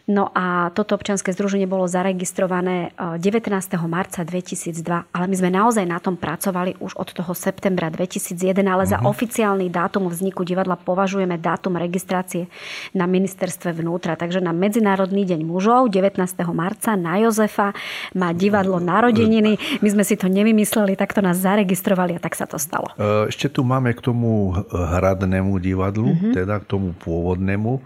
No 0.09 0.33
a 0.33 0.73
toto 0.73 0.97
občianske 0.97 1.29
združenie 1.29 1.69
bolo 1.69 1.85
zaregistrované 1.85 2.97
19. 2.97 3.45
marca 3.85 4.25
2002, 4.25 4.81
ale 5.13 5.25
my 5.29 5.35
sme 5.37 5.49
naozaj 5.53 5.85
na 5.85 6.01
tom 6.01 6.17
pracovali 6.17 6.81
už 6.81 6.97
od 6.97 7.13
toho 7.13 7.37
septembra 7.37 7.93
2011 7.93 8.70
ale 8.71 8.87
za 8.87 9.03
uh-huh. 9.03 9.11
oficiálny 9.11 9.67
dátum 9.67 10.07
vzniku 10.07 10.47
divadla 10.47 10.79
považujeme 10.79 11.35
dátum 11.35 11.75
registrácie 11.75 12.47
na 12.95 13.03
ministerstve 13.03 13.75
vnútra. 13.75 14.15
Takže 14.15 14.39
na 14.39 14.55
Medzinárodný 14.55 15.27
deň 15.27 15.43
mužov 15.43 15.91
19. 15.91 16.15
marca 16.55 16.95
na 16.95 17.19
Jozefa 17.19 17.75
má 18.15 18.31
divadlo 18.31 18.79
narodeniny. 18.79 19.59
My 19.83 19.89
sme 19.91 20.03
si 20.07 20.15
to 20.15 20.31
nevymysleli, 20.31 20.95
tak 20.95 21.11
to 21.11 21.19
nás 21.19 21.43
zaregistrovali 21.43 22.15
a 22.15 22.19
tak 22.23 22.39
sa 22.39 22.47
to 22.47 22.55
stalo. 22.55 22.95
E, 22.95 23.27
ešte 23.27 23.51
tu 23.51 23.67
máme 23.67 23.91
k 23.91 23.99
tomu 23.99 24.55
hradnému 24.71 25.59
divadlu, 25.59 26.15
uh-huh. 26.15 26.31
teda 26.31 26.63
k 26.63 26.65
tomu 26.65 26.95
pôvodnému. 26.95 27.83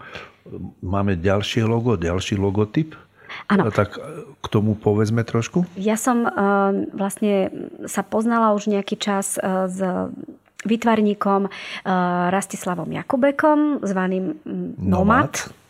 Máme 0.78 1.18
ďalšie 1.18 1.66
logo, 1.66 1.98
ďalší 1.98 2.38
logotyp. 2.38 2.94
Áno. 3.50 3.68
Tak 3.70 3.98
k 4.42 4.46
tomu 4.46 4.78
povedzme 4.78 5.26
trošku. 5.26 5.66
Ja 5.74 5.98
som 5.98 6.26
uh, 6.26 6.30
vlastne 6.94 7.50
sa 7.90 8.06
poznala 8.06 8.54
už 8.54 8.70
nejaký 8.70 8.96
čas 8.98 9.38
uh, 9.38 9.66
s 9.66 9.78
výtvarníkom 10.66 11.46
eh, 11.46 11.50
Rastislavom 12.30 12.90
Jakubekom, 12.90 13.86
zvaným 13.86 14.42
mm, 14.42 14.82
Nomad. 14.82 15.32
Nomad. 15.32 15.64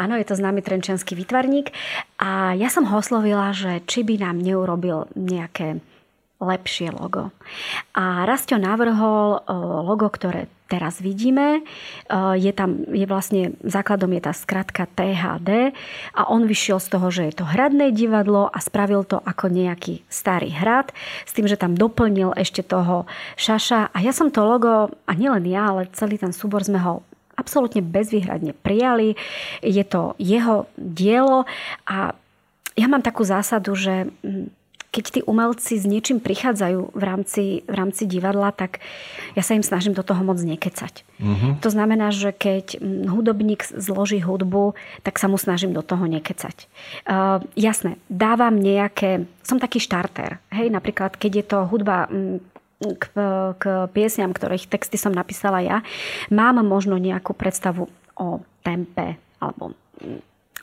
Áno, 0.00 0.16
je 0.16 0.24
to 0.24 0.32
známy 0.32 0.64
trenčianský 0.64 1.12
výtvarník. 1.12 1.76
A 2.20 2.56
ja 2.56 2.72
som 2.72 2.88
ho 2.88 2.96
oslovila, 2.96 3.52
že 3.52 3.84
či 3.84 4.00
by 4.00 4.16
nám 4.16 4.40
neurobil 4.40 5.12
nejaké 5.12 5.84
lepšie 6.42 6.90
logo. 6.90 7.30
A 7.94 8.26
Rastio 8.26 8.58
navrhol 8.58 9.38
eh, 9.38 9.52
logo, 9.86 10.08
ktoré 10.10 10.50
teraz 10.72 11.04
vidíme. 11.04 11.60
E, 11.60 11.60
je 12.40 12.52
tam, 12.56 12.88
je 12.88 13.04
vlastne, 13.04 13.52
základom 13.60 14.08
je 14.16 14.22
tá 14.24 14.32
skratka 14.32 14.88
THD 14.88 15.76
a 16.16 16.22
on 16.32 16.48
vyšiel 16.48 16.80
z 16.80 16.88
toho, 16.88 17.12
že 17.12 17.22
je 17.28 17.34
to 17.36 17.44
hradné 17.44 17.92
divadlo 17.92 18.48
a 18.48 18.56
spravil 18.64 19.04
to 19.04 19.20
ako 19.20 19.52
nejaký 19.52 20.00
starý 20.08 20.48
hrad 20.56 20.96
s 21.28 21.36
tým, 21.36 21.44
že 21.44 21.60
tam 21.60 21.76
doplnil 21.76 22.32
ešte 22.40 22.64
toho 22.64 23.04
šaša 23.36 23.92
a 23.92 23.98
ja 24.00 24.16
som 24.16 24.32
to 24.32 24.40
logo, 24.40 24.88
a 25.04 25.12
nielen 25.12 25.44
ja, 25.44 25.68
ale 25.68 25.92
celý 25.92 26.16
ten 26.16 26.32
súbor 26.32 26.64
sme 26.64 26.80
ho 26.80 27.04
absolútne 27.36 27.84
bezvýhradne 27.84 28.56
prijali. 28.56 29.18
Je 29.60 29.84
to 29.84 30.16
jeho 30.16 30.70
dielo 30.80 31.44
a 31.84 32.16
ja 32.72 32.86
mám 32.88 33.04
takú 33.04 33.20
zásadu, 33.20 33.76
že 33.76 34.08
keď 34.92 35.04
tí 35.08 35.20
umelci 35.24 35.80
s 35.80 35.88
niečím 35.88 36.20
prichádzajú 36.20 36.92
v 36.92 37.02
rámci, 37.02 37.44
v 37.64 37.74
rámci 37.74 38.04
divadla, 38.04 38.52
tak 38.52 38.84
ja 39.32 39.40
sa 39.40 39.56
im 39.56 39.64
snažím 39.64 39.96
do 39.96 40.04
toho 40.04 40.20
moc 40.20 40.36
nekecať. 40.36 41.08
Uh-huh. 41.16 41.56
To 41.64 41.68
znamená, 41.72 42.12
že 42.12 42.36
keď 42.36 42.76
hudobník 43.08 43.64
zloží 43.72 44.20
hudbu, 44.20 44.76
tak 45.00 45.16
sa 45.16 45.32
mu 45.32 45.40
snažím 45.40 45.72
do 45.72 45.80
toho 45.80 46.04
nekecať. 46.04 46.68
Uh, 47.08 47.40
jasné, 47.56 47.96
dávam 48.12 48.52
nejaké... 48.60 49.24
Som 49.40 49.56
taký 49.56 49.80
štarter. 49.80 50.38
Hej, 50.52 50.68
napríklad, 50.68 51.16
keď 51.16 51.32
je 51.40 51.44
to 51.48 51.58
hudba 51.66 52.06
k, 52.84 53.04
k 53.56 53.64
piesňam, 53.96 54.36
ktorých 54.36 54.68
texty 54.68 55.00
som 55.00 55.16
napísala 55.16 55.64
ja, 55.64 55.80
mám 56.28 56.60
možno 56.60 57.00
nejakú 57.00 57.32
predstavu 57.32 57.88
o 58.18 58.44
tempe 58.60 59.16
alebo 59.40 59.72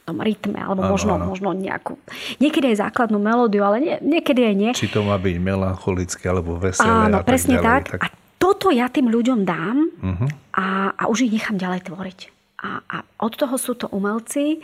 tom 0.10 0.18
rytme, 0.26 0.58
alebo 0.58 0.82
ano, 0.82 0.92
možno, 0.98 1.14
ano. 1.22 1.26
možno 1.30 1.54
nejakú, 1.54 2.02
niekedy 2.42 2.74
aj 2.74 2.90
základnú 2.90 3.22
melódiu, 3.22 3.62
ale 3.62 3.78
nie, 3.78 3.96
niekedy 4.02 4.42
aj 4.50 4.56
nie. 4.58 4.72
Či 4.74 4.90
to 4.90 5.06
má 5.06 5.22
byť 5.22 5.36
melancholické, 5.38 6.26
alebo 6.26 6.58
veselé 6.58 6.90
Áno, 6.90 7.22
a 7.22 7.26
presne 7.26 7.62
tak. 7.62 7.64
Ďalej, 7.64 7.84
tak. 7.86 7.92
tak. 7.94 8.02
A 8.02 8.08
toto 8.42 8.74
ja 8.74 8.90
tým 8.90 9.12
ľuďom 9.14 9.46
dám 9.46 9.78
uh-huh. 9.86 10.30
a, 10.58 10.96
a 10.98 11.04
už 11.12 11.30
ich 11.30 11.36
nechám 11.38 11.60
ďalej 11.62 11.86
tvoriť. 11.86 12.20
A, 12.60 12.84
a 12.84 12.98
od 13.24 13.34
toho 13.40 13.56
sú 13.56 13.72
to 13.80 13.88
umelci, 13.88 14.60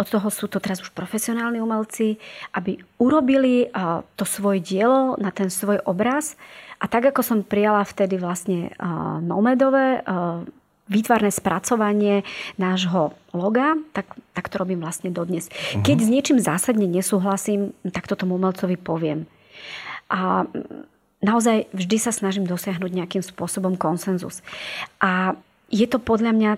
od 0.00 0.08
toho 0.08 0.32
sú 0.32 0.48
to 0.48 0.56
teraz 0.64 0.80
už 0.80 0.96
profesionálni 0.96 1.60
umelci, 1.60 2.16
aby 2.56 2.80
urobili 2.96 3.68
uh, 3.68 4.00
to 4.16 4.24
svoje 4.24 4.64
dielo 4.64 5.20
na 5.20 5.28
ten 5.28 5.52
svoj 5.52 5.84
obraz. 5.84 6.40
A 6.80 6.88
tak, 6.88 7.04
ako 7.12 7.20
som 7.20 7.38
prijala 7.44 7.84
vtedy 7.84 8.16
vlastne 8.16 8.72
uh, 8.80 9.20
Nomedové, 9.20 10.00
uh, 10.00 10.40
výtvarné 10.88 11.32
spracovanie 11.32 12.22
nášho 12.60 13.16
loga, 13.32 13.76
tak, 13.96 14.12
tak 14.36 14.52
to 14.52 14.60
robím 14.60 14.84
vlastne 14.84 15.08
dodnes. 15.08 15.48
Uh-huh. 15.48 15.80
Keď 15.80 15.96
s 16.04 16.08
niečím 16.12 16.38
zásadne 16.40 16.84
nesúhlasím, 16.84 17.72
tak 17.88 18.04
to 18.04 18.14
tomu 18.14 18.36
umelcovi 18.36 18.76
poviem. 18.76 19.24
A 20.12 20.44
naozaj 21.24 21.72
vždy 21.72 21.96
sa 21.96 22.12
snažím 22.12 22.44
dosiahnuť 22.44 22.90
nejakým 22.92 23.24
spôsobom 23.24 23.80
konsenzus. 23.80 24.44
A 25.00 25.32
je 25.72 25.88
to 25.88 25.96
podľa 25.96 26.36
mňa 26.36 26.52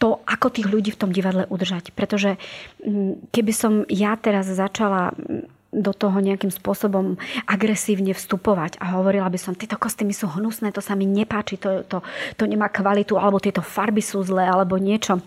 to, 0.00 0.16
ako 0.24 0.48
tých 0.48 0.66
ľudí 0.66 0.90
v 0.96 1.00
tom 1.00 1.12
divadle 1.12 1.44
udržať. 1.46 1.92
Pretože 1.92 2.40
mm, 2.80 3.30
keby 3.30 3.52
som 3.52 3.72
ja 3.86 4.16
teraz 4.16 4.48
začala 4.48 5.12
mm, 5.12 5.44
do 5.80 5.92
toho 5.96 6.20
nejakým 6.20 6.52
spôsobom 6.52 7.16
agresívne 7.48 8.12
vstupovať 8.12 8.76
a 8.78 9.00
hovorila 9.00 9.28
by 9.32 9.38
som, 9.40 9.56
tieto 9.56 9.80
kostýmy 9.80 10.12
sú 10.12 10.28
hnusné, 10.28 10.70
to 10.70 10.84
sa 10.84 10.92
mi 10.92 11.08
nepáči, 11.08 11.56
to, 11.56 11.82
to, 11.88 12.04
to 12.36 12.44
nemá 12.44 12.68
kvalitu, 12.68 13.16
alebo 13.16 13.40
tieto 13.40 13.64
farby 13.64 14.04
sú 14.04 14.20
zlé, 14.20 14.46
alebo 14.46 14.76
niečo 14.76 15.18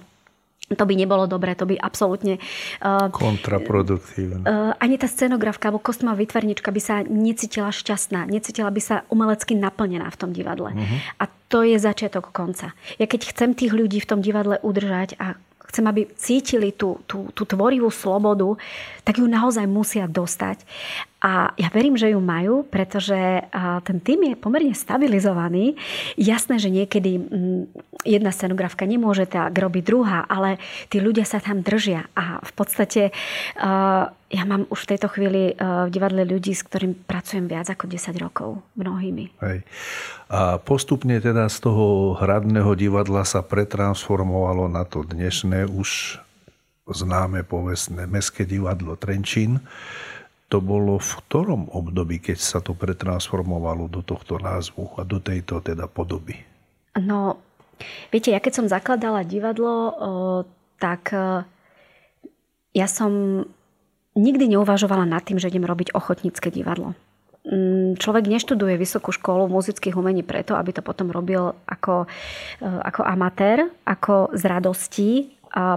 to 0.72 0.88
by 0.88 0.96
nebolo 0.96 1.28
dobré, 1.28 1.54
to 1.54 1.68
by 1.68 1.76
absolútne... 1.78 2.40
Uh, 2.80 3.12
Kontraproduktívne. 3.12 4.48
Uh, 4.48 4.72
ani 4.80 4.96
tá 4.96 5.12
scenografka 5.12 5.70
alebo 5.70 5.84
kostýmová 5.84 6.18
vytvarnička 6.18 6.72
by 6.72 6.82
sa 6.82 6.96
necítila 7.04 7.70
šťastná, 7.70 8.26
necítila 8.32 8.72
by 8.72 8.82
sa 8.82 8.96
umelecky 9.12 9.60
naplnená 9.60 10.08
v 10.10 10.18
tom 10.18 10.32
divadle. 10.32 10.72
Uh-huh. 10.72 11.00
A 11.20 11.28
to 11.52 11.68
je 11.68 11.78
začiatok 11.78 12.32
konca. 12.34 12.74
Ja 12.98 13.06
keď 13.06 13.36
chcem 13.36 13.54
tých 13.54 13.76
ľudí 13.76 14.02
v 14.02 14.10
tom 14.10 14.20
divadle 14.24 14.58
udržať 14.64 15.20
a 15.20 15.38
chcem, 15.74 15.90
aby 15.90 16.06
cítili 16.14 16.70
tú, 16.70 17.02
tú, 17.10 17.34
tú 17.34 17.50
tvorivú 17.50 17.90
slobodu, 17.90 18.54
tak 19.04 19.20
ju 19.20 19.28
naozaj 19.28 19.68
musia 19.68 20.08
dostať. 20.08 20.64
A 21.24 21.56
ja 21.56 21.72
verím, 21.72 21.96
že 21.96 22.12
ju 22.12 22.20
majú, 22.20 22.68
pretože 22.68 23.16
ten 23.88 23.98
tým 24.04 24.32
je 24.32 24.36
pomerne 24.36 24.76
stabilizovaný. 24.76 25.80
Jasné, 26.20 26.60
že 26.60 26.68
niekedy 26.68 27.12
mm, 27.16 27.64
jedna 28.04 28.32
scenografka 28.36 28.84
nemôže 28.84 29.28
tak 29.28 29.56
robiť 29.56 29.84
druhá, 29.88 30.28
ale 30.28 30.60
tí 30.92 31.00
ľudia 31.00 31.24
sa 31.24 31.40
tam 31.40 31.64
držia. 31.64 32.12
A 32.16 32.44
v 32.44 32.52
podstate 32.52 33.16
ja 34.34 34.44
mám 34.44 34.68
už 34.68 34.84
v 34.84 34.90
tejto 34.96 35.08
chvíli 35.12 35.56
v 35.56 35.90
divadle 35.92 36.28
ľudí, 36.28 36.52
s 36.52 36.68
ktorým 36.68 37.08
pracujem 37.08 37.48
viac 37.48 37.72
ako 37.72 37.88
10 37.88 38.20
rokov. 38.20 38.60
Mnohými. 38.76 39.32
Hej. 39.40 39.64
A 40.28 40.60
postupne 40.60 41.24
teda 41.24 41.48
z 41.48 41.58
toho 41.64 42.20
hradného 42.20 42.76
divadla 42.76 43.24
sa 43.24 43.40
pretransformovalo 43.40 44.68
na 44.68 44.84
to 44.84 45.08
dnešné 45.08 45.72
už 45.72 46.20
známe 46.88 47.48
povestné 47.48 48.08
Mestské 48.08 48.44
divadlo 48.44 49.00
Trenčín 49.00 49.64
to 50.54 50.62
bolo 50.62 51.02
v 51.02 51.12
ktorom 51.26 51.74
období, 51.74 52.22
keď 52.22 52.38
sa 52.38 52.62
to 52.62 52.78
pretransformovalo 52.78 53.90
do 53.90 54.06
tohto 54.06 54.38
názvu 54.38 54.86
a 55.00 55.02
do 55.02 55.18
tejto 55.18 55.66
teda 55.66 55.90
podoby? 55.90 56.38
No, 56.94 57.42
viete, 58.14 58.30
ja 58.30 58.38
keď 58.38 58.54
som 58.62 58.70
zakladala 58.70 59.26
divadlo, 59.26 59.98
tak 60.78 61.10
e, 61.10 61.42
ja 62.78 62.86
som 62.86 63.42
nikdy 64.14 64.54
neuvažovala 64.54 65.10
nad 65.10 65.26
tým, 65.26 65.42
že 65.42 65.50
idem 65.50 65.66
robiť 65.66 65.98
ochotnícke 65.98 66.54
divadlo. 66.54 66.94
Mm, 67.50 67.98
človek 67.98 68.30
neštuduje 68.30 68.78
vysokú 68.78 69.10
školu 69.10 69.50
muzických 69.50 69.98
umení 69.98 70.22
preto, 70.22 70.54
aby 70.54 70.70
to 70.70 70.86
potom 70.86 71.10
robil 71.10 71.58
ako, 71.66 72.06
e, 72.62 72.68
ako 72.70 73.02
amatér, 73.10 73.74
ako 73.90 74.38
z 74.38 74.44
radostí, 74.46 75.10
a 75.33 75.33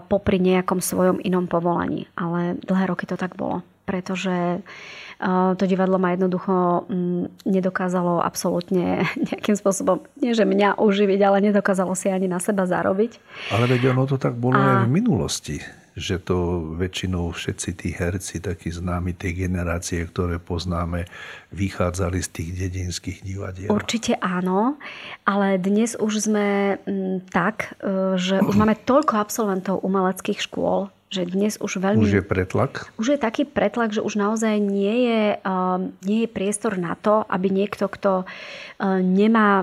popri 0.09 0.41
nejakom 0.41 0.81
svojom 0.81 1.21
inom 1.21 1.45
povolaní. 1.45 2.09
Ale 2.17 2.57
dlhé 2.65 2.89
roky 2.89 3.05
to 3.05 3.21
tak 3.21 3.37
bolo 3.37 3.61
pretože 3.87 4.59
eh, 4.59 5.51
to 5.55 5.65
divadlo 5.65 6.03
ma 6.03 6.13
jednoducho 6.19 6.91
mm, 6.91 7.47
nedokázalo 7.47 8.19
absolútne 8.21 9.07
nejakým 9.31 9.55
spôsobom, 9.55 10.03
nie 10.19 10.35
že 10.35 10.43
mňa 10.43 10.83
uživiť, 10.83 11.21
ale 11.23 11.47
nedokázalo 11.55 11.95
si 11.95 12.11
ani 12.11 12.27
na 12.27 12.43
seba 12.43 12.67
zarobiť. 12.67 13.23
Ale 13.55 13.71
veď 13.71 13.95
ono 13.95 14.11
to 14.11 14.19
tak 14.19 14.35
bolo 14.35 14.59
a... 14.59 14.83
aj 14.83 14.91
v 14.91 14.91
minulosti 14.91 15.57
že 15.97 16.21
to 16.21 16.61
väčšinou 16.77 17.33
všetci 17.33 17.71
tí 17.73 17.89
herci, 17.97 18.45
takí 18.45 18.69
známi 18.69 19.17
tej 19.17 19.49
generácie, 19.49 20.05
ktoré 20.05 20.37
poznáme, 20.37 21.09
vychádzali 21.57 22.21
z 22.21 22.29
tých 22.29 22.51
dedinských 22.53 23.19
divadiel. 23.25 23.73
Určite 23.73 24.21
áno, 24.21 24.77
ale 25.25 25.57
dnes 25.57 25.97
už 25.97 26.29
sme 26.29 26.77
mm, 26.85 27.33
tak, 27.33 27.81
eh, 27.81 28.21
že 28.21 28.45
už 28.45 28.55
máme 28.61 28.77
toľko 28.85 29.17
absolventov 29.17 29.81
umeleckých 29.81 30.45
škôl, 30.45 30.93
že 31.07 31.23
dnes 31.23 31.55
už 31.63 31.79
veľmi... 31.79 32.03
Už 32.03 32.19
je 32.19 32.25
pretlak? 32.25 32.91
Už 32.99 33.15
je 33.15 33.19
taký 33.19 33.47
pretlak, 33.47 33.95
že 33.95 34.03
už 34.03 34.19
naozaj 34.19 34.59
nie 34.59 35.07
je, 35.07 35.23
uh, 35.39 35.79
nie 36.03 36.27
je 36.27 36.29
priestor 36.31 36.75
na 36.75 36.99
to, 36.99 37.23
aby 37.31 37.47
niekto, 37.47 37.87
kto 37.87 38.27
uh, 38.27 38.99
nemá 38.99 39.63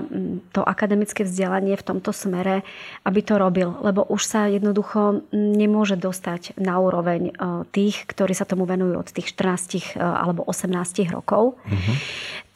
to 0.56 0.64
akademické 0.64 1.20
vzdelanie 1.28 1.76
v 1.76 1.84
tomto 1.84 2.16
smere, 2.16 2.64
aby 3.04 3.20
to 3.20 3.36
robil. 3.36 3.76
Lebo 3.84 4.08
už 4.08 4.24
sa 4.24 4.48
jednoducho 4.48 5.28
nemôže 5.36 6.00
dostať 6.00 6.56
na 6.56 6.80
úroveň 6.80 7.36
uh, 7.36 7.68
tých, 7.68 8.08
ktorí 8.08 8.32
sa 8.32 8.48
tomu 8.48 8.64
venujú 8.64 9.04
od 9.04 9.08
tých 9.12 9.28
14 9.36 10.00
uh, 10.00 10.24
alebo 10.24 10.48
18 10.48 10.72
rokov. 11.12 11.60
Uh-huh. 11.60 11.94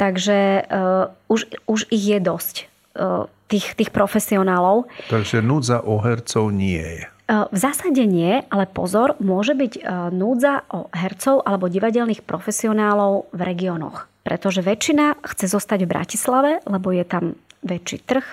Takže 0.01 0.65
uh, 0.65 1.13
už, 1.29 1.45
už 1.69 1.93
ich 1.93 2.05
je 2.09 2.19
dosť, 2.25 2.73
uh, 2.97 3.29
tých, 3.53 3.77
tých 3.77 3.93
profesionálov. 3.93 4.89
Takže 5.13 5.45
núdza 5.45 5.85
o 5.85 6.01
hercov 6.01 6.49
nie 6.57 6.81
je. 6.81 7.18
E, 7.29 7.45
v 7.53 7.59
zásade 7.61 8.09
nie, 8.09 8.41
ale 8.49 8.65
pozor, 8.65 9.21
môže 9.21 9.53
byť 9.53 9.73
e, 9.77 9.81
núdza 10.17 10.65
o 10.73 10.89
hercov 10.97 11.45
alebo 11.45 11.69
divadelných 11.69 12.25
profesionálov 12.25 13.29
v 13.37 13.41
regiónoch. 13.45 14.09
Pretože 14.25 14.65
väčšina 14.65 15.21
chce 15.25 15.47
zostať 15.53 15.85
v 15.85 15.93
Bratislave, 15.93 16.51
lebo 16.65 16.89
je 16.93 17.05
tam 17.05 17.37
väčší 17.61 18.01
trh, 18.07 18.27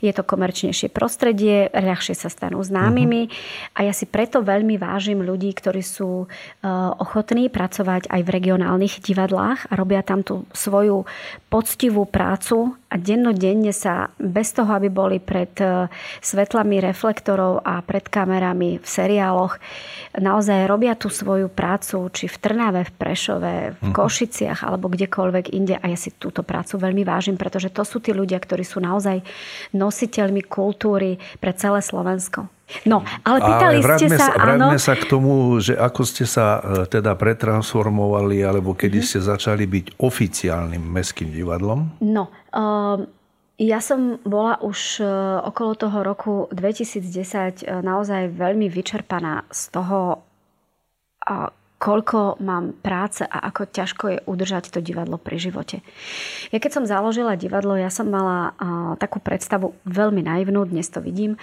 je 0.00 0.12
to 0.14 0.22
komerčnejšie 0.22 0.88
prostredie, 0.92 1.70
ľahšie 1.72 2.14
sa 2.14 2.30
stanú 2.30 2.60
známymi 2.62 3.22
uh-huh. 3.28 3.76
a 3.78 3.88
ja 3.88 3.92
si 3.94 4.06
preto 4.06 4.42
veľmi 4.42 4.78
vážim 4.78 5.20
ľudí, 5.22 5.52
ktorí 5.54 5.82
sú 5.82 6.24
uh, 6.24 6.28
ochotní 6.98 7.50
pracovať 7.50 8.10
aj 8.10 8.20
v 8.22 8.32
regionálnych 8.32 9.00
divadlách 9.02 9.70
a 9.70 9.72
robia 9.74 10.02
tam 10.04 10.22
tú 10.22 10.46
svoju 10.54 11.04
poctivú 11.48 12.04
prácu 12.04 12.76
a 12.88 12.96
dennodenne 12.96 13.72
sa 13.72 14.08
bez 14.16 14.56
toho, 14.56 14.72
aby 14.72 14.88
boli 14.88 15.18
pred 15.20 15.52
uh, 15.60 15.90
svetlami 16.24 16.80
reflektorov 16.80 17.60
a 17.64 17.84
pred 17.84 18.08
kamerami 18.08 18.80
v 18.80 18.86
seriáloch, 18.86 19.60
naozaj 20.16 20.64
robia 20.64 20.96
tú 20.96 21.12
svoju 21.12 21.52
prácu, 21.52 22.08
či 22.12 22.26
v 22.26 22.36
Trnave, 22.40 22.80
v 22.88 22.92
Prešove, 22.96 23.54
v 23.76 23.80
uh-huh. 23.80 23.94
Košiciach 23.94 24.64
alebo 24.64 24.88
kdekoľvek 24.88 25.52
inde 25.52 25.76
a 25.76 25.84
ja 25.88 25.98
si 25.98 26.14
túto 26.16 26.40
prácu 26.42 26.80
veľmi 26.80 27.04
vážim, 27.04 27.36
pretože 27.36 27.68
to 27.68 27.84
sú 27.84 28.00
tí 28.00 28.16
ľudia, 28.16 28.40
ktorí 28.40 28.64
sú 28.64 28.80
naozaj 28.80 29.20
nositeľmi 29.72 30.44
kultúry 30.46 31.20
pre 31.42 31.52
celé 31.54 31.80
Slovensko. 31.84 32.48
No, 32.84 33.00
ale 33.24 33.38
pýtali 33.40 33.76
ale 33.80 33.96
ste 33.96 34.08
sa, 34.12 34.28
áno. 34.36 34.76
sa 34.76 34.92
k 34.92 35.08
tomu, 35.08 35.56
že 35.56 35.72
ako 35.72 36.02
ste 36.04 36.28
sa 36.28 36.60
e, 36.60 36.84
teda 36.84 37.16
pretransformovali, 37.16 38.44
alebo 38.44 38.76
kedy 38.76 39.00
ste 39.00 39.24
začali 39.24 39.64
byť 39.64 39.96
oficiálnym 39.96 40.84
mestským 40.84 41.32
divadlom? 41.32 41.96
No, 42.04 42.28
uh, 42.28 43.00
ja 43.56 43.80
som 43.80 44.20
bola 44.20 44.60
už 44.60 45.00
uh, 45.00 45.40
okolo 45.48 45.80
toho 45.80 45.98
roku 46.04 46.34
2010 46.52 47.08
uh, 47.08 47.80
naozaj 47.80 48.36
veľmi 48.36 48.68
vyčerpaná 48.68 49.48
z 49.48 49.62
toho, 49.72 50.20
koľko 51.78 52.42
mám 52.42 52.74
práce 52.74 53.22
a 53.22 53.38
ako 53.48 53.70
ťažko 53.70 54.04
je 54.10 54.18
udržať 54.26 54.74
to 54.74 54.82
divadlo 54.82 55.14
pri 55.14 55.38
živote. 55.38 55.80
Ja 56.50 56.58
keď 56.58 56.70
som 56.74 56.84
založila 56.90 57.38
divadlo, 57.38 57.78
ja 57.78 57.86
som 57.86 58.10
mala 58.10 58.52
takú 58.98 59.22
predstavu 59.22 59.78
veľmi 59.86 60.26
naivnú, 60.26 60.66
dnes 60.66 60.90
to 60.90 60.98
vidím, 60.98 61.38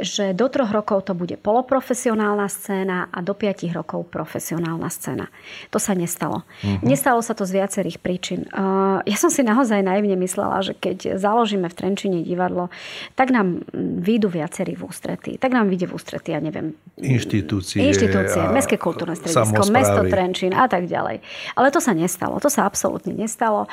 že 0.00 0.32
do 0.32 0.48
troch 0.48 0.72
rokov 0.72 1.04
to 1.04 1.12
bude 1.12 1.36
poloprofesionálna 1.36 2.48
scéna 2.48 3.12
a 3.12 3.20
do 3.20 3.36
piatich 3.36 3.76
rokov 3.76 4.08
profesionálna 4.08 4.88
scéna. 4.88 5.28
To 5.68 5.76
sa 5.76 5.92
nestalo. 5.92 6.48
Uh-huh. 6.64 6.80
Nestalo 6.80 7.20
sa 7.20 7.36
to 7.36 7.44
z 7.44 7.60
viacerých 7.60 8.00
príčin. 8.00 8.48
Uh, 8.56 9.04
ja 9.04 9.20
som 9.20 9.28
si 9.28 9.44
naozaj 9.44 9.84
naivne 9.84 10.16
myslela, 10.16 10.64
že 10.64 10.72
keď 10.72 11.20
založíme 11.20 11.68
v 11.68 11.74
Trenčine 11.76 12.24
divadlo, 12.24 12.72
tak 13.20 13.28
nám 13.28 13.60
výjdu 13.76 14.32
viacerí 14.32 14.80
v 14.80 14.88
ústretí. 14.88 15.36
Tak 15.36 15.52
nám 15.52 15.68
vyjde 15.68 15.92
v 15.92 15.92
ústretí, 15.92 16.32
ja 16.32 16.40
neviem. 16.40 16.72
Inštitúcie. 16.96 17.84
Inštitúcie, 17.84 18.40
Mestské 18.48 18.80
kultúrne 18.80 19.12
stredisko, 19.12 19.73
mesto 19.74 20.00
Trenčín 20.06 20.54
a 20.54 20.70
tak 20.70 20.86
ďalej. 20.86 21.18
Ale 21.58 21.68
to 21.74 21.82
sa 21.82 21.90
nestalo. 21.90 22.38
To 22.38 22.46
sa 22.46 22.62
absolútne 22.62 23.10
nestalo. 23.10 23.66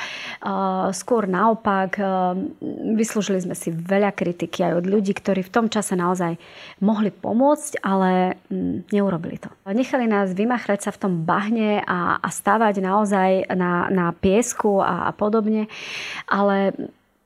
Skôr 0.90 1.30
naopak, 1.30 2.02
vyslúžili 2.98 3.38
sme 3.38 3.54
si 3.54 3.70
veľa 3.70 4.10
kritiky 4.10 4.66
aj 4.66 4.82
od 4.82 4.86
ľudí, 4.90 5.14
ktorí 5.14 5.46
v 5.46 5.54
tom 5.54 5.66
čase 5.70 5.94
naozaj 5.94 6.34
mohli 6.82 7.14
pomôcť, 7.14 7.78
ale 7.86 8.42
mm, 8.50 8.90
neurobili 8.90 9.38
to. 9.38 9.48
Nechali 9.70 10.10
nás 10.10 10.34
vymachrať 10.34 10.88
sa 10.88 10.90
v 10.90 11.00
tom 11.00 11.12
bahne 11.22 11.84
a, 11.86 12.18
a 12.18 12.28
stávať 12.28 12.82
naozaj 12.82 13.54
na, 13.54 13.86
na 13.88 14.10
piesku 14.10 14.82
a, 14.82 15.06
a 15.06 15.10
podobne. 15.14 15.70
Ale 16.26 16.74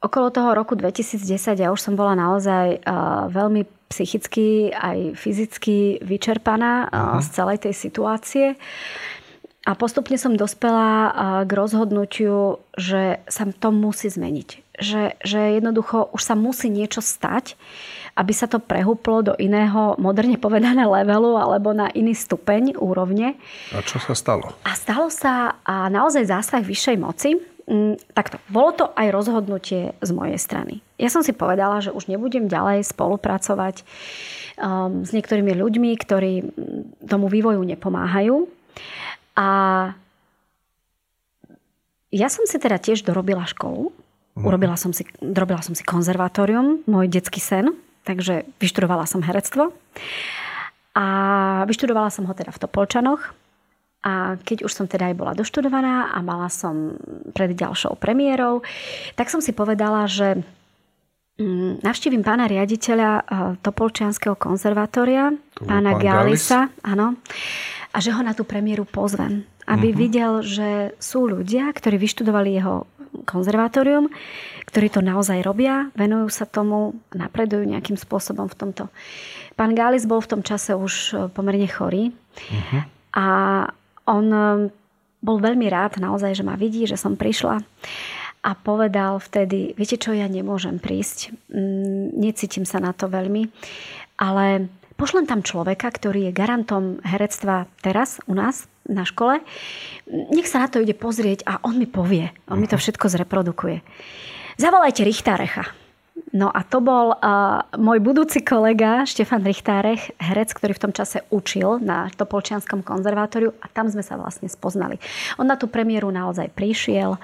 okolo 0.00 0.30
toho 0.30 0.52
roku 0.52 0.76
2010 0.76 1.56
ja 1.56 1.72
už 1.72 1.80
som 1.80 1.94
bola 1.96 2.12
naozaj 2.14 2.84
uh, 2.84 3.26
veľmi 3.32 3.64
psychicky 3.86 4.74
aj 4.74 5.14
fyzicky 5.14 6.02
vyčerpaná 6.02 6.90
uh-huh. 6.90 7.22
z 7.22 7.28
celej 7.30 7.58
tej 7.62 7.74
situácie. 7.74 8.46
A 9.66 9.74
postupne 9.74 10.14
som 10.14 10.38
dospela 10.38 11.10
k 11.42 11.50
rozhodnutiu, 11.50 12.62
že 12.78 13.18
sa 13.26 13.50
to 13.50 13.74
musí 13.74 14.06
zmeniť. 14.06 14.78
Že, 14.78 15.02
že 15.18 15.40
jednoducho 15.58 16.14
už 16.14 16.22
sa 16.22 16.38
musí 16.38 16.70
niečo 16.70 17.02
stať, 17.02 17.58
aby 18.14 18.30
sa 18.30 18.46
to 18.46 18.62
prehúplo 18.62 19.26
do 19.26 19.34
iného, 19.34 19.98
moderne 19.98 20.38
povedané 20.38 20.86
levelu 20.86 21.34
alebo 21.34 21.74
na 21.74 21.90
iný 21.98 22.14
stupeň 22.14 22.78
úrovne. 22.78 23.34
A 23.74 23.82
čo 23.82 23.98
sa 23.98 24.14
stalo? 24.14 24.54
A 24.62 24.78
stalo 24.78 25.10
sa 25.10 25.58
a 25.66 25.90
naozaj 25.90 26.30
zásah 26.30 26.62
vyššej 26.62 26.96
moci 27.02 27.34
takto, 28.14 28.38
bolo 28.46 28.70
to 28.72 28.84
aj 28.94 29.10
rozhodnutie 29.10 29.98
z 29.98 30.10
mojej 30.14 30.38
strany. 30.38 30.86
Ja 31.02 31.10
som 31.10 31.26
si 31.26 31.34
povedala, 31.34 31.82
že 31.82 31.90
už 31.90 32.06
nebudem 32.06 32.46
ďalej 32.46 32.86
spolupracovať 32.86 33.82
um, 33.82 35.02
s 35.02 35.10
niektorými 35.10 35.50
ľuďmi, 35.50 35.90
ktorí 35.98 36.32
mm, 36.46 36.50
tomu 37.10 37.26
vývoju 37.26 37.58
nepomáhajú. 37.66 38.46
A 39.34 39.48
ja 42.14 42.28
som 42.30 42.46
si 42.46 42.56
teda 42.62 42.78
tiež 42.78 43.02
dorobila 43.02 43.44
školu. 43.44 43.90
Mhm. 44.38 44.46
Urobila 44.46 44.76
som 44.78 44.94
si, 44.94 45.02
dorobila 45.18 45.60
som 45.60 45.74
si 45.74 45.82
konzervatórium, 45.82 46.86
môj 46.86 47.10
detský 47.10 47.42
sen, 47.42 47.74
takže 48.06 48.46
vyštudovala 48.62 49.10
som 49.10 49.26
herectvo. 49.26 49.74
A 50.96 51.06
vyštudovala 51.68 52.08
som 52.14 52.24
ho 52.24 52.32
teda 52.32 52.54
v 52.54 52.62
Topolčanoch 52.62 53.34
a 54.06 54.38
keď 54.38 54.62
už 54.62 54.70
som 54.70 54.86
teda 54.86 55.10
aj 55.10 55.18
bola 55.18 55.34
doštudovaná 55.34 56.14
a 56.14 56.22
mala 56.22 56.46
som 56.46 56.94
pred 57.34 57.50
ďalšou 57.58 57.98
premiérou, 57.98 58.62
tak 59.18 59.26
som 59.26 59.42
si 59.42 59.50
povedala, 59.50 60.06
že 60.06 60.46
mm, 61.42 61.82
navštívim 61.82 62.22
pána 62.22 62.46
riaditeľa 62.46 63.10
eh, 63.18 63.24
Topolčianského 63.66 64.38
konzervatória, 64.38 65.34
pána 65.58 65.98
pán 65.98 66.02
Galisa, 66.06 66.70
áno, 66.86 67.18
a 67.90 67.96
že 67.98 68.14
ho 68.14 68.22
na 68.22 68.30
tú 68.30 68.46
premiéru 68.46 68.86
pozvem. 68.86 69.42
Aby 69.66 69.90
uh-huh. 69.90 69.98
videl, 69.98 70.32
že 70.46 70.70
sú 71.02 71.26
ľudia, 71.26 71.66
ktorí 71.74 71.98
vyštudovali 71.98 72.54
jeho 72.54 72.86
konzervatórium, 73.26 74.06
ktorí 74.70 74.86
to 74.94 75.02
naozaj 75.02 75.42
robia, 75.42 75.90
venujú 75.98 76.30
sa 76.30 76.46
tomu, 76.46 76.94
napredujú 77.10 77.66
nejakým 77.66 77.98
spôsobom 77.98 78.46
v 78.46 78.54
tomto. 78.54 78.86
Pán 79.58 79.74
Galis 79.74 80.06
bol 80.06 80.22
v 80.22 80.30
tom 80.38 80.42
čase 80.46 80.78
už 80.78 80.94
eh, 81.10 81.26
pomerne 81.34 81.66
chorý 81.66 82.14
uh-huh. 82.14 82.86
a 83.18 83.26
on 84.06 84.26
um, 84.30 84.60
bol 85.20 85.38
veľmi 85.42 85.66
rád 85.66 85.98
naozaj, 85.98 86.38
že 86.38 86.46
ma 86.46 86.54
vidí, 86.54 86.86
že 86.86 86.98
som 86.98 87.18
prišla 87.18 87.62
a 88.46 88.50
povedal 88.54 89.18
vtedy, 89.18 89.74
viete 89.74 89.98
čo, 89.98 90.14
ja 90.14 90.30
nemôžem 90.30 90.78
prísť, 90.78 91.34
mm, 91.50 92.14
necítim 92.14 92.62
sa 92.62 92.78
na 92.78 92.94
to 92.94 93.10
veľmi, 93.10 93.50
ale 94.22 94.70
pošlem 94.94 95.26
tam 95.26 95.42
človeka, 95.42 95.90
ktorý 95.90 96.30
je 96.30 96.36
garantom 96.36 97.02
herectva 97.02 97.66
teraz 97.82 98.22
u 98.30 98.38
nás 98.38 98.70
na 98.86 99.02
škole, 99.02 99.42
nech 100.06 100.46
sa 100.46 100.62
na 100.62 100.70
to 100.70 100.78
ide 100.78 100.94
pozrieť 100.94 101.42
a 101.42 101.58
on 101.66 101.74
mi 101.74 101.90
povie, 101.90 102.30
on 102.46 102.62
mi 102.62 102.70
to 102.70 102.78
mhm. 102.78 102.82
všetko 102.86 103.06
zreprodukuje. 103.10 103.82
Zavolajte 104.56 105.02
Richtarecha. 105.04 105.85
No 106.36 106.52
a 106.52 106.60
to 106.68 106.84
bol 106.84 107.16
uh, 107.16 107.64
môj 107.80 108.04
budúci 108.04 108.44
kolega 108.44 109.08
Štefan 109.08 109.40
Richtárech, 109.40 110.12
herec, 110.20 110.52
ktorý 110.52 110.76
v 110.76 110.82
tom 110.84 110.92
čase 110.92 111.24
učil 111.32 111.80
na 111.80 112.12
Topolčianskom 112.12 112.84
konzervatóriu 112.84 113.56
a 113.64 113.66
tam 113.72 113.88
sme 113.88 114.04
sa 114.04 114.20
vlastne 114.20 114.44
spoznali. 114.52 115.00
On 115.40 115.48
na 115.48 115.56
tú 115.56 115.64
premiéru 115.64 116.12
naozaj 116.12 116.52
prišiel 116.52 117.16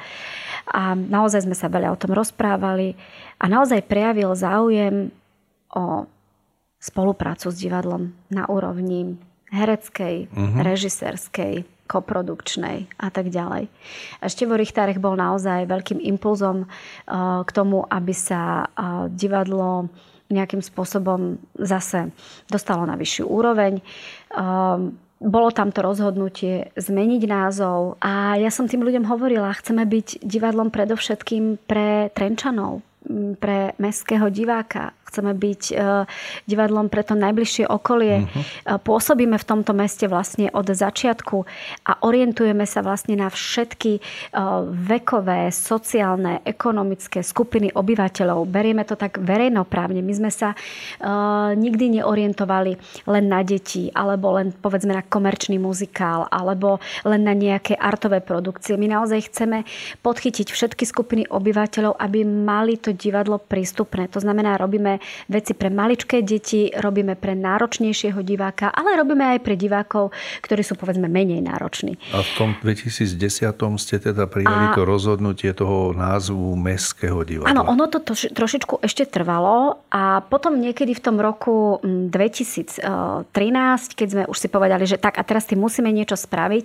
a 0.64 0.96
naozaj 0.96 1.44
sme 1.44 1.52
sa 1.52 1.68
veľa 1.68 1.92
o 1.92 2.00
tom 2.00 2.16
rozprávali 2.16 2.96
a 3.36 3.52
naozaj 3.52 3.84
prejavil 3.84 4.32
záujem 4.32 5.12
o 5.76 6.08
spoluprácu 6.80 7.52
s 7.52 7.60
divadlom 7.60 8.16
na 8.32 8.48
úrovni 8.48 9.20
hereckej, 9.52 10.32
uh-huh. 10.32 10.64
režisérskej, 10.64 11.68
koprodukčnej 11.92 12.88
a 12.96 13.12
tak 13.12 13.28
ďalej. 13.28 13.68
Števo 14.24 14.56
Richtárech 14.56 14.96
bol 14.96 15.12
naozaj 15.20 15.68
veľkým 15.68 16.00
impulzom 16.00 16.64
uh, 16.64 17.44
k 17.44 17.50
tomu, 17.52 17.84
aby 17.84 18.16
sa 18.16 18.64
uh, 18.64 19.12
divadlo 19.12 19.92
nejakým 20.32 20.64
spôsobom 20.64 21.36
zase 21.60 22.08
dostalo 22.48 22.88
na 22.88 22.96
vyššiu 22.96 23.28
úroveň. 23.28 23.84
Um, 24.32 24.96
bolo 25.22 25.54
tam 25.54 25.70
to 25.70 25.86
rozhodnutie 25.86 26.74
zmeniť 26.74 27.22
názov 27.30 28.00
a 28.02 28.34
ja 28.42 28.50
som 28.50 28.66
tým 28.66 28.82
ľuďom 28.82 29.06
hovorila, 29.06 29.54
chceme 29.54 29.86
byť 29.86 30.24
divadlom 30.26 30.74
predovšetkým 30.74 31.62
pre 31.62 32.10
Trenčanov, 32.10 32.82
pre 33.38 33.78
mestského 33.78 34.26
diváka. 34.34 34.90
Chceme 35.12 35.36
byť 35.36 35.62
e, 35.68 35.74
divadlom 36.48 36.88
pre 36.88 37.04
to 37.04 37.12
najbližšie 37.12 37.68
okolie. 37.68 38.24
Uh-huh. 38.24 38.80
Pôsobíme 38.80 39.36
v 39.36 39.44
tomto 39.44 39.76
meste 39.76 40.08
vlastne 40.08 40.48
od 40.56 40.72
začiatku 40.72 41.44
a 41.84 42.00
orientujeme 42.00 42.64
sa 42.64 42.80
vlastne 42.80 43.20
na 43.20 43.28
všetky 43.28 43.92
e, 43.98 44.00
vekové, 44.72 45.52
sociálne, 45.52 46.40
ekonomické 46.48 47.20
skupiny 47.20 47.76
obyvateľov. 47.76 48.48
Berieme 48.48 48.88
to 48.88 48.96
tak 48.96 49.20
verejnoprávne. 49.20 50.00
My 50.00 50.14
sme 50.16 50.30
sa 50.32 50.56
nikdy 51.52 52.00
neorientovali 52.00 52.72
len 53.10 53.24
na 53.28 53.44
deti, 53.44 53.92
alebo 53.92 54.32
len 54.38 54.54
povedzme 54.54 54.94
na 54.96 55.04
komerčný 55.04 55.60
muzikál, 55.60 56.30
alebo 56.30 56.80
len 57.04 57.26
na 57.26 57.34
nejaké 57.36 57.76
artové 57.76 58.22
produkcie. 58.22 58.78
My 58.78 58.88
naozaj 58.88 59.28
chceme 59.28 59.66
podchytiť 60.00 60.48
všetky 60.48 60.84
skupiny 60.86 61.22
obyvateľov, 61.28 61.98
aby 61.98 62.22
mali 62.24 62.78
to 62.78 62.94
divadlo 62.94 63.42
prístupné. 63.42 64.06
To 64.14 64.22
znamená, 64.22 64.56
robíme 64.56 65.01
veci 65.30 65.52
pre 65.52 65.68
maličké 65.68 66.22
deti, 66.22 66.70
robíme 66.72 67.14
pre 67.18 67.34
náročnejšieho 67.38 68.20
diváka, 68.22 68.70
ale 68.72 68.98
robíme 68.98 69.36
aj 69.36 69.38
pre 69.42 69.54
divákov, 69.58 70.14
ktorí 70.44 70.62
sú 70.64 70.74
povedzme 70.78 71.06
menej 71.06 71.42
nároční. 71.42 71.98
A 72.14 72.22
v 72.22 72.30
tom 72.38 72.50
2010 72.60 73.18
ste 73.78 73.96
teda 73.98 74.26
prijali 74.26 74.72
a... 74.72 74.74
to 74.74 74.82
rozhodnutie 74.86 75.52
toho 75.52 75.92
názvu 75.92 76.54
Mestského 76.56 77.22
divadla. 77.26 77.50
Áno, 77.52 77.62
ono 77.68 77.86
to 77.88 78.02
trošičku 78.12 78.82
ešte 78.82 79.06
trvalo 79.08 79.82
a 79.92 80.24
potom 80.26 80.58
niekedy 80.58 80.94
v 80.96 81.02
tom 81.02 81.16
roku 81.18 81.78
2013, 81.82 83.26
keď 83.92 84.08
sme 84.08 84.22
už 84.26 84.36
si 84.38 84.48
povedali, 84.48 84.84
že 84.88 84.96
tak 84.98 85.18
a 85.18 85.22
teraz 85.26 85.48
si 85.48 85.58
musíme 85.58 85.90
niečo 85.90 86.16
spraviť, 86.16 86.64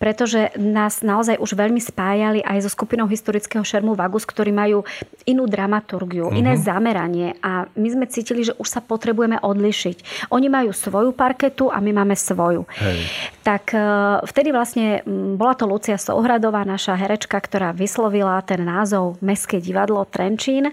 pretože 0.00 0.54
nás 0.56 1.04
naozaj 1.04 1.38
už 1.38 1.52
veľmi 1.54 1.78
spájali 1.78 2.40
aj 2.42 2.66
so 2.66 2.70
skupinou 2.72 3.06
historického 3.06 3.62
šermu 3.62 3.94
Vagus, 3.94 4.24
ktorí 4.26 4.50
majú 4.50 4.82
inú 5.26 5.46
dramaturgiu, 5.46 6.30
uh-huh. 6.30 6.38
iné 6.38 6.58
mhm. 6.58 6.62
zameranie 6.62 7.28
a 7.42 7.65
my 7.74 7.88
sme 7.90 8.06
cítili, 8.06 8.46
že 8.46 8.54
už 8.54 8.68
sa 8.68 8.78
potrebujeme 8.78 9.42
odlišiť. 9.42 10.28
Oni 10.30 10.46
majú 10.46 10.70
svoju 10.70 11.10
parketu 11.16 11.72
a 11.72 11.82
my 11.82 11.90
máme 11.90 12.14
svoju. 12.14 12.68
Hej. 12.78 12.98
Tak 13.42 13.74
e, 13.74 13.78
vtedy 14.26 14.54
vlastne 14.54 15.02
bola 15.34 15.58
to 15.58 15.66
Lucia 15.66 15.98
Souhradová, 15.98 16.62
naša 16.62 16.94
herečka, 16.94 17.40
ktorá 17.40 17.74
vyslovila 17.74 18.38
ten 18.46 18.62
názov 18.62 19.18
Mestské 19.18 19.58
divadlo 19.58 20.06
Trenčín. 20.06 20.70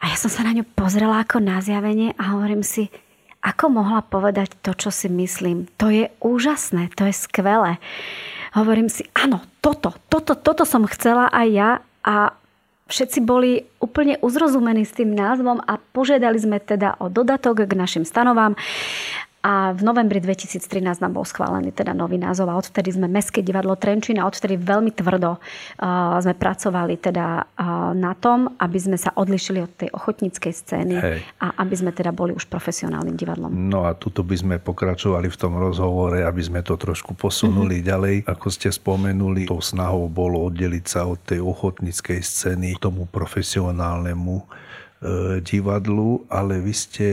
A 0.00 0.04
ja 0.12 0.16
som 0.20 0.28
sa 0.28 0.44
na 0.44 0.52
ňu 0.52 0.64
pozrela 0.76 1.24
ako 1.24 1.40
na 1.40 1.64
zjavenie 1.64 2.12
a 2.20 2.36
hovorím 2.36 2.60
si, 2.60 2.92
ako 3.44 3.68
mohla 3.68 4.00
povedať 4.00 4.56
to, 4.64 4.72
čo 4.72 4.88
si 4.88 5.12
myslím. 5.12 5.68
To 5.76 5.92
je 5.92 6.08
úžasné, 6.24 6.88
to 6.96 7.04
je 7.04 7.14
skvelé. 7.14 7.76
Hovorím 8.56 8.88
si, 8.88 9.04
áno, 9.12 9.44
toto, 9.60 9.92
toto, 10.08 10.32
toto 10.32 10.64
som 10.64 10.88
chcela 10.88 11.28
aj 11.28 11.46
ja 11.52 11.70
a 12.04 12.32
všetci 12.88 13.18
boli 13.24 13.64
úplne 13.80 14.20
uzrozumení 14.20 14.84
s 14.84 14.96
tým 14.96 15.16
názvom 15.16 15.60
a 15.64 15.80
požiadali 15.80 16.36
sme 16.36 16.60
teda 16.60 17.00
o 17.00 17.08
dodatok 17.08 17.64
k 17.64 17.72
našim 17.72 18.04
stanovám. 18.04 18.56
A 19.44 19.76
v 19.76 19.84
novembri 19.84 20.24
2013 20.24 21.04
nám 21.04 21.12
bol 21.12 21.28
schválený 21.28 21.76
teda 21.76 21.92
nový 21.92 22.16
názov 22.16 22.48
a 22.48 22.56
odvtedy 22.56 22.96
sme 22.96 23.12
Mestské 23.12 23.44
divadlo 23.44 23.76
Trenčín 23.76 24.16
a 24.16 24.24
odvtedy 24.24 24.56
veľmi 24.56 24.88
tvrdo 24.96 25.36
uh, 25.36 26.16
sme 26.16 26.32
pracovali 26.32 26.96
teda 26.96 27.44
uh, 27.44 27.92
na 27.92 28.16
tom, 28.16 28.48
aby 28.56 28.78
sme 28.80 28.96
sa 28.96 29.12
odlišili 29.12 29.60
od 29.60 29.68
tej 29.76 29.92
ochotníckej 29.92 30.48
scény 30.48 30.96
Hej. 30.96 31.18
a 31.44 31.60
aby 31.60 31.74
sme 31.76 31.92
teda 31.92 32.08
boli 32.16 32.32
už 32.32 32.48
profesionálnym 32.48 33.20
divadlom. 33.20 33.52
No 33.52 33.84
a 33.84 33.92
tuto 33.92 34.24
by 34.24 34.32
sme 34.32 34.56
pokračovali 34.56 35.28
v 35.28 35.36
tom 35.36 35.60
rozhovore, 35.60 36.24
aby 36.24 36.40
sme 36.40 36.64
to 36.64 36.80
trošku 36.80 37.12
posunuli 37.12 37.84
mm-hmm. 37.84 37.90
ďalej. 37.92 38.16
Ako 38.24 38.48
ste 38.48 38.72
spomenuli, 38.72 39.44
tou 39.44 39.60
snahou 39.60 40.08
bolo 40.08 40.40
oddeliť 40.48 40.84
sa 40.88 41.04
od 41.04 41.20
tej 41.20 41.44
ochotníckej 41.44 42.24
scény 42.24 42.80
k 42.80 42.82
tomu 42.88 43.04
profesionálnemu 43.04 44.36
e, 44.40 44.44
divadlu, 45.44 46.24
ale 46.32 46.64
vy 46.64 46.72
ste 46.72 47.08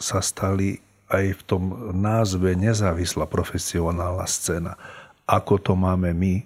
sa 0.00 0.24
stali 0.24 0.87
aj 1.08 1.24
v 1.40 1.42
tom 1.48 1.62
názve 1.96 2.52
nezávislá 2.52 3.24
profesionálna 3.24 4.28
scéna. 4.28 4.76
Ako 5.28 5.60
to 5.60 5.72
máme 5.76 6.12
my, 6.12 6.44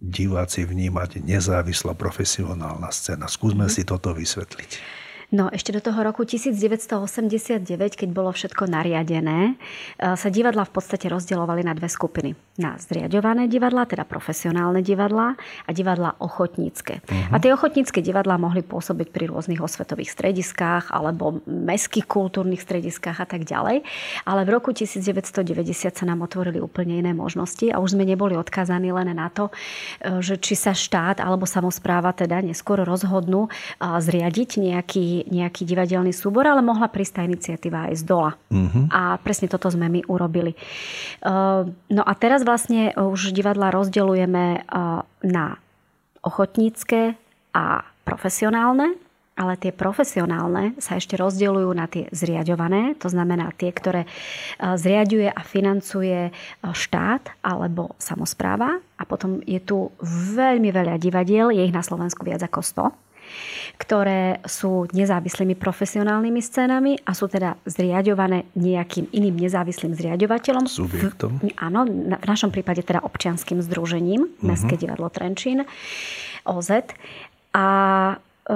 diváci, 0.00 0.64
vnímať 0.64 1.20
nezávislá 1.20 1.92
profesionálna 1.96 2.88
scéna? 2.88 3.28
Skúsme 3.28 3.68
mm-hmm. 3.68 3.84
si 3.84 3.88
toto 3.88 4.12
vysvetliť. 4.16 5.01
No 5.32 5.48
ešte 5.48 5.72
do 5.72 5.80
toho 5.80 6.04
roku 6.04 6.28
1989, 6.28 7.64
keď 7.96 8.08
bolo 8.12 8.36
všetko 8.36 8.68
nariadené, 8.68 9.56
e, 9.96 10.12
sa 10.12 10.28
divadla 10.28 10.68
v 10.68 10.72
podstate 10.76 11.08
rozdielovali 11.08 11.64
na 11.64 11.72
dve 11.72 11.88
skupiny. 11.88 12.36
Na 12.60 12.76
zriadované 12.76 13.48
divadla, 13.48 13.88
teda 13.88 14.04
profesionálne 14.04 14.84
divadla 14.84 15.32
a 15.64 15.70
divadla 15.72 16.20
ochotnícke. 16.20 17.00
Uh-huh. 17.00 17.32
A 17.32 17.40
tie 17.40 17.48
ochotnícke 17.48 18.04
divadla 18.04 18.36
mohli 18.36 18.60
pôsobiť 18.60 19.08
pri 19.08 19.32
rôznych 19.32 19.64
osvetových 19.64 20.12
strediskách 20.12 20.92
alebo 20.92 21.40
mestských 21.48 22.04
kultúrnych 22.04 22.60
strediskách 22.60 23.16
a 23.16 23.24
tak 23.24 23.48
ďalej. 23.48 23.88
Ale 24.28 24.44
v 24.44 24.52
roku 24.52 24.76
1990 24.76 25.96
sa 25.96 26.04
nám 26.04 26.28
otvorili 26.28 26.60
úplne 26.60 27.00
iné 27.00 27.16
možnosti 27.16 27.72
a 27.72 27.80
už 27.80 27.96
sme 27.96 28.04
neboli 28.04 28.36
odkázaní 28.36 28.92
len 28.92 29.08
na 29.16 29.32
to, 29.32 29.48
e, 29.48 30.20
že 30.20 30.36
či 30.36 30.60
sa 30.60 30.76
štát 30.76 31.24
alebo 31.24 31.48
samozpráva 31.48 32.12
teda 32.12 32.44
neskôr 32.44 32.84
rozhodnú 32.84 33.48
zriadiť 33.80 34.60
nejaký 34.60 35.21
nejaký 35.28 35.62
divadelný 35.68 36.10
súbor, 36.10 36.46
ale 36.46 36.64
mohla 36.64 36.90
prísť 36.90 37.12
tá 37.18 37.22
iniciatíva 37.22 37.90
aj 37.90 37.94
z 38.00 38.04
dola. 38.06 38.30
Uh-huh. 38.50 38.86
A 38.90 39.18
presne 39.20 39.46
toto 39.46 39.70
sme 39.70 39.86
my 39.86 40.00
urobili. 40.06 40.54
Uh, 41.22 41.68
no 41.90 42.02
a 42.02 42.12
teraz 42.16 42.42
vlastne 42.42 42.94
už 42.96 43.34
divadla 43.36 43.70
rozdeľujeme 43.70 44.66
uh, 44.66 45.02
na 45.26 45.46
ochotnícke 46.22 47.18
a 47.52 47.64
profesionálne, 48.06 48.94
ale 49.32 49.56
tie 49.56 49.72
profesionálne 49.72 50.76
sa 50.76 51.00
ešte 51.00 51.16
rozdeľujú 51.16 51.70
na 51.72 51.88
tie 51.88 52.06
zriadované, 52.12 52.94
to 53.00 53.08
znamená 53.08 53.50
tie, 53.56 53.72
ktoré 53.72 54.04
uh, 54.04 54.76
zriaduje 54.76 55.26
a 55.26 55.40
financuje 55.42 56.30
štát 56.62 57.42
alebo 57.42 57.94
samozpráva. 57.98 58.78
A 58.98 59.02
potom 59.02 59.42
je 59.42 59.58
tu 59.58 59.90
veľmi 60.36 60.70
veľa 60.70 60.94
divadiel, 61.02 61.50
je 61.50 61.66
ich 61.66 61.74
na 61.74 61.82
Slovensku 61.82 62.22
viac 62.22 62.44
ako 62.46 62.62
100 62.94 63.11
ktoré 63.78 64.38
sú 64.46 64.86
nezávislými 64.94 65.58
profesionálnymi 65.58 66.40
scénami 66.40 66.92
a 67.02 67.12
sú 67.12 67.26
teda 67.26 67.58
zriadované 67.66 68.46
nejakým 68.54 69.10
iným 69.10 69.36
nezávislým 69.38 69.96
zriadovateľom. 69.96 70.64
Subjektom. 70.68 71.42
V, 71.42 71.50
áno, 71.58 71.86
v 71.88 72.26
našom 72.26 72.54
prípade 72.54 72.86
teda 72.86 73.02
občianským 73.02 73.58
združením, 73.64 74.26
uh-huh. 74.26 74.46
Mestské 74.46 74.78
divadlo 74.78 75.10
Trenčín, 75.10 75.66
OZ. 76.46 76.86
A 77.52 77.66
e, 78.48 78.54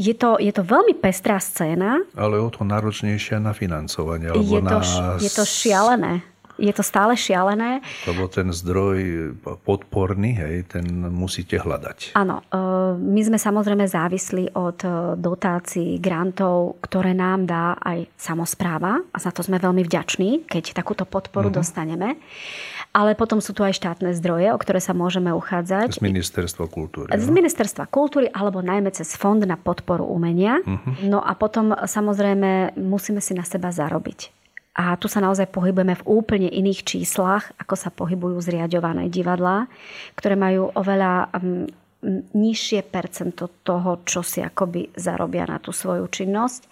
je 0.00 0.14
to, 0.16 0.40
je 0.40 0.52
to 0.54 0.62
veľmi 0.64 0.96
pestrá 0.96 1.36
scéna. 1.36 2.00
Ale 2.16 2.40
o 2.40 2.48
to 2.48 2.64
náročnejšia 2.64 3.36
na 3.36 3.52
financovanie. 3.52 4.32
Alebo 4.32 4.48
je, 4.48 4.60
to, 4.64 4.78
na... 4.80 5.20
je 5.20 5.30
to 5.30 5.44
šialené 5.44 6.24
je 6.60 6.72
to 6.76 6.84
stále 6.84 7.16
šialené. 7.16 7.80
Lebo 8.04 8.28
ten 8.28 8.52
zdroj 8.52 9.32
podporný, 9.64 10.36
hej, 10.36 10.54
ten 10.68 10.84
musíte 11.08 11.56
hľadať. 11.56 12.12
Áno, 12.14 12.44
e, 12.44 12.60
my 13.00 13.20
sme 13.24 13.40
samozrejme 13.40 13.88
závislí 13.88 14.52
od 14.54 14.78
e, 14.84 14.88
dotácií, 15.16 15.96
grantov, 15.98 16.78
ktoré 16.84 17.16
nám 17.16 17.48
dá 17.48 17.80
aj 17.80 18.06
samozpráva 18.20 19.00
a 19.10 19.16
za 19.16 19.32
to 19.32 19.40
sme 19.40 19.56
veľmi 19.56 19.80
vďační, 19.82 20.44
keď 20.44 20.76
takúto 20.76 21.08
podporu 21.08 21.48
uh-huh. 21.48 21.64
dostaneme. 21.64 22.20
Ale 22.90 23.14
potom 23.14 23.38
sú 23.38 23.54
tu 23.54 23.62
aj 23.62 23.78
štátne 23.78 24.10
zdroje, 24.18 24.50
o 24.50 24.58
ktoré 24.58 24.82
sa 24.82 24.90
môžeme 24.90 25.30
uchádzať. 25.30 25.94
Z 25.94 26.02
ministerstva 26.02 26.66
kultúry. 26.66 27.06
Z 27.14 27.30
no? 27.30 27.38
ministerstva 27.38 27.86
kultúry, 27.86 28.26
alebo 28.34 28.58
najmä 28.66 28.90
cez 28.90 29.14
Fond 29.14 29.38
na 29.46 29.54
podporu 29.54 30.02
umenia. 30.10 30.58
Uh-huh. 30.58 31.06
No 31.06 31.22
a 31.22 31.38
potom 31.38 31.70
samozrejme 31.70 32.74
musíme 32.74 33.22
si 33.22 33.30
na 33.38 33.46
seba 33.46 33.70
zarobiť. 33.70 34.39
A 34.78 34.94
tu 34.94 35.10
sa 35.10 35.18
naozaj 35.18 35.50
pohybujeme 35.50 35.98
v 35.98 36.06
úplne 36.06 36.46
iných 36.46 36.86
číslach, 36.86 37.50
ako 37.58 37.74
sa 37.74 37.90
pohybujú 37.90 38.38
zriadované 38.38 39.10
divadlá, 39.10 39.66
ktoré 40.14 40.38
majú 40.38 40.70
oveľa 40.78 41.26
um, 41.34 41.66
nižšie 42.32 42.86
percento 42.86 43.50
toho, 43.66 44.00
čo 44.06 44.22
si 44.22 44.40
akoby 44.40 44.94
zarobia 44.94 45.44
na 45.44 45.58
tú 45.58 45.74
svoju 45.74 46.06
činnosť. 46.08 46.70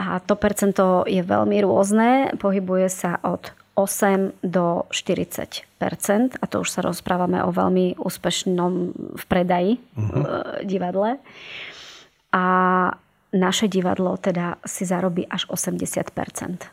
A 0.00 0.20
to 0.20 0.36
percento 0.36 1.04
je 1.04 1.20
veľmi 1.20 1.60
rôzne, 1.60 2.36
pohybuje 2.40 2.88
sa 2.88 3.20
od 3.20 3.52
8 3.76 4.44
do 4.44 4.84
40% 4.92 6.36
a 6.36 6.44
to 6.44 6.56
už 6.60 6.68
sa 6.68 6.80
rozprávame 6.84 7.40
o 7.40 7.48
veľmi 7.52 7.96
úspešnom 7.96 8.72
v 9.16 9.24
predaji 9.24 9.72
uh-huh. 9.76 10.64
divadle. 10.68 11.16
A 12.32 12.44
naše 13.30 13.70
divadlo 13.70 14.18
teda 14.18 14.58
si 14.66 14.82
zarobí 14.82 15.26
až 15.26 15.46
80 15.50 15.78
e, 15.78 16.66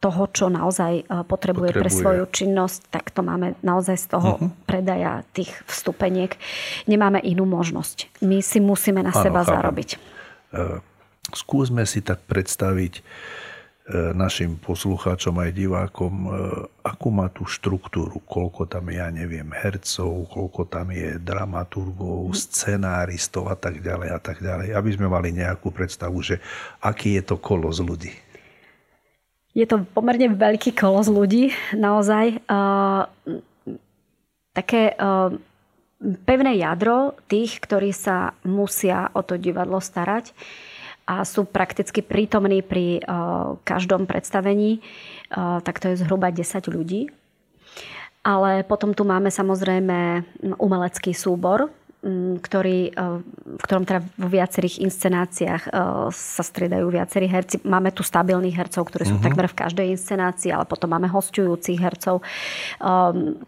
toho, 0.00 0.22
čo 0.36 0.52
naozaj 0.52 1.08
potrebuje, 1.08 1.24
potrebuje 1.24 1.70
pre 1.80 1.90
svoju 1.92 2.24
činnosť, 2.28 2.92
tak 2.92 3.08
to 3.08 3.24
máme 3.24 3.56
naozaj 3.64 3.96
z 3.96 4.06
toho 4.12 4.30
uh-huh. 4.36 4.52
predaja 4.68 5.24
tých 5.32 5.48
vstupeniek. 5.64 6.36
Nemáme 6.84 7.24
inú 7.24 7.48
možnosť. 7.48 8.20
My 8.20 8.44
si 8.44 8.60
musíme 8.60 9.00
na 9.00 9.16
ano, 9.16 9.24
seba 9.24 9.40
chápam. 9.44 9.54
zarobiť. 9.56 9.88
E, 9.96 9.98
skúsme 11.32 11.88
si 11.88 12.04
tak 12.04 12.20
predstaviť 12.28 13.00
našim 13.92 14.56
poslucháčom 14.56 15.36
aj 15.44 15.50
divákom, 15.52 16.14
e, 16.24 16.28
akú 16.80 17.12
má 17.12 17.28
tú 17.28 17.44
štruktúru, 17.44 18.16
koľko 18.24 18.64
tam 18.64 18.88
je, 18.88 18.96
ja 18.96 19.12
neviem, 19.12 19.44
hercov, 19.52 20.24
koľko 20.32 20.64
tam 20.72 20.88
je 20.88 21.20
dramaturgov, 21.20 22.32
scenáristov 22.32 23.52
a 23.52 23.56
tak 23.60 23.84
ďalej 23.84 24.08
a 24.08 24.20
tak 24.24 24.40
ďalej, 24.40 24.72
aby 24.72 24.90
sme 24.96 25.12
mali 25.12 25.36
nejakú 25.36 25.68
predstavu, 25.68 26.16
že 26.24 26.40
aký 26.80 27.20
je 27.20 27.28
to 27.28 27.36
kolos 27.36 27.84
ľudí. 27.84 28.16
Je 29.52 29.68
to 29.68 29.84
pomerne 29.92 30.32
veľký 30.32 30.72
kolos 30.72 31.12
ľudí, 31.12 31.52
naozaj. 31.76 32.40
Uh, 32.48 33.04
také 34.50 34.96
uh, 34.96 35.30
pevné 36.24 36.56
jadro 36.58 37.14
tých, 37.28 37.60
ktorí 37.60 37.92
sa 37.92 38.32
musia 38.48 39.12
o 39.12 39.20
to 39.22 39.38
divadlo 39.38 39.78
starať. 39.78 40.32
Uh, 40.32 40.73
a 41.04 41.24
sú 41.24 41.44
prakticky 41.44 42.00
prítomní 42.00 42.64
pri 42.64 43.04
uh, 43.04 43.60
každom 43.62 44.08
predstavení, 44.08 44.80
uh, 45.32 45.60
tak 45.60 45.80
to 45.80 45.92
je 45.92 46.00
zhruba 46.00 46.32
10 46.32 46.44
ľudí. 46.72 47.12
Ale 48.24 48.64
potom 48.64 48.96
tu 48.96 49.04
máme 49.04 49.28
samozrejme 49.28 50.24
umelecký 50.56 51.12
súbor, 51.12 51.68
ktorý, 52.40 52.92
e, 52.92 53.20
v 53.56 53.62
ktorom 53.64 53.88
teda 53.88 54.04
vo 54.20 54.28
viacerých 54.28 54.84
inscenáciách 54.84 55.62
sa 56.12 56.42
striedajú 56.44 56.92
viacerí 56.92 57.24
herci. 57.24 57.64
Máme 57.64 57.96
tu 57.96 58.04
stabilných 58.04 58.56
hercov, 58.56 58.92
ktorí 58.92 59.08
sú 59.08 59.16
uh-huh. 59.16 59.24
takmer 59.24 59.48
v 59.48 59.56
každej 59.56 59.86
inscenácii, 59.96 60.52
ale 60.52 60.68
potom 60.68 60.92
máme 60.92 61.08
hostujúcich 61.08 61.80
hercov, 61.80 62.20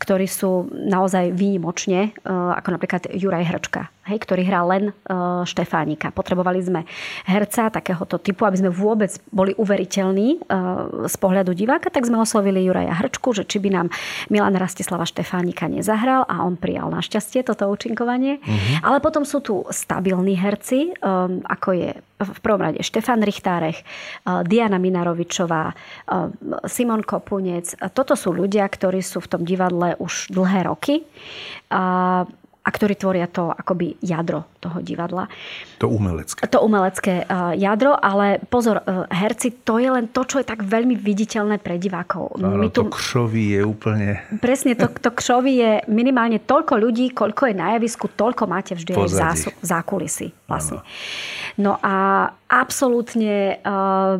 ktorí 0.01 0.27
sú 0.29 0.73
naozaj 0.73 1.37
výnimočne, 1.37 2.17
ako 2.25 2.69
napríklad 2.73 3.13
Juraj 3.13 3.45
Hrčka, 3.45 3.93
hej, 4.07 4.19
ktorý 4.23 4.43
hrá 4.47 4.63
len 4.65 4.95
Štefánika. 5.45 6.15
Potrebovali 6.15 6.63
sme 6.63 6.81
herca 7.27 7.69
takéhoto 7.71 8.23
typu, 8.23 8.47
aby 8.47 8.63
sme 8.63 8.71
vôbec 8.71 9.11
boli 9.35 9.53
uveriteľní 9.59 10.47
z 11.07 11.17
pohľadu 11.19 11.53
diváka, 11.53 11.91
tak 11.91 12.07
sme 12.07 12.23
oslovili 12.23 12.63
Juraja 12.63 12.95
Hrčku, 12.95 13.35
že 13.35 13.45
či 13.45 13.59
by 13.59 13.69
nám 13.75 13.87
Milan 14.31 14.55
Rastislava 14.55 15.05
Štefánika 15.05 15.67
nezahral 15.67 16.25
a 16.27 16.47
on 16.47 16.55
prijal 16.55 16.89
našťastie 16.91 17.43
toto 17.43 17.67
účinkovanie. 17.67 18.39
Uh-huh. 18.39 18.77
Ale 18.83 18.99
potom 19.03 19.27
sú 19.27 19.43
tu 19.43 19.67
stabilní 19.69 20.39
herci, 20.39 20.95
um, 21.03 21.43
ako 21.47 21.69
je 21.75 21.91
v 22.17 22.39
prvom 22.41 22.63
rade 22.65 22.81
Štefan 22.81 23.21
Richtárech, 23.21 23.83
uh, 23.83 24.41
Diana 24.47 24.81
Minarovičová, 24.81 25.73
uh, 25.73 26.33
Simon 26.65 27.05
Kopunec. 27.05 27.77
Toto 27.93 28.15
sú 28.17 28.33
ľudia, 28.33 28.65
ktorí 28.69 29.03
sú 29.03 29.21
v 29.21 29.31
tom 29.31 29.43
divadle 29.45 29.99
už 29.99 30.33
dlhé 30.33 30.71
roky. 30.71 31.03
A 32.67 32.69
ktorí 32.75 32.99
tvoria 32.99 33.31
to 33.31 33.55
akoby 33.55 33.95
jadro 34.03 34.43
toho 34.59 34.83
divadla. 34.83 35.31
To 35.79 35.87
umelecké. 35.87 36.51
To 36.51 36.67
umelecké 36.67 37.23
uh, 37.23 37.55
jadro, 37.55 37.95
ale 37.95 38.43
pozor, 38.51 38.83
uh, 38.83 39.07
herci, 39.07 39.63
to 39.63 39.79
je 39.79 39.87
len 39.87 40.11
to, 40.11 40.27
čo 40.27 40.43
je 40.43 40.47
tak 40.51 40.67
veľmi 40.67 40.99
viditeľné 40.99 41.63
pre 41.63 41.79
divákov. 41.79 42.43
Áno, 42.43 42.59
My 42.59 42.75
tu... 42.75 42.83
to 42.83 42.91
kšoví 42.91 43.55
je 43.55 43.63
úplne... 43.63 44.19
Presne, 44.43 44.75
to, 44.75 44.91
to 44.91 45.15
kšoví 45.15 45.63
je 45.63 45.73
minimálne 45.87 46.43
toľko 46.43 46.75
ľudí, 46.75 47.15
koľko 47.15 47.49
je 47.51 47.55
na 47.55 47.79
javisku, 47.79 48.11
toľko 48.11 48.51
máte 48.51 48.75
vždy 48.75 48.99
Pozadí. 48.99 49.23
aj 49.23 49.55
v 49.63 49.65
zákulisí. 49.65 50.27
Vlastne. 50.51 50.83
No 51.59 51.79
a 51.83 52.29
absolútne 52.51 53.63
uh, 53.63 54.19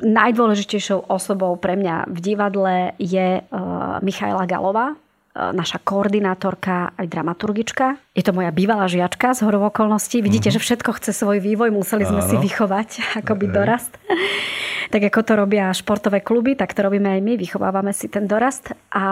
najdôležitejšou 0.00 1.08
osobou 1.08 1.56
pre 1.56 1.76
mňa 1.76 2.08
v 2.08 2.18
divadle 2.20 2.76
je 3.00 3.40
uh, 3.40 3.96
Michaela 4.04 4.44
Galová, 4.44 4.96
naša 5.32 5.80
koordinátorka 5.80 6.92
aj 6.92 7.06
dramaturgička. 7.08 7.96
Je 8.12 8.20
to 8.20 8.36
moja 8.36 8.52
bývalá 8.52 8.84
žiačka 8.84 9.32
z 9.32 9.48
horov 9.48 9.72
okolností. 9.72 10.20
Vidíte, 10.20 10.52
mm-hmm. 10.52 10.60
že 10.60 10.66
všetko 10.68 10.90
chce 11.00 11.10
svoj 11.16 11.40
vývoj, 11.40 11.72
museli 11.72 12.04
sme 12.04 12.20
Áno. 12.20 12.28
si 12.28 12.36
vychovať 12.36 12.88
akoby 13.24 13.46
Ej. 13.48 13.52
dorast. 13.52 13.92
tak 14.92 15.08
ako 15.08 15.20
to 15.24 15.32
robia 15.32 15.72
športové 15.72 16.20
kluby, 16.20 16.52
tak 16.52 16.76
to 16.76 16.84
robíme 16.84 17.08
aj 17.08 17.20
my, 17.24 17.40
vychovávame 17.40 17.96
si 17.96 18.12
ten 18.12 18.28
dorast. 18.28 18.76
A, 18.92 19.06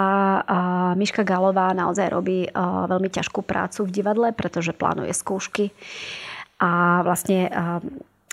a 0.45 0.59
Miška 0.93 1.25
Galová 1.25 1.73
naozaj 1.73 2.13
robí 2.13 2.45
a, 2.53 2.85
e, 2.85 2.91
veľmi 2.93 3.09
ťažkú 3.09 3.41
prácu 3.41 3.89
v 3.89 3.95
divadle, 3.95 4.29
pretože 4.37 4.77
plánuje 4.77 5.17
skúšky 5.17 5.73
a 6.61 7.01
vlastne 7.01 7.49
a, 7.49 7.81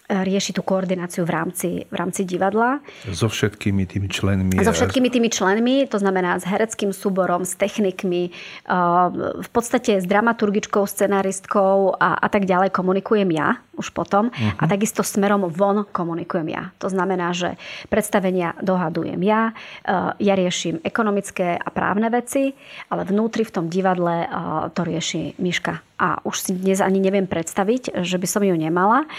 rieši 0.07 0.55
tú 0.55 0.63
koordináciu 0.63 1.27
v 1.27 1.31
rámci, 1.31 1.69
v 1.91 1.95
rámci 1.95 2.23
divadla. 2.23 2.79
So 3.11 3.27
všetkými 3.27 3.83
tými 3.83 4.07
členmi. 4.07 4.55
So 4.63 4.71
všetkými 4.71 5.11
tými 5.11 5.27
členmi, 5.27 5.83
to 5.91 5.99
znamená 5.99 6.39
s 6.39 6.47
hereckým 6.47 6.95
súborom, 6.95 7.43
s 7.43 7.59
technikmi, 7.59 8.31
v 9.37 9.49
podstate 9.51 9.99
s 9.99 10.07
dramaturgičkou, 10.07 10.87
scenaristkou 10.87 11.99
a, 11.99 12.15
a 12.23 12.27
tak 12.31 12.47
ďalej 12.47 12.71
komunikujem 12.71 13.27
ja 13.35 13.59
už 13.75 13.91
potom. 13.91 14.31
Uh-huh. 14.31 14.57
A 14.57 14.63
takisto 14.65 15.03
smerom 15.03 15.51
von 15.51 15.83
komunikujem 15.83 16.47
ja. 16.49 16.63
To 16.79 16.87
znamená, 16.87 17.35
že 17.35 17.59
predstavenia 17.91 18.55
dohadujem 18.63 19.19
ja, 19.21 19.51
ja 20.17 20.33
riešim 20.33 20.81
ekonomické 20.87 21.59
a 21.59 21.69
právne 21.69 22.07
veci, 22.09 22.55
ale 22.87 23.03
vnútri 23.03 23.43
v 23.43 23.53
tom 23.53 23.65
divadle 23.67 24.25
to 24.71 24.81
rieši 24.87 25.35
Miška 25.37 25.86
a 25.97 26.21
už 26.21 26.35
si 26.37 26.51
dnes 26.53 26.77
ani 26.77 27.01
neviem 27.01 27.25
predstaviť, 27.25 28.05
že 28.05 28.21
by 28.21 28.27
som 28.29 28.45
ju 28.45 28.53
nemala. 28.53 29.09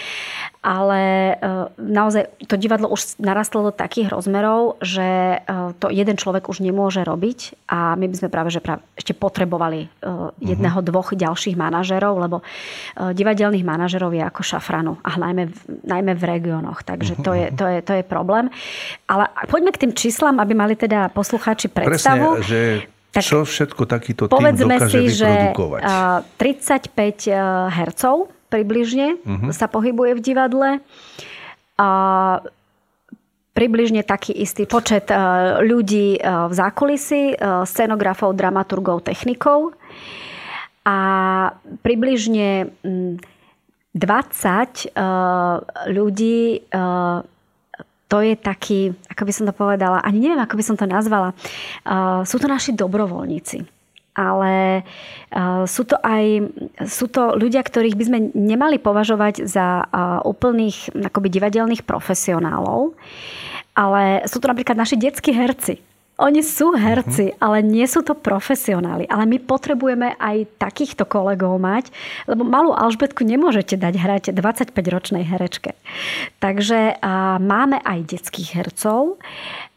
Ale 0.62 1.34
e, 1.34 1.34
naozaj 1.74 2.46
to 2.46 2.54
divadlo 2.54 2.86
už 2.90 3.18
narastlo 3.18 3.66
do 3.66 3.72
takých 3.74 4.14
rozmerov, 4.14 4.78
že 4.78 5.38
e, 5.42 5.74
to 5.78 5.90
jeden 5.90 6.14
človek 6.14 6.46
už 6.46 6.62
nemôže 6.62 7.02
robiť 7.02 7.68
a 7.70 7.98
my 7.98 8.06
by 8.06 8.14
sme 8.14 8.28
práve, 8.30 8.54
že 8.54 8.62
práve 8.62 8.86
ešte 8.94 9.10
potrebovali 9.10 9.86
e, 9.86 9.88
jedného, 10.38 10.78
uh-huh. 10.78 10.88
dvoch 10.90 11.10
ďalších 11.14 11.58
manažerov, 11.58 12.14
lebo 12.18 12.36
divadelných 12.94 13.66
manažerov 13.66 14.14
je 14.14 14.22
ako 14.22 14.42
šafranu 14.46 14.92
a 15.02 15.18
najmä, 15.18 15.50
najmä 15.82 16.12
v 16.14 16.24
regiónoch. 16.26 16.86
Takže 16.86 17.18
to 17.22 17.34
je, 17.34 17.50
to, 17.54 17.64
je, 17.66 17.78
to 17.82 17.92
je 17.98 18.04
problém. 18.06 18.50
Ale 19.10 19.26
poďme 19.50 19.74
k 19.74 19.82
tým 19.86 19.92
číslam, 19.94 20.38
aby 20.38 20.54
mali 20.54 20.78
teda 20.78 21.10
poslucháči 21.10 21.70
predstavu. 21.70 22.38
Presne, 22.38 22.46
že 22.46 22.60
tak 23.08 23.24
Čo 23.24 23.48
všetko 23.48 23.88
takýto 23.88 24.28
tým 24.28 24.52
dokáže 24.52 25.08
si, 25.08 25.16
vyprodukovať? 25.16 25.80
Že 25.80 26.28
35 26.36 27.72
hercov 27.72 28.28
približne 28.52 29.16
uh-huh. 29.20 29.52
sa 29.52 29.68
pohybuje 29.68 30.14
v 30.16 30.20
divadle. 30.20 30.80
A 31.78 31.88
približne 33.56 34.02
taký 34.06 34.32
istý 34.34 34.66
počet 34.68 35.10
ľudí 35.62 36.18
v 36.22 36.52
zákulisi, 36.52 37.34
scenografov, 37.66 38.34
dramaturgov, 38.38 39.00
technikov. 39.02 39.72
A 40.86 40.98
približne 41.82 42.70
20 42.84 43.24
ľudí 45.90 46.62
to 48.08 48.24
je 48.24 48.34
taký, 48.40 48.96
ako 49.12 49.22
by 49.28 49.32
som 49.32 49.44
to 49.44 49.52
povedala, 49.52 50.00
ani 50.00 50.24
neviem, 50.24 50.40
ako 50.40 50.56
by 50.56 50.64
som 50.64 50.76
to 50.80 50.88
nazvala. 50.88 51.36
Uh, 51.84 52.24
sú 52.24 52.40
to 52.40 52.48
naši 52.48 52.72
dobrovoľníci. 52.72 53.68
Ale 54.18 54.82
uh, 54.82 55.62
sú 55.68 55.86
to 55.86 55.94
aj 56.02 56.50
sú 56.88 57.06
to 57.06 57.38
ľudia, 57.38 57.62
ktorých 57.62 57.94
by 57.94 58.04
sme 58.08 58.18
nemali 58.34 58.82
považovať 58.82 59.46
za 59.46 59.86
uh, 59.86 60.18
úplných 60.26 60.90
akoby 61.06 61.28
divadelných 61.30 61.86
profesionálov. 61.86 62.98
Ale 63.78 64.26
sú 64.26 64.42
to 64.42 64.50
napríklad 64.50 64.74
naši 64.74 64.98
detskí 64.98 65.30
herci. 65.30 65.78
Oni 66.18 66.42
sú 66.42 66.74
herci, 66.74 67.30
uh-huh. 67.30 67.38
ale 67.38 67.62
nie 67.62 67.86
sú 67.86 68.02
to 68.02 68.18
profesionáli. 68.18 69.06
Ale 69.06 69.24
my 69.30 69.38
potrebujeme 69.38 70.18
aj 70.18 70.50
takýchto 70.58 71.06
kolegov 71.06 71.62
mať, 71.62 71.94
lebo 72.26 72.42
malú 72.42 72.74
Alžbetku 72.74 73.22
nemôžete 73.22 73.78
dať 73.78 73.94
hrať 73.94 74.24
25-ročnej 74.34 75.22
herečke. 75.22 75.78
Takže 76.42 76.98
a, 76.98 77.38
máme 77.38 77.78
aj 77.86 78.18
detských 78.18 78.50
hercov 78.58 79.22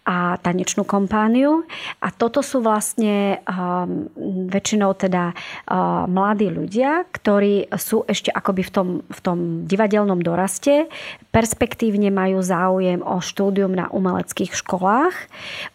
a 0.01 0.41
tanečnú 0.41 0.81
kompániu. 0.81 1.61
A 2.01 2.09
toto 2.09 2.41
sú 2.41 2.65
vlastne 2.65 3.37
um, 3.45 4.09
väčšinou 4.49 4.97
teda 4.97 5.33
uh, 5.33 6.09
mladí 6.09 6.49
ľudia, 6.49 7.05
ktorí 7.13 7.69
sú 7.77 8.01
ešte 8.09 8.33
akoby 8.33 8.65
v 8.65 8.71
tom, 8.73 8.87
v 9.05 9.19
tom 9.21 9.37
divadelnom 9.69 10.17
doraste, 10.25 10.89
perspektívne 11.29 12.09
majú 12.09 12.41
záujem 12.41 13.05
o 13.05 13.21
štúdium 13.21 13.71
na 13.71 13.93
umeleckých 13.93 14.57
školách. 14.57 15.13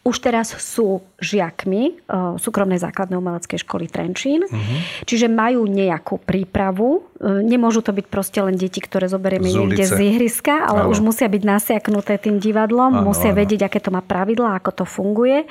Už 0.03 0.17
teraz 0.19 0.51
sú 0.59 1.07
žiakmi 1.17 2.05
uh, 2.13 2.37
súkromnej 2.37 2.77
základnej 2.77 3.17
umeleckej 3.17 3.65
školy 3.65 3.89
Trenčín. 3.89 4.45
Uh-huh. 4.45 4.79
Čiže 5.09 5.33
majú 5.33 5.65
nejakú 5.65 6.21
prípravu. 6.21 7.09
Uh, 7.17 7.41
nemôžu 7.41 7.81
to 7.81 7.97
byť 7.97 8.07
proste 8.13 8.37
len 8.45 8.53
deti, 8.53 8.85
ktoré 8.85 9.09
zoberieme 9.09 9.49
z 9.49 9.57
niekde 9.57 9.85
z 9.89 9.97
ihriska, 9.97 10.69
ale 10.69 10.85
áno. 10.85 10.93
už 10.93 11.01
musia 11.01 11.25
byť 11.25 11.43
nasiaknuté 11.43 12.21
tým 12.21 12.37
divadlom, 12.37 13.01
áno, 13.01 13.09
musia 13.09 13.33
áno. 13.33 13.41
vedieť, 13.41 13.65
aké 13.65 13.81
to 13.81 13.89
má 13.89 14.05
pravidlá, 14.05 14.61
ako 14.61 14.71
to 14.77 14.85
funguje. 14.85 15.49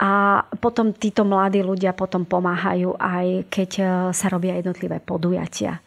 A 0.00 0.40
potom 0.56 0.96
títo 0.96 1.28
mladí 1.28 1.60
ľudia 1.60 1.92
potom 1.92 2.24
pomáhajú 2.24 2.96
aj 2.96 3.52
keď 3.52 3.70
e, 3.76 3.84
sa 4.16 4.26
robia 4.32 4.56
jednotlivé 4.56 4.96
podujatia. 4.96 5.84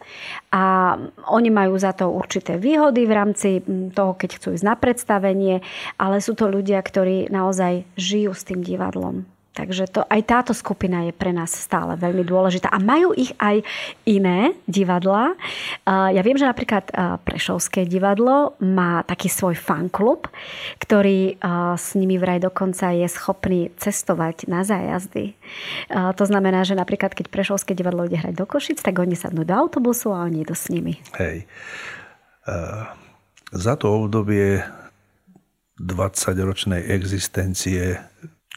A 0.54 0.94
oni 1.34 1.50
majú 1.50 1.74
za 1.82 1.98
to 1.98 2.14
určité 2.14 2.62
výhody 2.62 3.10
v 3.10 3.14
rámci 3.18 3.50
toho, 3.90 4.14
keď 4.14 4.38
chcú 4.38 4.54
ísť 4.54 4.70
na 4.70 4.78
predstavenie, 4.78 5.66
ale 5.98 6.22
sú 6.22 6.38
to 6.38 6.46
ľudia, 6.46 6.78
ktorí 6.78 7.34
naozaj 7.34 7.90
žijú 7.98 8.38
s 8.38 8.46
tým 8.46 8.62
divadlom. 8.62 9.33
Takže 9.54 9.86
to, 9.86 10.02
aj 10.10 10.22
táto 10.26 10.50
skupina 10.58 11.06
je 11.06 11.14
pre 11.14 11.30
nás 11.30 11.54
stále 11.54 11.94
veľmi 11.94 12.26
dôležitá. 12.26 12.74
A 12.74 12.82
majú 12.82 13.14
ich 13.14 13.30
aj 13.38 13.62
iné 14.02 14.58
divadla. 14.66 15.38
Ja 15.86 16.22
viem, 16.26 16.42
že 16.42 16.50
napríklad 16.50 16.90
Prešovské 17.22 17.86
divadlo 17.86 18.58
má 18.58 19.06
taký 19.06 19.30
svoj 19.30 19.54
fanklub, 19.54 20.26
ktorý 20.82 21.38
s 21.78 21.94
nimi 21.94 22.18
vraj 22.18 22.42
dokonca 22.42 22.98
je 22.98 23.06
schopný 23.06 23.70
cestovať 23.78 24.50
na 24.50 24.66
zájazdy. 24.66 25.38
To 25.94 26.24
znamená, 26.26 26.66
že 26.66 26.74
napríklad 26.74 27.14
keď 27.14 27.30
Prešovské 27.30 27.78
divadlo 27.78 28.10
ide 28.10 28.18
hrať 28.18 28.34
do 28.34 28.50
Košic, 28.50 28.82
tak 28.82 28.98
oni 28.98 29.14
sadnú 29.14 29.46
do 29.46 29.54
autobusu 29.54 30.10
a 30.18 30.26
oni 30.26 30.42
idú 30.42 30.58
s 30.58 30.74
nimi. 30.74 30.98
Hej. 31.22 31.46
Za 33.54 33.78
to 33.78 34.10
obdobie 34.10 34.66
20-ročnej 35.78 36.90
existencie 36.90 38.02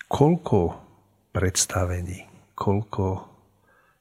koľko 0.09 0.86
predstavení, 1.37 2.25
koľko 2.57 3.29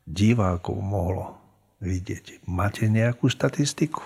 divákov 0.07 0.79
mohlo 0.79 1.35
vidieť. 1.83 2.47
Máte 2.47 2.87
nejakú 2.87 3.27
štatistiku? 3.27 3.99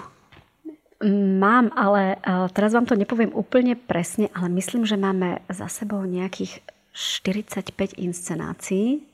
Mám, 1.37 1.69
ale 1.77 2.17
e, 2.17 2.49
teraz 2.51 2.73
vám 2.73 2.89
to 2.89 2.97
nepoviem 2.97 3.29
úplne 3.31 3.77
presne, 3.77 4.33
ale 4.33 4.49
myslím, 4.57 4.83
že 4.83 4.97
máme 4.97 5.45
za 5.47 5.69
sebou 5.69 6.01
nejakých 6.03 6.59
45 6.91 8.01
inscenácií. 8.01 9.05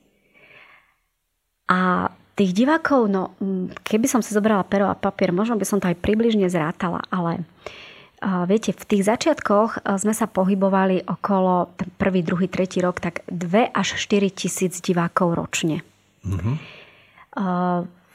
A 1.68 2.10
tých 2.40 2.56
divákov, 2.56 3.12
no 3.12 3.36
keby 3.84 4.08
som 4.08 4.24
si 4.24 4.34
zobrala 4.34 4.66
pero 4.66 4.88
a 4.90 4.98
papier, 4.98 5.36
možno 5.36 5.60
by 5.60 5.66
som 5.68 5.78
to 5.78 5.92
aj 5.92 6.00
približne 6.02 6.50
zrátala, 6.50 7.04
ale 7.14 7.44
uh, 7.44 7.85
Viete, 8.26 8.74
v 8.74 8.86
tých 8.90 9.06
začiatkoch 9.06 9.86
sme 10.02 10.14
sa 10.18 10.26
pohybovali 10.26 11.06
okolo 11.06 11.70
ten 11.78 11.94
prvý, 11.94 12.26
druhý, 12.26 12.50
tretí 12.50 12.82
rok, 12.82 12.98
tak 12.98 13.22
2 13.30 13.70
až 13.70 14.02
4 14.02 14.34
tisíc 14.34 14.82
divákov 14.82 15.38
ročne. 15.38 15.86
Mm-hmm. 16.26 16.56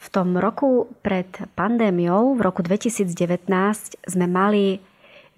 V 0.01 0.07
tom 0.11 0.35
roku 0.35 0.91
pred 0.99 1.31
pandémiou, 1.55 2.35
v 2.35 2.41
roku 2.43 2.59
2019, 2.59 3.07
sme 4.03 4.25
mali 4.27 4.83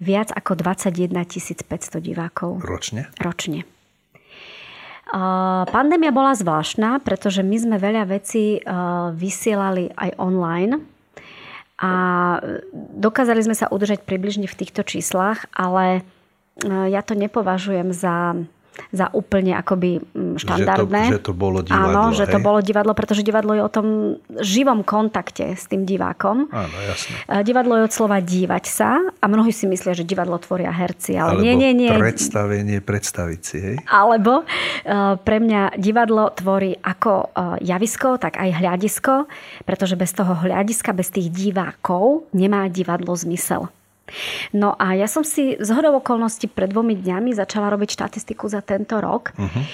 viac 0.02 0.34
ako 0.34 0.58
21 0.58 1.22
500 1.22 2.02
divákov. 2.02 2.58
Ročne? 2.66 3.06
Ročne. 3.22 3.62
Pandémia 5.70 6.10
bola 6.10 6.34
zvláštna, 6.34 6.98
pretože 6.98 7.46
my 7.46 7.56
sme 7.62 7.76
veľa 7.78 8.10
vecí 8.10 8.58
vysielali 9.14 9.94
aj 9.94 10.18
online 10.18 10.82
a 11.74 11.92
dokázali 12.94 13.42
sme 13.42 13.56
sa 13.58 13.66
udržať 13.66 14.06
približne 14.06 14.46
v 14.46 14.58
týchto 14.58 14.86
číslach, 14.86 15.50
ale 15.50 16.00
e, 16.00 16.02
ja 16.70 17.02
to 17.02 17.18
nepovažujem 17.18 17.90
za 17.90 18.38
za 18.90 19.10
úplne 19.14 19.54
akoby 19.58 20.02
mm, 20.02 20.36
štandardné. 20.38 21.02
Že 21.06 21.10
to, 21.10 21.16
že 21.18 21.26
to 21.26 21.34
bolo 21.34 21.58
divadlo. 21.62 21.90
Áno, 21.90 22.02
že 22.14 22.24
hej? 22.26 22.32
to 22.32 22.38
bolo 22.38 22.58
divadlo, 22.62 22.92
pretože 22.94 23.22
divadlo 23.26 23.52
je 23.54 23.62
o 23.62 23.70
tom 23.70 23.86
živom 24.38 24.82
kontakte 24.86 25.54
s 25.54 25.66
tým 25.70 25.86
divákom. 25.86 26.50
Áno, 26.50 26.76
jasne. 26.86 27.14
Divadlo 27.42 27.78
je 27.80 27.82
od 27.88 27.92
slova 27.92 28.18
dívať 28.18 28.64
sa 28.66 28.98
a 29.00 29.24
mnohí 29.26 29.50
si 29.50 29.66
myslia, 29.70 29.94
že 29.94 30.06
divadlo 30.06 30.36
tvoria 30.38 30.70
herci, 30.70 31.18
ale 31.18 31.38
Alebo 31.38 31.44
nie, 31.44 31.54
nie, 31.54 31.72
nie. 31.74 31.90
predstavenie, 31.90 32.78
predstaviť 32.82 33.40
si, 33.40 33.56
hej? 33.58 33.76
Alebo 33.88 34.42
e, 34.42 34.44
pre 35.18 35.38
mňa 35.38 35.78
divadlo 35.78 36.30
tvorí 36.34 36.74
ako 36.78 37.12
e, 37.12 37.26
javisko, 37.64 38.18
tak 38.18 38.38
aj 38.38 38.50
hľadisko, 38.60 39.26
pretože 39.62 39.94
bez 39.94 40.10
toho 40.12 40.34
hľadiska, 40.34 40.90
bez 40.94 41.10
tých 41.14 41.30
divákov 41.30 42.26
nemá 42.34 42.66
divadlo 42.68 43.14
zmysel. 43.14 43.70
No 44.52 44.76
a 44.76 44.94
ja 44.94 45.08
som 45.08 45.24
si 45.24 45.56
z 45.58 45.70
hodou 45.72 45.98
okolností 45.98 46.46
pred 46.46 46.70
dvomi 46.70 46.94
dňami 46.94 47.34
začala 47.34 47.72
robiť 47.72 47.96
štatistiku 47.96 48.46
za 48.46 48.60
tento 48.60 49.00
rok. 49.00 49.32
Uh-huh. 49.34 49.64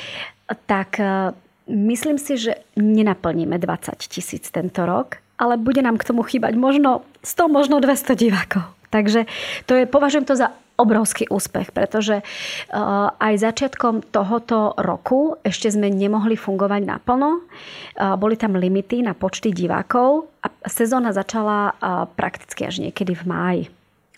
Tak 0.66 0.98
e, 1.02 1.34
myslím 1.68 2.16
si, 2.16 2.38
že 2.38 2.62
nenaplníme 2.78 3.58
20 3.58 3.96
tisíc 4.06 4.48
tento 4.50 4.86
rok, 4.86 5.20
ale 5.38 5.58
bude 5.60 5.82
nám 5.82 5.98
k 5.98 6.06
tomu 6.06 6.22
chýbať 6.22 6.54
možno 6.56 7.06
100, 7.22 7.50
možno 7.50 7.76
200 7.82 8.14
divákov. 8.16 8.64
Takže 8.90 9.30
to 9.70 9.78
je, 9.78 9.84
považujem 9.86 10.26
to 10.26 10.34
za 10.34 10.50
obrovský 10.80 11.28
úspech, 11.28 11.76
pretože 11.76 12.24
uh, 12.24 13.12
aj 13.20 13.34
začiatkom 13.36 14.00
tohoto 14.08 14.72
roku 14.80 15.36
ešte 15.44 15.68
sme 15.68 15.92
nemohli 15.92 16.40
fungovať 16.40 16.88
naplno. 16.88 17.44
Uh, 17.44 18.16
boli 18.16 18.40
tam 18.40 18.56
limity 18.56 19.04
na 19.04 19.12
počty 19.12 19.52
divákov 19.52 20.32
a 20.40 20.48
sezóna 20.64 21.12
začala 21.12 21.76
prakticky 22.16 22.64
až 22.64 22.80
niekedy 22.80 23.12
v 23.12 23.24
máji. 23.28 23.64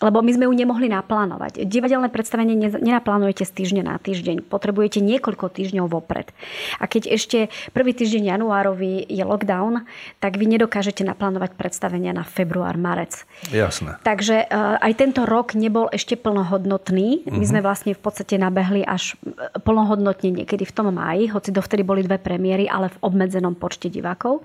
Lebo 0.01 0.19
my 0.19 0.31
sme 0.35 0.45
ju 0.49 0.53
nemohli 0.53 0.91
naplánovať. 0.91 1.63
Divadelné 1.69 2.09
predstavenie 2.09 2.57
nenaplánujete 2.57 3.47
z 3.47 3.51
týždňa 3.55 3.83
na 3.87 3.95
týždeň. 4.01 4.43
Potrebujete 4.47 4.99
niekoľko 4.99 5.53
týždňov 5.53 5.87
vopred. 5.87 6.33
A 6.81 6.89
keď 6.89 7.13
ešte 7.13 7.47
prvý 7.71 7.95
týždeň 7.95 8.35
januárový 8.35 9.05
je 9.05 9.23
lockdown, 9.23 9.87
tak 10.19 10.35
vy 10.35 10.49
nedokážete 10.49 11.07
naplánovať 11.07 11.55
predstavenia 11.55 12.11
na 12.11 12.27
február, 12.27 12.75
marec. 12.75 13.23
Jasné. 13.53 14.01
Takže 14.03 14.43
eh, 14.43 14.83
aj 14.83 14.93
tento 14.97 15.23
rok 15.23 15.55
nebol 15.55 15.87
ešte 15.87 16.19
plnohodnotný. 16.19 17.29
My 17.29 17.45
sme 17.45 17.61
mhm. 17.61 17.65
vlastne 17.65 17.91
v 17.95 18.01
podstate 18.01 18.35
nabehli 18.35 18.83
až 18.83 19.15
eh, 19.23 19.55
plnohodnotne 19.61 20.43
niekedy 20.43 20.67
v 20.67 20.73
tom 20.73 20.91
máji, 20.91 21.31
hoci 21.31 21.55
dovtedy 21.55 21.85
boli 21.87 22.03
dve 22.03 22.19
premiéry, 22.19 22.67
ale 22.67 22.91
v 22.91 22.97
obmedzenom 23.07 23.55
počte 23.55 23.87
divákov. 23.87 24.43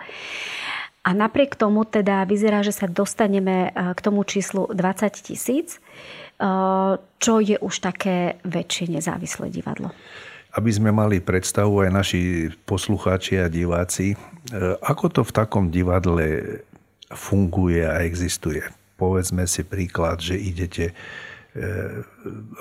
A 1.09 1.17
napriek 1.17 1.57
tomu 1.57 1.89
teda 1.89 2.29
vyzerá, 2.29 2.61
že 2.61 2.77
sa 2.77 2.85
dostaneme 2.85 3.73
e, 3.73 3.97
k 3.97 4.01
tomu 4.05 4.29
číslu 4.29 4.69
20 4.69 5.09
tisíc, 5.25 5.81
e, 5.81 5.81
čo 7.01 7.35
je 7.41 7.57
už 7.57 7.75
také 7.81 8.37
väčšie 8.45 8.93
nezávislé 8.93 9.49
divadlo. 9.49 9.97
Aby 10.53 10.69
sme 10.69 10.93
mali 10.93 11.25
predstavu 11.25 11.89
aj 11.89 11.91
naši 11.97 12.53
poslucháči 12.69 13.41
a 13.41 13.49
diváci, 13.49 14.13
e, 14.13 14.17
ako 14.85 15.05
to 15.09 15.21
v 15.25 15.33
takom 15.33 15.73
divadle 15.73 16.61
funguje 17.09 17.89
a 17.89 18.05
existuje. 18.05 18.61
Povedzme 19.01 19.49
si 19.49 19.65
príklad, 19.65 20.21
že 20.21 20.37
idete 20.37 20.93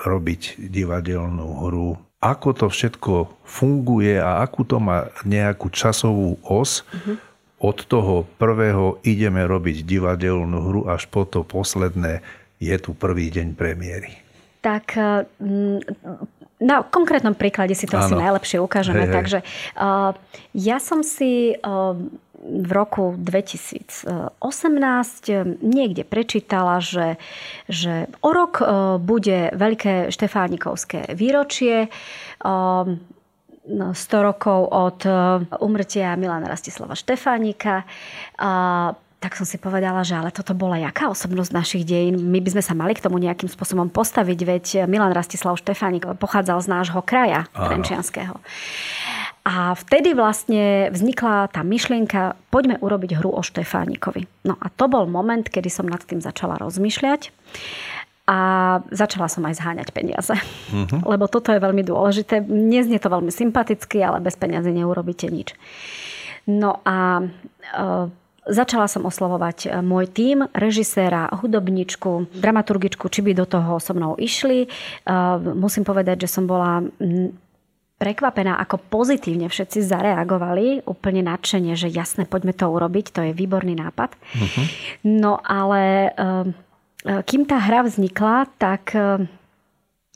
robiť 0.02 0.58
divadelnú 0.58 1.48
hru. 1.62 2.00
Ako 2.18 2.50
to 2.56 2.66
všetko 2.66 3.30
funguje 3.46 4.18
a 4.18 4.42
akú 4.42 4.66
to 4.66 4.82
má 4.82 5.12
nejakú 5.22 5.70
časovú 5.70 6.40
os, 6.42 6.82
uh-huh 6.90 7.27
od 7.58 7.78
toho 7.86 8.26
prvého 8.38 9.02
ideme 9.02 9.42
robiť 9.42 9.82
divadelnú 9.82 10.58
hru 10.62 10.80
až 10.86 11.10
po 11.10 11.26
to 11.26 11.42
posledné 11.42 12.22
je 12.58 12.76
tu 12.78 12.94
prvý 12.94 13.30
deň 13.30 13.54
premiéry. 13.54 14.18
Tak 14.58 14.98
mm, 15.38 15.78
na 16.58 16.82
konkrétnom 16.82 17.38
príklade 17.38 17.74
si 17.78 17.86
to 17.86 17.98
ano. 17.98 18.06
asi 18.06 18.14
najlepšie 18.18 18.58
ukážeme. 18.58 19.06
Hej, 19.06 19.10
hej. 19.10 19.14
Takže 19.14 19.38
uh, 19.78 20.10
ja 20.54 20.78
som 20.82 21.06
si 21.06 21.54
uh, 21.54 21.94
v 22.38 22.70
roku 22.70 23.14
2018 23.18 24.38
niekde 25.62 26.02
prečítala, 26.06 26.78
že, 26.78 27.18
že 27.66 28.10
o 28.22 28.30
rok 28.30 28.62
uh, 28.62 28.98
bude 28.98 29.54
veľké 29.54 30.10
štefánikovské 30.10 31.14
výročie. 31.14 31.90
Uh, 32.42 32.98
100 33.68 33.94
rokov 34.24 34.72
od 34.72 35.00
e, 35.04 35.12
umrtia 35.60 36.16
Milana 36.16 36.48
Rastislava 36.48 36.96
Štefánika. 36.96 37.84
Tak 39.18 39.34
som 39.34 39.42
si 39.42 39.58
povedala, 39.58 40.06
že 40.06 40.14
ale 40.14 40.30
toto 40.30 40.54
bola 40.54 40.78
jaká 40.78 41.10
osobnosť 41.10 41.50
našich 41.50 41.82
dejín. 41.82 42.22
My 42.30 42.38
by 42.38 42.54
sme 42.54 42.62
sa 42.62 42.74
mali 42.78 42.94
k 42.94 43.02
tomu 43.02 43.18
nejakým 43.18 43.50
spôsobom 43.50 43.90
postaviť, 43.90 44.38
veď 44.46 44.64
Milan 44.86 45.10
Rastislav 45.10 45.58
Štefánik 45.58 46.06
pochádzal 46.22 46.62
z 46.62 46.68
nášho 46.70 47.02
kraja, 47.02 47.50
Trenčianského. 47.50 48.38
A 49.42 49.74
vtedy 49.74 50.14
vlastne 50.14 50.92
vznikla 50.94 51.50
tá 51.50 51.66
myšlienka, 51.66 52.38
poďme 52.52 52.78
urobiť 52.78 53.18
hru 53.18 53.34
o 53.34 53.42
Štefánikovi. 53.42 54.30
No 54.46 54.54
a 54.54 54.70
to 54.70 54.86
bol 54.86 55.10
moment, 55.10 55.50
kedy 55.50 55.66
som 55.66 55.90
nad 55.90 56.04
tým 56.04 56.22
začala 56.22 56.54
rozmýšľať 56.60 57.34
a 58.28 58.38
začala 58.92 59.24
som 59.32 59.40
aj 59.48 59.56
zháňať 59.56 59.88
peniaze. 59.96 60.36
Uh-huh. 60.68 61.00
Lebo 61.16 61.24
toto 61.32 61.48
je 61.48 61.64
veľmi 61.64 61.80
dôležité. 61.80 62.44
Neznie 62.44 63.00
to 63.00 63.08
veľmi 63.08 63.32
sympaticky, 63.32 64.04
ale 64.04 64.20
bez 64.20 64.36
peniazy 64.36 64.68
neurobíte 64.68 65.32
nič. 65.32 65.56
No 66.44 66.84
a 66.84 67.24
e, 67.24 67.24
začala 68.44 68.84
som 68.84 69.08
oslovovať 69.08 69.58
e, 69.64 69.68
môj 69.80 70.12
tím, 70.12 70.44
režiséra, 70.52 71.32
hudobničku, 71.40 72.36
dramaturgičku, 72.36 73.08
či 73.08 73.24
by 73.24 73.32
do 73.32 73.48
toho 73.48 73.80
so 73.80 73.96
mnou 73.96 74.20
išli. 74.20 74.64
E, 74.64 74.68
musím 75.56 75.88
povedať, 75.88 76.28
že 76.28 76.32
som 76.36 76.44
bola 76.44 76.84
prekvapená, 77.98 78.60
ako 78.60 78.76
pozitívne 78.92 79.48
všetci 79.48 79.88
zareagovali, 79.88 80.84
úplne 80.84 81.24
nadšenie, 81.24 81.74
že 81.74 81.90
jasne, 81.90 82.28
poďme 82.28 82.52
to 82.54 82.68
urobiť, 82.68 83.10
to 83.10 83.20
je 83.24 83.32
výborný 83.32 83.74
nápad. 83.74 84.14
Uh-huh. 84.14 84.64
No 85.02 85.40
ale 85.40 86.12
E, 86.18 86.67
kým 87.08 87.48
tá 87.48 87.56
hra 87.56 87.88
vznikla, 87.88 88.52
tak 88.60 88.92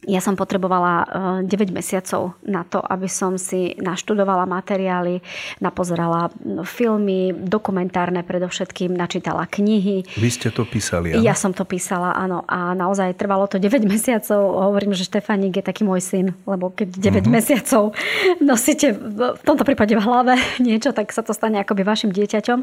ja 0.02 0.18
som 0.18 0.34
potrebovala 0.34 1.06
9 1.46 1.46
eh, 1.46 1.70
mesiacov 1.70 2.34
na 2.42 2.66
to, 2.66 2.82
aby 2.82 3.06
som 3.06 3.38
si 3.38 3.78
naštudovala 3.78 4.50
materiály, 4.50 5.22
napozerala 5.62 6.26
filmy, 6.66 7.30
dokumentárne 7.30 8.26
predovšetkým, 8.26 8.90
načítala 8.90 9.46
knihy. 9.46 10.02
Vy 10.18 10.28
ste 10.34 10.50
to 10.50 10.66
písali, 10.66 11.14
áno? 11.14 11.22
Ja 11.22 11.38
som 11.38 11.54
to 11.54 11.62
písala, 11.62 12.18
áno. 12.18 12.42
A 12.50 12.74
naozaj 12.74 13.14
trvalo 13.14 13.46
to 13.46 13.62
9 13.62 13.86
mesiacov. 13.86 14.74
Hovorím, 14.74 14.90
že 14.90 15.06
Štefaník 15.06 15.62
je 15.62 15.64
taký 15.64 15.86
môj 15.86 16.02
syn, 16.02 16.26
lebo 16.50 16.74
keď 16.74 16.98
9 16.98 16.98
uh-huh. 16.98 17.22
Mhm. 17.22 17.30
mesiacov 17.30 17.82
nosíte 18.42 18.90
v 18.98 19.42
tomto 19.46 19.62
prípade 19.62 19.94
v 19.94 20.02
hlave 20.02 20.34
niečo, 20.66 20.90
tak 20.90 21.14
sa 21.14 21.22
to 21.22 21.30
stane 21.30 21.62
akoby 21.62 21.86
vašim 21.86 22.10
dieťaťom. 22.10 22.58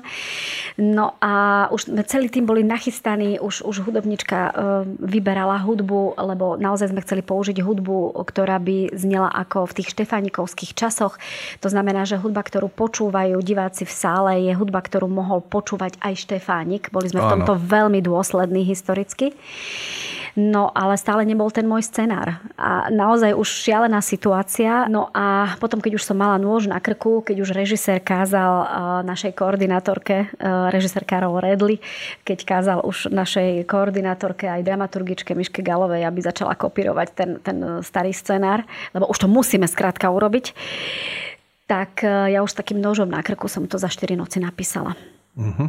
No 0.83 1.15
a 1.23 1.67
už 1.71 1.87
celý 2.03 2.27
tým 2.27 2.43
boli 2.43 2.67
nachystaní, 2.67 3.39
už, 3.39 3.63
už 3.63 3.87
hudobnička 3.87 4.37
eh, 4.43 4.51
vyberala 4.99 5.63
hudbu, 5.63 6.19
lebo 6.19 6.59
naozaj 6.59 6.91
sme 6.91 6.99
chceli 6.99 7.28
použiť 7.29 7.61
hudbu, 7.61 8.17
ktorá 8.25 8.57
by 8.57 8.97
znela 8.97 9.29
ako 9.29 9.69
v 9.69 9.75
tých 9.77 9.93
štefanikovských 9.93 10.73
časoch. 10.73 11.21
To 11.61 11.69
znamená, 11.69 12.09
že 12.09 12.17
hudba, 12.17 12.41
ktorú 12.41 12.73
počúvajú 12.73 13.37
diváci 13.45 13.85
v 13.85 13.93
sále, 13.93 14.31
je 14.49 14.53
hudba, 14.57 14.81
ktorú 14.81 15.05
mohol 15.05 15.45
počúvať 15.45 16.01
aj 16.01 16.25
Štefánik. 16.25 16.89
Boli 16.89 17.13
sme 17.13 17.21
v 17.21 17.37
tomto 17.37 17.53
Áno. 17.53 17.61
veľmi 17.61 18.01
dôslední 18.01 18.65
historicky. 18.65 19.37
No 20.39 20.69
ale 20.71 20.95
stále 20.95 21.27
nebol 21.27 21.51
ten 21.51 21.65
môj 21.65 21.89
scenár. 21.89 22.37
A 22.55 22.87
naozaj 22.87 23.33
už 23.35 23.49
šialená 23.49 23.99
situácia. 23.99 24.85
No 24.87 25.11
a 25.11 25.57
potom, 25.59 25.81
keď 25.81 25.99
už 25.99 26.05
som 26.05 26.15
mala 26.15 26.37
nôž 26.37 26.69
na 26.69 26.77
krku, 26.77 27.25
keď 27.25 27.43
už 27.43 27.51
režisér 27.51 27.99
kázal 27.99 28.53
uh, 28.63 28.67
našej 29.03 29.35
koordinátorke, 29.35 30.31
uh, 30.31 30.69
režisér 30.71 31.03
Karol 31.03 31.43
Redli, 31.43 31.81
keď 32.23 32.39
kázal 32.45 32.77
už 32.85 33.11
našej 33.11 33.65
koordinátorke 33.65 34.47
aj 34.47 34.63
dramaturgičke 34.63 35.33
Miške 35.33 35.59
Galovej, 35.59 36.05
aby 36.07 36.19
začala 36.23 36.55
kopírovať 36.55 37.18
ten, 37.19 37.43
ten 37.43 37.83
starý 37.83 38.15
scenár, 38.15 38.63
lebo 38.95 39.11
už 39.11 39.19
to 39.19 39.27
musíme 39.27 39.67
skrátka 39.67 40.07
urobiť, 40.07 40.55
tak 41.67 41.99
uh, 42.07 42.31
ja 42.31 42.39
už 42.39 42.55
takým 42.55 42.79
nožom 42.79 43.11
na 43.11 43.19
krku 43.19 43.51
som 43.51 43.67
to 43.67 43.75
za 43.75 43.91
4 43.91 44.15
noci 44.15 44.39
napísala. 44.39 44.95
Uh-huh 45.35 45.67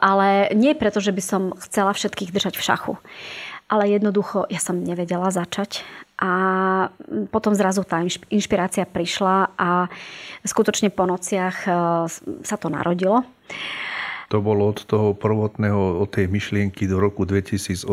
ale 0.00 0.48
nie 0.56 0.72
preto, 0.72 1.00
že 1.00 1.12
by 1.12 1.22
som 1.22 1.42
chcela 1.60 1.92
všetkých 1.92 2.32
držať 2.32 2.54
v 2.56 2.64
šachu. 2.64 2.94
Ale 3.68 3.88
jednoducho 3.88 4.44
ja 4.52 4.60
som 4.60 4.84
nevedela 4.84 5.32
začať 5.32 5.80
a 6.20 6.32
potom 7.32 7.56
zrazu 7.56 7.88
tá 7.88 8.04
inšpirácia 8.28 8.84
prišla 8.84 9.56
a 9.56 9.88
skutočne 10.44 10.92
po 10.92 11.08
nociach 11.08 11.56
e, 11.64 11.70
sa 12.44 12.56
to 12.60 12.68
narodilo. 12.68 13.24
To 14.32 14.40
bolo 14.40 14.72
od 14.72 14.88
toho 14.88 15.12
prvotného, 15.12 16.00
od 16.00 16.08
tej 16.08 16.24
myšlienky 16.32 16.88
do 16.88 16.96
roku 16.96 17.28
2018 17.28 17.84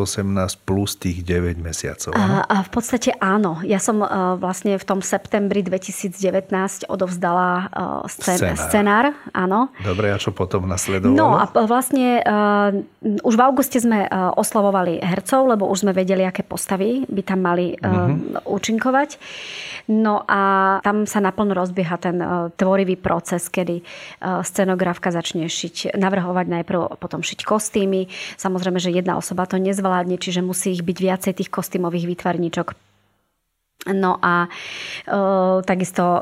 plus 0.63 0.95
tých 0.95 1.19
9 1.27 1.59
mesiacov. 1.59 2.15
A, 2.15 2.47
a 2.47 2.63
v 2.63 2.69
podstate 2.71 3.11
áno. 3.19 3.59
Ja 3.67 3.75
som 3.83 3.99
uh, 3.99 4.39
vlastne 4.39 4.79
v 4.79 4.85
tom 4.87 5.03
septembri 5.03 5.59
2019 5.67 6.87
odovzdala 6.87 7.67
uh, 7.67 8.07
scén- 8.07 8.55
scenár. 8.55 8.63
scenár. 8.71 9.05
Áno. 9.35 9.67
Dobre, 9.83 10.15
a 10.15 10.17
čo 10.17 10.31
potom 10.31 10.63
nasledovalo? 10.63 11.11
No 11.11 11.35
a 11.35 11.43
vlastne 11.67 12.23
uh, 12.23 12.71
už 13.03 13.35
v 13.35 13.41
auguste 13.43 13.75
sme 13.83 14.07
uh, 14.07 14.31
oslavovali 14.39 15.03
hercov, 15.03 15.43
lebo 15.43 15.67
už 15.67 15.83
sme 15.83 15.91
vedeli, 15.91 16.23
aké 16.23 16.47
postavy 16.47 17.03
by 17.03 17.21
tam 17.27 17.43
mali 17.43 17.75
uh, 17.75 17.83
uh-huh. 17.83 18.47
účinkovať. 18.47 19.19
No 19.89 20.21
a 20.29 20.77
tam 20.85 21.09
sa 21.09 21.17
naplno 21.17 21.57
rozbieha 21.57 21.97
ten 21.97 22.21
uh, 22.21 22.53
tvorivý 22.53 22.93
proces, 22.93 23.49
kedy 23.49 23.81
uh, 23.81 24.45
scenografka 24.45 25.09
začne 25.09 25.49
šiť, 25.49 25.97
navrhovať 25.97 26.45
najprv, 26.45 27.01
potom 27.01 27.25
šiť 27.25 27.41
kostýmy. 27.41 28.05
Samozrejme, 28.37 28.77
že 28.77 28.93
jedna 28.93 29.17
osoba 29.17 29.49
to 29.49 29.57
nezvládne, 29.57 30.21
čiže 30.21 30.45
musí 30.45 30.77
ich 30.77 30.85
byť 30.85 30.97
viacej 31.01 31.33
tých 31.41 31.49
kostýmových 31.49 32.05
výtvarníčok 32.05 32.88
No 33.87 34.19
a 34.19 34.43
e, 34.43 34.49
takisto 35.63 36.03
e, 36.03 36.21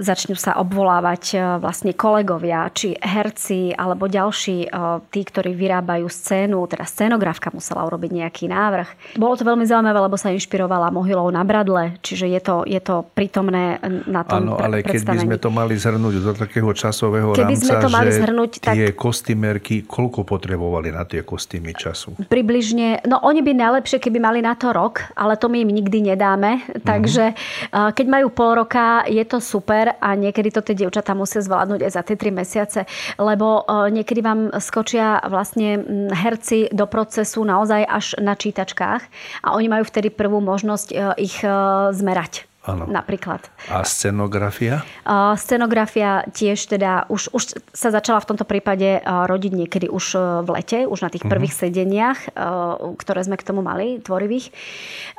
začnú 0.00 0.40
sa 0.40 0.56
obvolávať 0.56 1.22
e, 1.36 1.38
vlastne 1.60 1.92
kolegovia, 1.92 2.72
či 2.72 2.96
herci 2.96 3.76
alebo 3.76 4.08
ďalší, 4.08 4.58
e, 4.64 4.68
tí, 5.12 5.20
ktorí 5.20 5.52
vyrábajú 5.52 6.08
scénu, 6.08 6.64
teda 6.64 6.88
scénografka 6.88 7.52
musela 7.52 7.84
urobiť 7.84 8.24
nejaký 8.24 8.48
návrh. 8.48 9.20
Bolo 9.20 9.36
to 9.36 9.44
veľmi 9.44 9.68
zaujímavé, 9.68 10.00
lebo 10.00 10.16
sa 10.16 10.32
inšpirovala 10.32 10.88
mohylou 10.88 11.28
na 11.28 11.44
Bradle, 11.44 12.00
čiže 12.00 12.24
je 12.24 12.40
to, 12.40 12.64
je 12.64 12.80
to 12.80 13.04
prítomné 13.12 13.84
na 14.08 14.24
tom 14.24 14.48
Áno, 14.48 14.56
ale 14.56 14.80
keď 14.80 15.04
by 15.04 15.18
sme 15.28 15.36
to 15.36 15.52
mali 15.52 15.76
zhrnúť 15.76 16.14
do 16.24 16.32
takého 16.32 16.72
časového 16.72 17.36
Keby 17.36 17.52
rámca, 17.52 17.64
sme 17.68 17.74
to 17.84 17.90
mali 17.92 18.10
zhrnúť, 18.16 18.50
tie 18.64 18.88
tak... 18.88 18.96
kostymerky, 18.96 19.84
koľko 19.84 20.24
potrebovali 20.24 20.88
na 20.88 21.04
tie 21.04 21.20
kostýmy 21.20 21.76
času? 21.76 22.16
Približne, 22.32 23.04
no 23.04 23.20
oni 23.20 23.44
by 23.44 23.52
najlepšie, 23.52 24.00
keby 24.00 24.24
mali 24.24 24.40
na 24.40 24.56
to 24.56 24.72
rok, 24.72 25.04
ale 25.12 25.36
to 25.36 25.52
my 25.52 25.60
im 25.60 25.68
nikdy 25.68 26.00
nedáme, 26.00 26.64
tak 26.80 26.93
Takže 26.94 27.34
keď 27.72 28.06
majú 28.06 28.30
pol 28.30 28.62
roka, 28.62 29.02
je 29.10 29.26
to 29.26 29.42
super 29.42 29.98
a 29.98 30.14
niekedy 30.14 30.54
to 30.54 30.62
tie 30.62 30.78
dievčatá 30.78 31.10
musia 31.10 31.42
zvládnuť 31.42 31.80
aj 31.82 31.90
za 31.90 32.02
tie 32.06 32.14
tri 32.14 32.30
mesiace, 32.30 32.86
lebo 33.18 33.66
niekedy 33.90 34.22
vám 34.22 34.54
skočia 34.62 35.18
vlastne 35.26 35.82
herci 36.14 36.70
do 36.70 36.86
procesu 36.86 37.42
naozaj 37.42 37.82
až 37.82 38.06
na 38.22 38.38
čítačkách 38.38 39.02
a 39.42 39.48
oni 39.58 39.66
majú 39.66 39.84
vtedy 39.90 40.14
prvú 40.14 40.38
možnosť 40.38 41.18
ich 41.18 41.42
zmerať. 41.90 42.46
Ano. 42.64 42.88
Napríklad. 42.88 43.44
A 43.68 43.84
scenografia? 43.84 44.80
Uh, 45.04 45.36
scenografia 45.36 46.24
tiež 46.32 46.64
teda 46.64 47.04
už, 47.12 47.28
už 47.36 47.60
sa 47.76 47.92
začala 47.92 48.24
v 48.24 48.28
tomto 48.32 48.48
prípade 48.48 49.04
uh, 49.04 49.28
rodiť 49.28 49.52
niekedy 49.52 49.86
už 49.92 50.16
uh, 50.16 50.40
v 50.40 50.48
lete, 50.56 50.88
už 50.88 51.04
na 51.04 51.12
tých 51.12 51.28
uh-huh. 51.28 51.32
prvých 51.36 51.52
sedeniach, 51.52 52.18
uh, 52.32 52.96
ktoré 52.96 53.20
sme 53.20 53.36
k 53.36 53.44
tomu 53.44 53.60
mali, 53.60 54.00
tvorivých. 54.00 54.48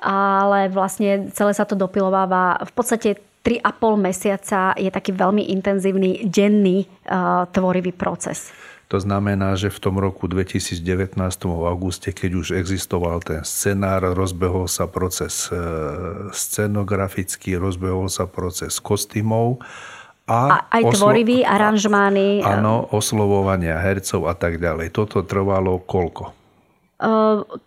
Ale 0.02 0.74
vlastne 0.74 1.30
celé 1.38 1.54
sa 1.54 1.70
to 1.70 1.78
dopilováva 1.78 2.66
v 2.66 2.72
podstate 2.74 3.10
3,5 3.46 3.62
mesiaca 4.02 4.74
je 4.74 4.89
taký 4.89 5.14
veľmi 5.14 5.54
intenzívny 5.54 6.26
denný 6.26 6.89
uh, 7.06 7.46
tvorivý 7.54 7.93
proces. 7.93 8.50
To 8.94 9.02
znamená, 9.02 9.58
že 9.58 9.74
v 9.74 9.82
tom 9.82 9.98
roku 9.98 10.30
2019 10.30 11.18
v 11.18 11.64
auguste, 11.66 12.14
keď 12.14 12.32
už 12.38 12.48
existoval 12.54 13.18
ten 13.26 13.42
scenár, 13.42 14.06
rozbehol 14.14 14.70
sa 14.70 14.86
proces 14.86 15.50
e, 15.50 15.58
scenografický, 16.30 17.58
rozbehol 17.58 18.14
sa 18.14 18.30
proces 18.30 18.78
kostýmov 18.78 19.58
a, 20.30 20.38
a 20.38 20.58
aj 20.70 20.82
oslo- 20.94 21.10
tvorivý, 21.10 21.42
aranžmány. 21.42 22.46
Áno, 22.46 22.86
oslovovania 22.94 23.82
hercov 23.82 24.30
a 24.30 24.38
tak 24.38 24.62
ďalej. 24.62 24.94
Toto 24.94 25.26
trvalo 25.26 25.82
koľko? 25.82 26.45
E, 27.00 27.12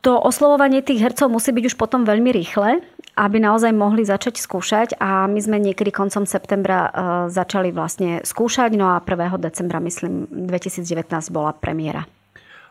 to 0.01 0.13
oslovovanie 0.17 0.81
tých 0.81 1.03
hercov 1.03 1.29
musí 1.29 1.53
byť 1.53 1.65
už 1.73 1.77
potom 1.77 2.05
veľmi 2.05 2.31
rýchle 2.33 2.81
aby 3.19 3.43
naozaj 3.43 3.75
mohli 3.75 4.07
začať 4.07 4.39
skúšať 4.39 4.89
a 5.03 5.27
my 5.27 5.43
sme 5.43 5.59
niekedy 5.59 5.91
koncom 5.91 6.23
septembra 6.23 6.87
e, 6.87 6.91
začali 7.35 7.75
vlastne 7.75 8.23
skúšať, 8.23 8.79
no 8.79 8.95
a 8.95 9.03
1. 9.03 9.43
decembra, 9.43 9.83
myslím, 9.83 10.31
2019 10.31 11.35
bola 11.35 11.51
premiéra. 11.51 12.07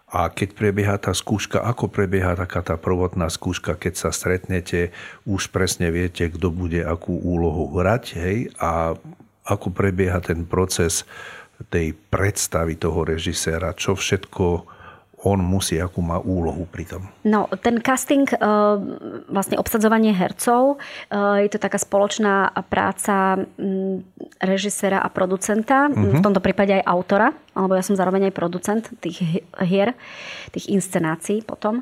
A 0.08 0.32
keď 0.32 0.55
prebieha 0.55 0.95
tá 0.95 1.12
skúška, 1.12 1.60
ako 1.60 1.91
prebieha 1.91 2.32
taká 2.39 2.64
tá 2.64 2.80
prvotná 2.80 3.28
skúška, 3.28 3.76
keď 3.76 4.08
sa 4.08 4.10
stretnete, 4.16 4.95
už 5.28 5.51
presne 5.51 5.91
viete, 5.91 6.32
kto 6.32 6.47
bude 6.47 6.80
akú 6.80 7.20
úlohu 7.20 7.76
hrať, 7.76 8.03
hej, 8.16 8.38
a 8.55 8.95
ako 9.43 9.68
prebieha 9.76 10.24
ten 10.24 10.47
proces 10.47 11.03
tej 11.68 11.91
predstavy 12.08 12.80
toho 12.80 13.03
režiséra, 13.03 13.76
čo 13.76 13.99
všetko 13.99 14.76
on 15.26 15.41
musí, 15.41 15.82
akú 15.82 16.05
má 16.05 16.22
úlohu 16.22 16.70
pri 16.70 16.86
tom? 16.86 17.09
No, 17.26 17.49
ten 17.57 17.82
casting, 17.82 18.30
eh, 18.30 18.38
vlastne 19.34 19.57
obsadzovanie 19.57 20.13
hercov, 20.13 20.78
eh, 20.78 21.47
je 21.47 21.49
to 21.49 21.57
taká 21.57 21.82
spoločná 21.82 22.53
práca 22.70 23.41
mm, 23.57 24.05
režisera 24.45 25.01
a 25.01 25.09
producenta, 25.09 25.89
uh-huh. 25.89 26.22
v 26.22 26.22
tomto 26.22 26.38
prípade 26.38 26.78
aj 26.78 26.86
autora, 26.86 27.34
alebo 27.57 27.74
ja 27.74 27.82
som 27.82 27.97
zároveň 27.97 28.30
aj 28.30 28.38
producent 28.38 28.84
tých 29.01 29.41
hier, 29.65 29.97
tých 30.53 30.70
inscenácií 30.70 31.41
potom. 31.41 31.82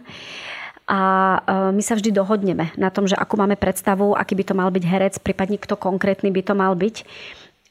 A 0.86 1.01
eh, 1.43 1.71
my 1.75 1.81
sa 1.83 1.99
vždy 1.99 2.15
dohodneme 2.15 2.71
na 2.79 2.88
tom, 2.88 3.03
že 3.03 3.19
akú 3.19 3.36
máme 3.36 3.59
predstavu, 3.59 4.15
aký 4.15 4.39
by 4.39 4.43
to 4.47 4.55
mal 4.55 4.69
byť 4.71 4.83
herec, 4.88 5.13
prípadne 5.19 5.59
kto 5.59 5.75
konkrétny 5.75 6.31
by 6.31 6.39
to 6.39 6.53
mal 6.55 6.71
byť 6.71 7.03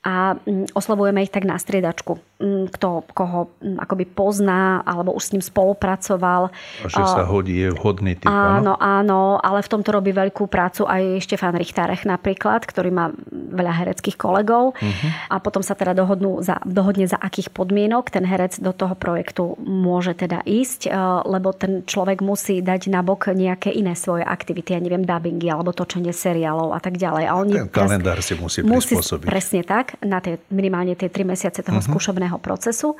a 0.05 0.36
mm, 0.36 0.76
oslovujeme 0.76 1.24
ich 1.24 1.32
tak 1.32 1.48
na 1.48 1.57
striedačku. 1.57 2.20
Mm, 2.44 2.68
kto 2.68 3.09
koho 3.16 3.57
mm, 3.64 3.80
akoby 3.80 4.05
pozná 4.05 4.84
alebo 4.84 5.16
už 5.16 5.22
s 5.24 5.32
ním 5.32 5.40
spolupracoval. 5.40 6.52
A 6.84 6.86
že 6.92 7.00
sa 7.00 7.24
hodí, 7.24 7.57
je 7.57 7.72
vhodný 7.72 8.20
typ. 8.20 8.28
Áno, 8.28 8.76
áno, 8.76 9.40
ale 9.40 9.64
v 9.64 9.72
tomto 9.72 9.96
robí 9.96 10.12
veľkú 10.12 10.44
prácu 10.44 10.84
aj 10.84 11.24
Štefan 11.24 11.57
Richtárech 11.57 12.05
napríklad, 12.05 12.68
ktorý 12.68 12.92
má 12.92 13.16
veľa 13.32 13.72
hereckých 13.80 14.20
kolegov 14.20 14.76
uh-huh. 14.76 15.11
a 15.32 15.40
potom 15.40 15.64
sa 15.64 15.72
teda 15.72 15.96
dohodnú 15.96 16.44
za, 16.44 16.61
dohodne 16.68 17.09
za 17.09 17.16
akých 17.16 17.48
podmienok 17.48 18.12
ten 18.12 18.28
herec 18.28 18.61
do 18.61 18.76
toho 18.76 18.92
projektu 18.98 19.57
môže 19.62 20.12
teda 20.12 20.44
ísť, 20.44 20.90
e, 20.90 21.00
lebo 21.24 21.57
ten 21.57 21.86
človek 21.86 22.20
musí 22.20 22.61
dať 22.61 22.92
na 22.92 23.00
bok 23.00 23.32
nejaké 23.32 23.72
iné 23.72 23.96
svoje 23.96 24.26
aktivity, 24.26 24.76
ja 24.76 24.82
neviem, 24.82 25.07
dubbingy 25.07 25.48
alebo 25.48 25.72
točenie 25.72 26.12
seriálov 26.12 26.74
a 26.76 26.80
tak 26.82 27.00
ďalej. 27.00 27.24
A 27.24 27.32
oni 27.38 27.55
ten 27.57 27.70
kalendár 27.70 28.18
si 28.20 28.34
musí 28.36 28.61
prispôsobiť. 28.66 29.24
Musí, 29.24 29.32
presne 29.32 29.62
tak, 29.62 29.93
na 30.03 30.18
tie, 30.18 30.40
minimálne 30.51 30.97
tie 30.99 31.12
tri 31.12 31.22
mesiace 31.22 31.62
toho 31.62 31.78
uh-huh. 31.78 31.90
skúšobného 31.92 32.38
procesu. 32.40 32.97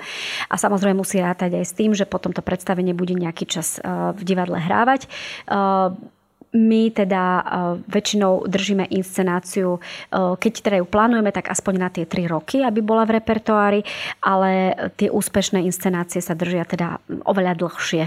A 0.51 0.55
samozrejme 0.55 1.01
musí 1.01 1.19
rátať 1.19 1.59
aj 1.59 1.65
s 1.65 1.73
tým, 1.77 1.91
že 1.97 2.07
potom 2.07 2.31
to 2.31 2.45
predstavenie 2.45 2.93
bude 2.93 3.17
nejaký 3.17 3.49
čas 3.49 3.79
e, 3.79 3.87
v 4.13 4.21
divadle 4.23 4.61
hrávať. 4.61 5.07
E, 5.07 5.09
my 6.55 6.83
teda 6.95 7.23
e, 7.23 7.43
väčšinou 7.91 8.47
držíme 8.47 8.87
inscenáciu, 8.95 9.83
keď 10.15 10.53
teda 10.63 10.77
ju 10.79 10.87
plánujeme, 10.87 11.35
tak 11.35 11.51
aspoň 11.51 11.75
na 11.75 11.89
tie 11.91 12.07
tri 12.07 12.31
roky, 12.31 12.63
aby 12.63 12.79
bola 12.79 13.03
v 13.03 13.19
repertoári, 13.19 13.81
ale 14.23 14.75
tie 14.95 15.11
úspešné 15.11 15.67
inscenácie 15.67 16.23
sa 16.23 16.39
držia 16.39 16.63
teda 16.63 17.03
oveľa 17.27 17.59
dlhšie. 17.59 18.05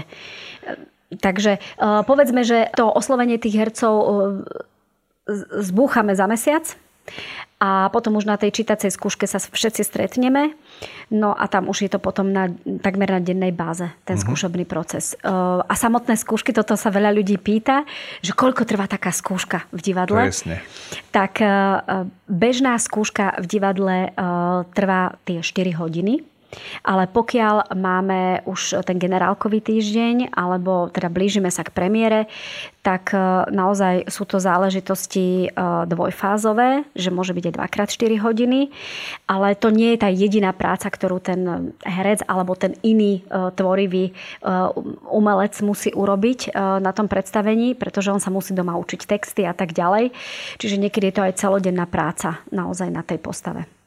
Takže 1.08 1.56
povedzme, 1.80 2.44
že 2.44 2.68
to 2.76 2.84
oslovenie 2.84 3.40
tých 3.40 3.56
hercov 3.56 3.92
zbúchame 5.60 6.12
za 6.12 6.28
mesiac 6.28 6.64
a 7.58 7.90
potom 7.90 8.14
už 8.14 8.30
na 8.30 8.38
tej 8.38 8.62
čítacej 8.62 8.94
skúške 8.94 9.26
sa 9.26 9.42
všetci 9.42 9.82
stretneme. 9.82 10.54
No 11.10 11.34
a 11.34 11.50
tam 11.50 11.66
už 11.66 11.86
je 11.86 11.90
to 11.90 11.98
potom 11.98 12.30
na, 12.30 12.54
takmer 12.78 13.10
na 13.10 13.18
dennej 13.18 13.50
báze, 13.50 13.90
ten 14.06 14.14
uh-huh. 14.14 14.30
skúšobný 14.30 14.62
proces. 14.62 15.18
A 15.26 15.74
samotné 15.74 16.14
skúšky, 16.14 16.54
toto 16.54 16.78
sa 16.78 16.94
veľa 16.94 17.10
ľudí 17.10 17.34
pýta, 17.34 17.82
že 18.22 18.30
koľko 18.30 18.62
trvá 18.62 18.86
taká 18.86 19.10
skúška 19.10 19.66
v 19.74 19.80
divadle. 19.82 20.30
Presne. 20.30 20.62
Tak 21.10 21.42
e, 21.42 21.50
bežná 22.30 22.78
skúška 22.78 23.42
v 23.42 23.46
divadle 23.50 23.96
e, 24.06 24.10
trvá 24.70 25.18
tie 25.26 25.42
4 25.42 25.82
hodiny. 25.82 26.22
Ale 26.80 27.04
pokiaľ 27.12 27.76
máme 27.76 28.44
už 28.48 28.80
ten 28.88 28.96
generálkový 28.96 29.60
týždeň, 29.60 30.32
alebo 30.32 30.88
teda 30.88 31.12
blížime 31.12 31.52
sa 31.52 31.60
k 31.60 31.74
premiére, 31.76 32.24
tak 32.80 33.12
e, 33.12 33.20
naozaj 33.52 34.08
sú 34.08 34.24
to 34.24 34.40
záležitosti 34.40 35.44
e, 35.44 35.48
dvojfázové, 35.84 36.88
že 36.96 37.12
môže 37.12 37.36
byť 37.36 37.44
aj 37.52 37.54
2x4 37.60 38.12
hodiny, 38.24 38.72
ale 39.28 39.52
to 39.60 39.68
nie 39.68 39.92
je 39.92 39.98
tá 40.00 40.08
jediná 40.08 40.56
práca, 40.56 40.88
ktorú 40.88 41.20
ten 41.20 41.74
herec 41.84 42.24
alebo 42.24 42.56
ten 42.56 42.72
iný 42.80 43.20
e, 43.20 43.52
tvorivý 43.52 44.16
umelec 45.08 45.54
musí 45.60 45.90
urobiť 45.92 46.54
na 46.54 46.92
tom 46.94 47.10
predstavení, 47.10 47.74
pretože 47.74 48.12
on 48.14 48.22
sa 48.22 48.32
musí 48.32 48.54
doma 48.54 48.78
učiť 48.78 49.00
texty 49.04 49.42
a 49.44 49.52
tak 49.52 49.74
ďalej. 49.74 50.14
Čiže 50.56 50.80
niekedy 50.80 51.10
je 51.10 51.16
to 51.18 51.26
aj 51.26 51.38
celodenná 51.38 51.84
práca 51.84 52.40
naozaj 52.54 52.88
na 52.88 53.02
tej 53.02 53.18
postave. 53.18 53.77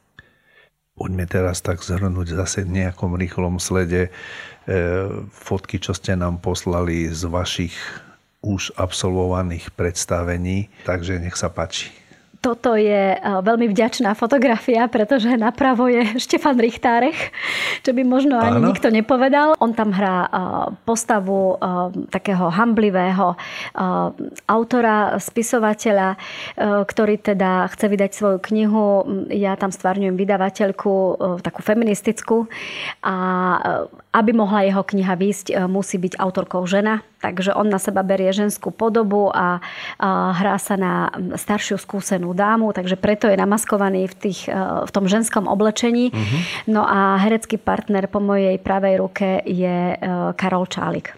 Poďme 0.98 1.26
teraz 1.26 1.64
tak 1.64 1.80
zhrnúť 1.80 2.36
zase 2.36 2.68
v 2.68 2.84
nejakom 2.84 3.16
rýchlom 3.16 3.58
slede 3.64 4.08
e, 4.08 4.12
fotky, 5.32 5.80
čo 5.80 5.96
ste 5.96 6.20
nám 6.20 6.44
poslali 6.44 7.08
z 7.08 7.32
vašich 7.32 7.76
už 8.42 8.76
absolvovaných 8.76 9.72
predstavení. 9.78 10.68
Takže 10.84 11.22
nech 11.22 11.38
sa 11.38 11.48
páči 11.48 12.01
toto 12.42 12.74
je 12.74 13.16
eh, 13.16 13.22
veľmi 13.22 13.70
vďačná 13.70 14.18
fotografia, 14.18 14.89
pretože 14.89 15.30
napravo 15.38 15.86
je 15.86 16.18
Štefan 16.26 16.58
Richtárech, 16.58 17.30
čo 17.86 17.94
by 17.94 18.02
možno 18.02 18.42
ani 18.42 18.58
Áno. 18.60 18.74
nikto 18.74 18.89
nepovedal. 18.89 19.54
On 19.62 19.72
tam 19.78 19.94
hrá 19.94 20.26
eh, 20.26 20.30
postavu 20.84 21.56
eh, 21.56 21.58
takého 22.10 22.50
hamblivého 22.50 23.38
autora, 24.50 25.22
spisovateľa, 25.22 26.18
ktorý 26.58 27.22
teda 27.22 27.70
chce 27.70 27.86
vydať 27.86 28.12
svoju 28.12 28.38
knihu. 28.50 29.06
Ja 29.30 29.54
tam 29.54 29.70
stvárňujem 29.70 30.18
vydavateľku, 30.18 30.94
takú 31.46 31.62
feministickú. 31.62 32.50
A 33.06 33.16
aby 34.16 34.32
mohla 34.34 34.66
jeho 34.66 34.82
kniha 34.82 35.14
výsť, 35.14 35.70
musí 35.70 36.02
byť 36.02 36.18
autorkou 36.18 36.66
žena. 36.66 37.06
Takže 37.22 37.53
on 37.53 37.69
na 37.69 37.78
seba 37.78 38.01
berie 38.01 38.34
ženskú 38.34 38.74
podobu 38.74 39.30
a, 39.30 39.61
hrá 40.36 40.57
sa 40.57 40.74
na 40.76 41.13
staršiu 41.38 41.78
skúsenú 41.78 42.34
dámu, 42.34 42.74
takže 42.74 42.97
preto 42.97 43.30
je 43.30 43.38
namaskovaný 43.38 44.09
v, 44.09 44.15
tých, 44.17 44.49
e, 44.49 44.57
v 44.86 44.91
tom 44.91 45.05
ženskom 45.05 45.45
oblečení. 45.45 46.09
Uh-huh. 46.09 46.39
No 46.65 46.82
a 46.82 47.22
herecký 47.22 47.61
partner 47.61 48.09
po 48.09 48.17
mojej 48.17 48.57
pravej 48.57 48.95
ruke 48.97 49.45
je 49.45 49.78
e, 49.93 49.97
Karol 50.34 50.65
Čálik. 50.65 51.13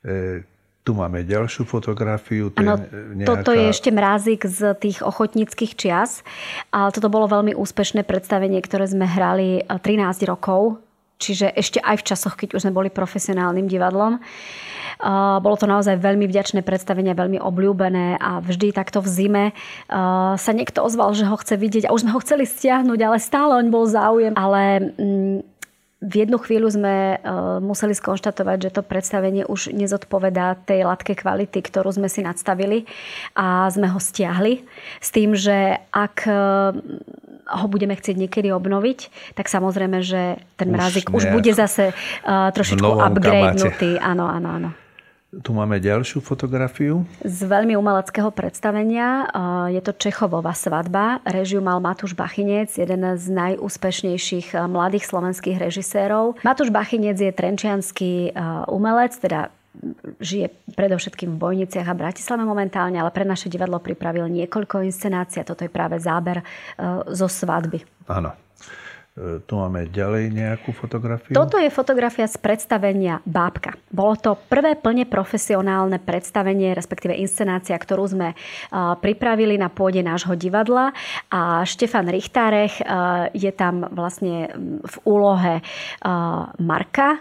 E, 0.00 0.42
tu 0.88 0.96
máme 0.96 1.20
ďalšiu 1.20 1.68
fotografiu. 1.68 2.48
To 2.56 2.64
ano, 2.64 2.80
nejaká... 3.12 3.28
toto 3.28 3.52
je 3.52 3.68
ešte 3.68 3.92
mrázik 3.92 4.48
z 4.48 4.72
tých 4.80 5.04
ochotníckých 5.04 5.76
čias. 5.76 6.24
Ale 6.72 6.88
toto 6.96 7.12
bolo 7.12 7.28
veľmi 7.28 7.52
úspešné 7.52 8.08
predstavenie, 8.08 8.56
ktoré 8.64 8.88
sme 8.88 9.04
hrali 9.04 9.68
13 9.68 10.24
rokov. 10.24 10.80
Čiže 11.18 11.50
ešte 11.50 11.82
aj 11.82 11.98
v 11.98 12.06
časoch, 12.06 12.34
keď 12.38 12.54
už 12.54 12.62
sme 12.62 12.72
boli 12.72 12.94
profesionálnym 12.94 13.66
divadlom. 13.66 14.22
Bolo 15.42 15.56
to 15.58 15.66
naozaj 15.66 15.98
veľmi 15.98 16.26
vďačné 16.26 16.62
predstavenie, 16.62 17.14
veľmi 17.14 17.38
obľúbené 17.42 18.18
a 18.18 18.38
vždy 18.38 18.70
takto 18.70 19.02
v 19.02 19.08
zime 19.10 19.44
sa 20.38 20.52
niekto 20.54 20.82
ozval, 20.82 21.14
že 21.18 21.26
ho 21.26 21.38
chce 21.38 21.58
vidieť 21.58 21.84
a 21.86 21.94
už 21.94 22.06
sme 22.06 22.14
ho 22.14 22.22
chceli 22.22 22.46
stiahnuť, 22.46 22.98
ale 23.02 23.18
stále 23.18 23.52
on 23.58 23.70
bol 23.70 23.86
záujem. 23.86 24.34
Ale 24.34 24.94
mm, 24.94 25.38
v 25.98 26.14
jednu 26.14 26.38
chvíľu 26.38 26.70
sme 26.70 27.18
museli 27.58 27.90
skonštatovať, 27.90 28.70
že 28.70 28.74
to 28.78 28.86
predstavenie 28.86 29.42
už 29.42 29.74
nezodpovedá 29.74 30.54
tej 30.62 30.86
latke 30.86 31.18
kvality, 31.18 31.58
ktorú 31.58 31.90
sme 31.90 32.06
si 32.06 32.22
nadstavili 32.22 32.86
a 33.34 33.66
sme 33.66 33.90
ho 33.90 33.98
stiahli 33.98 34.62
s 35.02 35.08
tým, 35.10 35.34
že 35.34 35.82
ak 35.90 36.22
ho 37.48 37.66
budeme 37.66 37.96
chcieť 37.96 38.16
niekedy 38.20 38.52
obnoviť, 38.52 39.32
tak 39.32 39.48
samozrejme, 39.48 40.04
že 40.04 40.36
ten 40.60 40.68
mrazik 40.68 41.08
už, 41.08 41.24
už 41.24 41.24
bude 41.32 41.52
zase 41.56 41.96
uh, 41.96 42.52
trošičku 42.52 42.84
upgradenutý. 42.84 43.96
Áno, 43.96 44.28
áno, 44.28 44.48
áno. 44.52 44.70
Tu 45.28 45.52
máme 45.52 45.76
ďalšiu 45.76 46.24
fotografiu. 46.24 47.04
Z 47.20 47.44
veľmi 47.44 47.76
umeleckého 47.76 48.32
predstavenia. 48.32 49.28
Je 49.68 49.76
to 49.84 49.92
Čechovová 49.92 50.56
svadba. 50.56 51.20
Režiu 51.20 51.60
mal 51.60 51.84
Matúš 51.84 52.16
Bachinec, 52.16 52.72
jeden 52.72 53.04
z 53.04 53.24
najúspešnejších 53.36 54.56
mladých 54.56 55.04
slovenských 55.04 55.60
režisérov. 55.60 56.40
Matúš 56.40 56.72
Bachinec 56.72 57.20
je 57.20 57.28
trenčianský 57.28 58.32
umelec, 58.72 59.12
teda 59.20 59.52
žije 60.18 60.50
predovšetkým 60.74 61.36
v 61.36 61.40
Bojniciach 61.40 61.86
a 61.86 61.94
Bratislave 61.94 62.42
momentálne, 62.42 62.98
ale 62.98 63.12
pre 63.12 63.28
naše 63.28 63.52
divadlo 63.52 63.78
pripravil 63.78 64.26
niekoľko 64.26 64.82
inscenácií 64.88 65.44
a 65.44 65.48
toto 65.48 65.62
je 65.62 65.70
práve 65.70 66.00
záber 66.00 66.42
zo 67.12 67.28
svadby. 67.28 67.84
Áno. 68.08 68.47
E, 69.18 69.42
tu 69.42 69.58
máme 69.58 69.90
ďalej 69.90 70.30
nejakú 70.30 70.70
fotografiu. 70.70 71.34
Toto 71.34 71.58
je 71.58 71.66
fotografia 71.74 72.30
z 72.30 72.38
predstavenia 72.38 73.18
Bábka. 73.26 73.74
Bolo 73.90 74.14
to 74.14 74.38
prvé 74.46 74.78
plne 74.78 75.10
profesionálne 75.10 75.98
predstavenie, 75.98 76.70
respektíve 76.70 77.18
inscenácia, 77.18 77.74
ktorú 77.74 78.06
sme 78.06 78.28
e, 78.32 78.36
pripravili 79.02 79.58
na 79.58 79.66
pôde 79.66 79.98
nášho 80.06 80.38
divadla. 80.38 80.94
A 81.34 81.66
Štefan 81.66 82.06
Richtárech 82.06 82.78
e, 82.78 82.84
je 83.34 83.50
tam 83.50 83.90
vlastne 83.90 84.54
v 84.86 84.96
úlohe 85.02 85.60
Marka. 86.58 87.18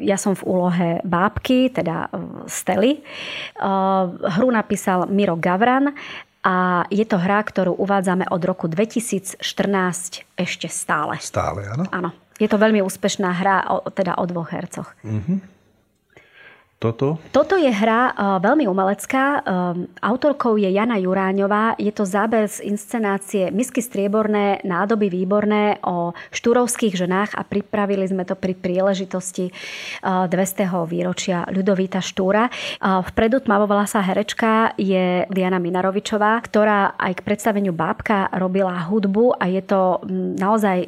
Ja 0.00 0.16
som 0.16 0.32
v 0.38 0.42
úlohe 0.46 0.88
Bábky, 1.04 1.70
teda 1.74 2.08
Stely. 2.46 3.02
Hru 4.38 4.48
napísal 4.48 5.10
Miro 5.10 5.36
Gavran 5.36 5.92
a 6.42 6.86
je 6.88 7.02
to 7.02 7.18
hra, 7.18 7.42
ktorú 7.42 7.74
uvádzame 7.74 8.30
od 8.30 8.42
roku 8.46 8.70
2014 8.70 9.42
ešte 10.38 10.68
stále. 10.70 11.18
Stále, 11.18 11.66
áno? 11.66 11.84
Áno. 11.90 12.10
Je 12.38 12.46
to 12.46 12.54
veľmi 12.54 12.78
úspešná 12.86 13.34
hra, 13.34 13.66
teda 13.90 14.14
o 14.14 14.24
dvoch 14.24 14.54
hercoch. 14.54 14.94
Mm-hmm. 15.02 15.57
Toto? 16.78 17.18
Toto 17.34 17.58
je 17.58 17.66
hra 17.74 18.14
uh, 18.14 18.38
veľmi 18.38 18.70
umelecká. 18.70 19.42
Um, 19.42 19.90
autorkou 19.98 20.54
je 20.54 20.70
Jana 20.70 20.94
Juráňová. 21.02 21.74
Je 21.74 21.90
to 21.90 22.06
záber 22.06 22.46
z 22.46 22.70
inscenácie 22.70 23.50
Misky 23.50 23.82
strieborné, 23.82 24.62
nádoby 24.62 25.10
výborné 25.10 25.82
o 25.82 26.14
štúrovských 26.30 26.94
ženách 26.94 27.34
a 27.34 27.42
pripravili 27.42 28.06
sme 28.06 28.22
to 28.22 28.38
pri 28.38 28.54
príležitosti 28.54 29.50
uh, 30.06 30.30
200. 30.30 30.70
výročia 30.86 31.50
Ľudovíta 31.50 31.98
Štúra. 31.98 32.46
Uh, 32.46 33.02
vpredu 33.10 33.42
tmavovlasá 33.42 33.98
herečka 33.98 34.78
je 34.78 35.26
Diana 35.34 35.58
Minarovičová, 35.58 36.38
ktorá 36.46 36.94
aj 36.94 37.18
k 37.18 37.24
predstaveniu 37.26 37.74
Bábka 37.74 38.30
robila 38.38 38.86
hudbu 38.86 39.34
a 39.34 39.50
je 39.50 39.66
to 39.66 39.98
um, 39.98 40.38
naozaj 40.38 40.86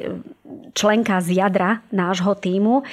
členka 0.71 1.19
z 1.19 1.41
jadra 1.41 1.83
nášho 1.91 2.37
týmu. 2.37 2.81
E, 2.81 2.83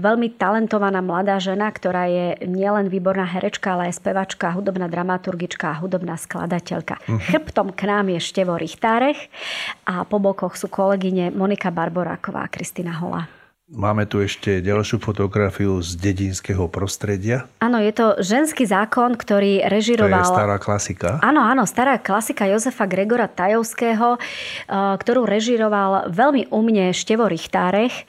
veľmi 0.00 0.34
talentovaná 0.34 1.04
mladá 1.04 1.38
žena, 1.38 1.70
ktorá 1.70 2.08
je 2.08 2.26
nielen 2.48 2.90
výborná 2.90 3.28
herečka, 3.28 3.76
ale 3.76 3.92
aj 3.92 4.00
spevačka, 4.02 4.54
hudobná 4.56 4.90
dramaturgička 4.90 5.76
a 5.76 5.78
hudobná 5.78 6.18
skladateľka. 6.18 6.98
Uh-huh. 7.04 7.20
Chrbtom 7.20 7.76
k 7.76 7.86
nám 7.86 8.10
je 8.10 8.20
Števo 8.20 8.58
Richtárech 8.58 9.30
a 9.86 10.02
po 10.08 10.18
bokoch 10.18 10.58
sú 10.58 10.72
kolegyne 10.72 11.30
Monika 11.30 11.68
Barboráková 11.68 12.46
a 12.46 12.52
Kristina 12.52 12.96
Hola. 12.98 13.43
Máme 13.74 14.06
tu 14.06 14.22
ešte 14.22 14.62
ďalšiu 14.62 15.02
fotografiu 15.02 15.82
z 15.82 15.98
dedinského 15.98 16.70
prostredia. 16.70 17.50
Áno, 17.58 17.82
je 17.82 17.90
to 17.90 18.22
ženský 18.22 18.70
zákon, 18.70 19.18
ktorý 19.18 19.66
režiroval... 19.66 20.22
To 20.22 20.30
je 20.30 20.36
stará 20.38 20.56
klasika. 20.62 21.18
Áno, 21.18 21.42
áno, 21.42 21.66
stará 21.66 21.98
klasika 21.98 22.46
Jozefa 22.46 22.86
Gregora 22.86 23.26
Tajovského, 23.26 24.14
eh, 24.14 24.22
ktorú 24.70 25.26
režiroval 25.26 26.06
veľmi 26.14 26.54
umne 26.54 26.94
Števo 26.94 27.26
Richtárech 27.26 28.06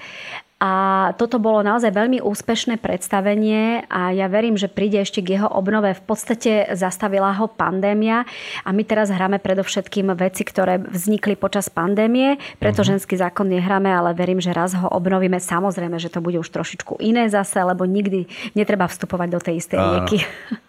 a 0.56 1.12
toto 1.20 1.36
bolo 1.36 1.60
naozaj 1.68 1.92
veľmi 1.92 2.24
úspešné 2.24 2.80
predstavenie 2.80 3.84
a 3.92 4.16
ja 4.16 4.32
verím, 4.32 4.56
že 4.56 4.72
príde 4.72 5.04
ešte 5.04 5.20
k 5.20 5.36
jeho 5.36 5.52
obnove. 5.52 5.92
V 5.92 6.04
podstate 6.08 6.72
zastavila 6.72 7.36
ho 7.36 7.52
pandémia 7.52 8.24
a 8.64 8.72
my 8.72 8.88
teraz 8.88 9.12
hráme 9.12 9.44
predovšetkým 9.44 10.16
veci, 10.16 10.48
ktoré 10.48 10.80
vznikli 10.80 11.36
počas 11.36 11.68
pandémie. 11.68 12.40
Preto 12.56 12.88
uh-huh. 12.88 12.96
ženský 12.96 13.20
zákon 13.20 13.52
nehráme, 13.52 13.92
ale 13.92 14.16
verím, 14.16 14.40
že 14.40 14.56
raz 14.56 14.72
ho 14.80 14.88
obnovíme. 14.88 15.44
Samozrejme, 15.44 16.00
že 16.00 16.08
to 16.08 16.24
bude 16.24 16.40
už 16.40 16.48
trošičku 16.48 17.04
iné 17.04 17.28
zase, 17.28 17.60
lebo 17.60 17.84
nikdy 17.84 18.24
netreba 18.56 18.88
vstupovať 18.88 19.28
do 19.36 19.40
tej 19.44 19.56
istej 19.60 19.80
rieky. 19.80 20.18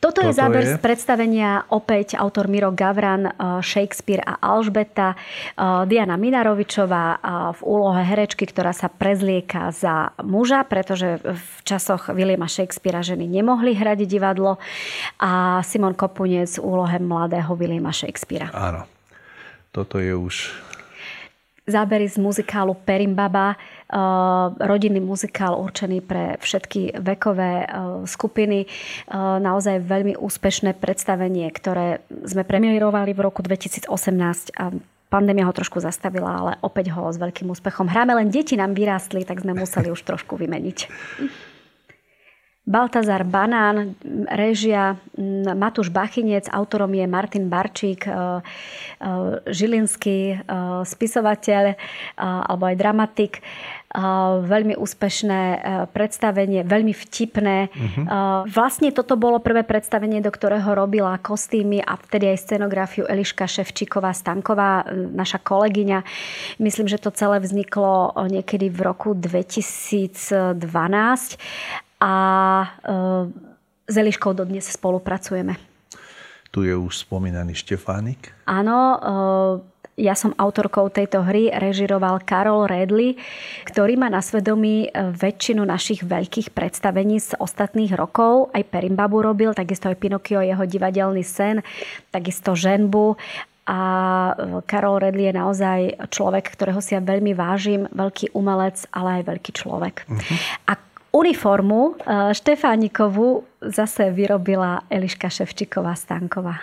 Toto, 0.00 0.24
je 0.24 0.32
záber 0.32 0.64
je? 0.64 0.72
z 0.72 0.76
predstavenia 0.80 1.68
opäť 1.68 2.16
autor 2.16 2.48
Miro 2.48 2.72
Gavran, 2.72 3.28
eh, 3.28 3.32
Shakespeare 3.60 4.24
a 4.24 4.40
Alžbeta, 4.40 5.12
eh, 5.12 5.84
Diana 5.84 6.16
Minarovičová 6.16 7.06
eh, 7.12 7.18
v 7.52 7.60
úlohe 7.68 8.00
herečky, 8.00 8.48
ktorá 8.48 8.72
sa 8.72 8.88
prezlieka 8.88 9.68
za 9.76 10.16
muža, 10.24 10.64
pretože 10.64 11.20
v 11.20 11.44
časoch 11.68 12.08
Williama 12.16 12.48
Shakespearea 12.48 13.04
ženy 13.04 13.28
nemohli 13.28 13.76
hrať 13.76 14.08
divadlo 14.08 14.56
a 15.20 15.60
Simon 15.60 15.92
Kopunec 15.92 16.48
v 16.56 16.64
úlohe 16.64 16.96
mladého 16.96 17.52
Williama 17.52 17.92
Shakespearea. 17.92 18.48
Áno. 18.56 18.88
Toto 19.70 20.00
je 20.00 20.16
už 20.16 20.50
zábery 21.70 22.06
z 22.10 22.18
muzikálu 22.18 22.74
Perimbaba, 22.74 23.54
eh, 23.54 23.96
rodinný 24.60 25.00
muzikál 25.00 25.56
určený 25.58 26.02
pre 26.02 26.36
všetky 26.42 26.98
vekové 26.98 27.64
eh, 27.64 27.68
skupiny. 28.04 28.66
Eh, 28.66 29.36
naozaj 29.38 29.86
veľmi 29.86 30.18
úspešné 30.18 30.76
predstavenie, 30.76 31.48
ktoré 31.54 32.02
sme 32.26 32.42
premiérovali 32.42 33.14
v 33.14 33.20
roku 33.24 33.40
2018 33.40 34.54
a 34.58 34.74
pandémia 35.10 35.46
ho 35.46 35.54
trošku 35.54 35.82
zastavila, 35.82 36.30
ale 36.30 36.52
opäť 36.62 36.94
ho 36.94 37.10
s 37.10 37.18
veľkým 37.18 37.50
úspechom. 37.50 37.90
Hráme 37.90 38.14
len 38.14 38.30
deti 38.30 38.54
nám 38.54 38.78
vyrástli, 38.78 39.26
tak 39.26 39.42
sme 39.42 39.58
museli 39.58 39.90
už 39.90 40.06
trošku 40.06 40.38
vymeniť. 40.38 40.78
Baltazar 42.70 43.26
Banán, 43.26 43.98
režia 44.30 44.94
Matúš 45.58 45.90
Bachinec, 45.90 46.46
autorom 46.46 46.94
je 46.94 47.02
Martin 47.10 47.50
Barčík, 47.50 48.06
e, 48.06 48.10
e, 48.10 48.16
žilinský 49.50 50.18
e, 50.30 50.36
spisovateľ 50.86 51.74
alebo 52.20 52.70
aj 52.70 52.76
dramatik. 52.78 53.34
Veľmi 54.46 54.78
úspešné 54.78 55.42
predstavenie, 55.90 56.62
veľmi 56.62 56.94
vtipné. 56.94 57.74
Uh-huh. 57.74 58.46
Vlastne 58.46 58.94
toto 58.94 59.18
bolo 59.18 59.42
prvé 59.42 59.66
predstavenie, 59.66 60.22
do 60.22 60.30
ktorého 60.30 60.78
robila 60.78 61.18
kostýmy 61.18 61.82
a 61.82 61.98
vtedy 61.98 62.30
aj 62.30 62.38
scenografiu 62.38 63.02
Eliška 63.10 63.50
Ševčíková 63.50 64.14
Stanková, 64.14 64.86
naša 64.94 65.42
kolegyňa. 65.42 66.06
Myslím, 66.62 66.86
že 66.86 67.02
to 67.02 67.10
celé 67.10 67.42
vzniklo 67.42 68.14
niekedy 68.30 68.70
v 68.70 68.78
roku 68.78 69.10
2012 69.18 70.54
a 72.00 72.14
e, 72.64 72.94
s 73.86 73.94
Eliškou 73.94 74.32
dodnes 74.32 74.64
spolupracujeme. 74.64 75.54
Tu 76.50 76.66
je 76.66 76.74
už 76.74 77.06
spomínaný 77.06 77.54
Štefánik. 77.54 78.34
Áno, 78.48 78.78
e, 78.96 78.98
ja 80.00 80.16
som 80.16 80.32
autorkou 80.34 80.88
tejto 80.88 81.22
hry, 81.22 81.52
režiroval 81.52 82.24
Karol 82.24 82.66
Redley, 82.66 83.20
ktorý 83.68 84.00
má 84.00 84.08
na 84.08 84.24
svedomí 84.24 84.88
e, 84.88 85.14
väčšinu 85.14 85.62
našich 85.62 86.02
veľkých 86.02 86.56
predstavení 86.56 87.20
z 87.20 87.36
ostatných 87.38 87.94
rokov. 87.94 88.50
Aj 88.56 88.64
Perimbabu 88.64 89.22
robil, 89.22 89.52
takisto 89.52 89.92
aj 89.92 90.00
Pinokio, 90.00 90.40
jeho 90.42 90.64
divadelný 90.64 91.22
sen, 91.22 91.62
takisto 92.10 92.56
Ženbu 92.56 93.14
a 93.70 93.80
Karol 94.66 94.98
Redley 94.98 95.30
je 95.30 95.34
naozaj 95.38 95.80
človek, 96.10 96.50
ktorého 96.58 96.82
si 96.82 96.98
ja 96.98 97.00
veľmi 97.04 97.38
vážim, 97.38 97.86
veľký 97.94 98.34
umelec, 98.34 98.82
ale 98.90 99.22
aj 99.22 99.30
veľký 99.30 99.52
človek. 99.54 100.10
Uh-huh. 100.10 100.36
A 100.66 100.74
Uniformu 101.10 101.98
e, 101.98 102.34
Štefánikovu 102.34 103.42
zase 103.60 104.14
vyrobila 104.14 104.86
Eliška 104.86 105.26
Ševčiková 105.26 105.98
Stanková. 105.98 106.62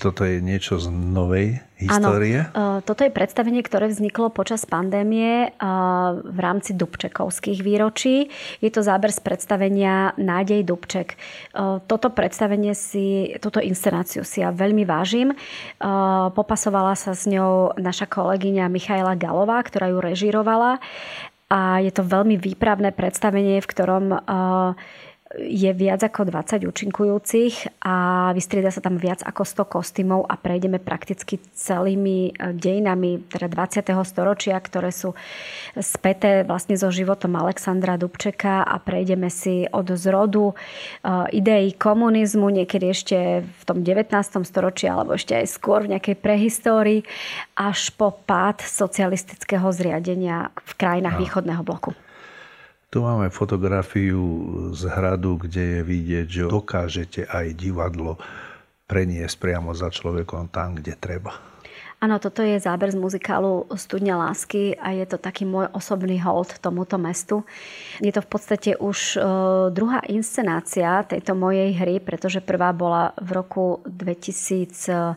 Toto 0.00 0.24
je 0.24 0.40
niečo 0.40 0.80
z 0.80 0.88
novej 0.88 1.60
histórie? 1.76 2.48
Áno, 2.56 2.80
toto 2.80 3.04
je 3.04 3.12
predstavenie, 3.12 3.60
ktoré 3.60 3.84
vzniklo 3.88 4.32
počas 4.32 4.64
pandémie 4.64 5.48
e, 5.48 5.68
v 6.24 6.38
rámci 6.40 6.72
Dubčekovských 6.72 7.60
výročí. 7.60 8.32
Je 8.64 8.70
to 8.72 8.80
záber 8.80 9.12
z 9.12 9.20
predstavenia 9.20 10.16
Nádej 10.16 10.64
Dubček. 10.64 11.08
E, 11.12 11.16
toto 11.84 12.08
predstavenie 12.12 12.72
si, 12.72 13.36
túto 13.44 13.60
inscenáciu 13.60 14.24
si 14.24 14.40
ja 14.40 14.52
veľmi 14.52 14.88
vážim. 14.88 15.36
Popasovala 16.36 16.96
sa 16.96 17.12
s 17.12 17.28
ňou 17.28 17.76
naša 17.76 18.08
kolegyňa 18.08 18.72
Michaela 18.72 19.16
Galová, 19.16 19.60
ktorá 19.64 19.92
ju 19.92 20.00
režirovala 20.00 20.80
a 21.50 21.82
je 21.82 21.90
to 21.90 22.06
veľmi 22.06 22.38
výpravné 22.38 22.94
predstavenie, 22.94 23.58
v 23.58 23.66
ktorom 23.66 24.04
uh, 24.14 24.78
je 25.38 25.70
viac 25.70 26.02
ako 26.02 26.26
20 26.26 26.66
účinkujúcich 26.66 27.86
a 27.86 28.28
vystrieda 28.34 28.74
sa 28.74 28.82
tam 28.82 28.98
viac 28.98 29.22
ako 29.22 29.46
100 29.46 29.62
kostýmov 29.70 30.26
a 30.26 30.34
prejdeme 30.34 30.82
prakticky 30.82 31.38
celými 31.54 32.34
e, 32.34 32.50
dejinami 32.50 33.22
teda 33.30 33.46
20. 33.46 33.94
storočia, 34.02 34.58
ktoré 34.58 34.90
sú 34.90 35.14
späté 35.78 36.42
vlastne 36.42 36.74
so 36.74 36.90
životom 36.90 37.38
Alexandra 37.38 37.94
Dubčeka 37.94 38.66
a 38.66 38.74
prejdeme 38.82 39.30
si 39.30 39.70
od 39.70 39.94
zrodu 39.94 40.50
e, 40.50 40.54
ideí 41.30 41.78
komunizmu, 41.78 42.50
niekedy 42.50 42.90
ešte 42.90 43.46
v 43.46 43.62
tom 43.62 43.86
19. 43.86 44.10
storočí 44.42 44.90
alebo 44.90 45.14
ešte 45.14 45.38
aj 45.38 45.46
skôr 45.46 45.86
v 45.86 45.94
nejakej 45.94 46.18
prehistórii 46.18 47.06
až 47.54 47.94
po 47.94 48.10
pád 48.10 48.66
socialistického 48.66 49.70
zriadenia 49.70 50.50
v 50.58 50.72
krajinách 50.74 51.16
no. 51.16 51.22
východného 51.22 51.62
bloku. 51.62 51.94
Tu 52.90 52.98
máme 52.98 53.30
fotografiu 53.30 54.18
z 54.74 54.90
hradu, 54.90 55.38
kde 55.38 55.78
je 55.78 55.80
vidieť, 55.86 56.26
že 56.26 56.42
dokážete 56.50 57.22
aj 57.22 57.54
divadlo 57.54 58.18
preniesť 58.90 59.38
priamo 59.38 59.70
za 59.70 59.94
človekom 59.94 60.50
tam, 60.50 60.74
kde 60.74 60.98
treba. 60.98 61.38
Áno, 62.02 62.18
toto 62.18 62.42
je 62.42 62.58
záber 62.58 62.90
z 62.90 62.98
muzikálu 62.98 63.70
Studňa 63.70 64.18
lásky 64.18 64.74
a 64.74 64.90
je 64.90 65.06
to 65.06 65.22
taký 65.22 65.46
môj 65.46 65.70
osobný 65.70 66.18
hold 66.18 66.58
tomuto 66.58 66.98
mestu. 66.98 67.46
Je 68.02 68.10
to 68.10 68.26
v 68.26 68.30
podstate 68.32 68.74
už 68.74 68.98
uh, 69.14 69.70
druhá 69.70 70.02
inscenácia 70.10 71.06
tejto 71.06 71.38
mojej 71.38 71.70
hry, 71.78 72.02
pretože 72.02 72.42
prvá 72.42 72.74
bola 72.74 73.14
v 73.22 73.38
roku 73.38 73.86
2003 73.86 75.14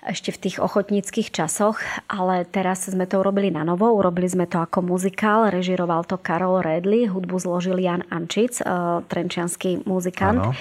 ešte 0.00 0.32
v 0.32 0.40
tých 0.48 0.56
ochotníckých 0.56 1.28
časoch, 1.28 1.76
ale 2.08 2.48
teraz 2.48 2.88
sme 2.88 3.04
to 3.04 3.20
urobili 3.20 3.52
na 3.52 3.68
novo. 3.68 3.84
Urobili 3.92 4.24
sme 4.32 4.48
to 4.48 4.56
ako 4.56 4.80
muzikál, 4.80 5.52
režiroval 5.52 6.08
to 6.08 6.16
Karol 6.16 6.64
Redley, 6.64 7.04
hudbu 7.04 7.36
zložil 7.36 7.76
Jan 7.76 8.08
Ančic, 8.08 8.64
eh, 8.64 8.64
trenčianský 9.04 9.84
muzikant, 9.84 10.40
ano. 10.40 10.52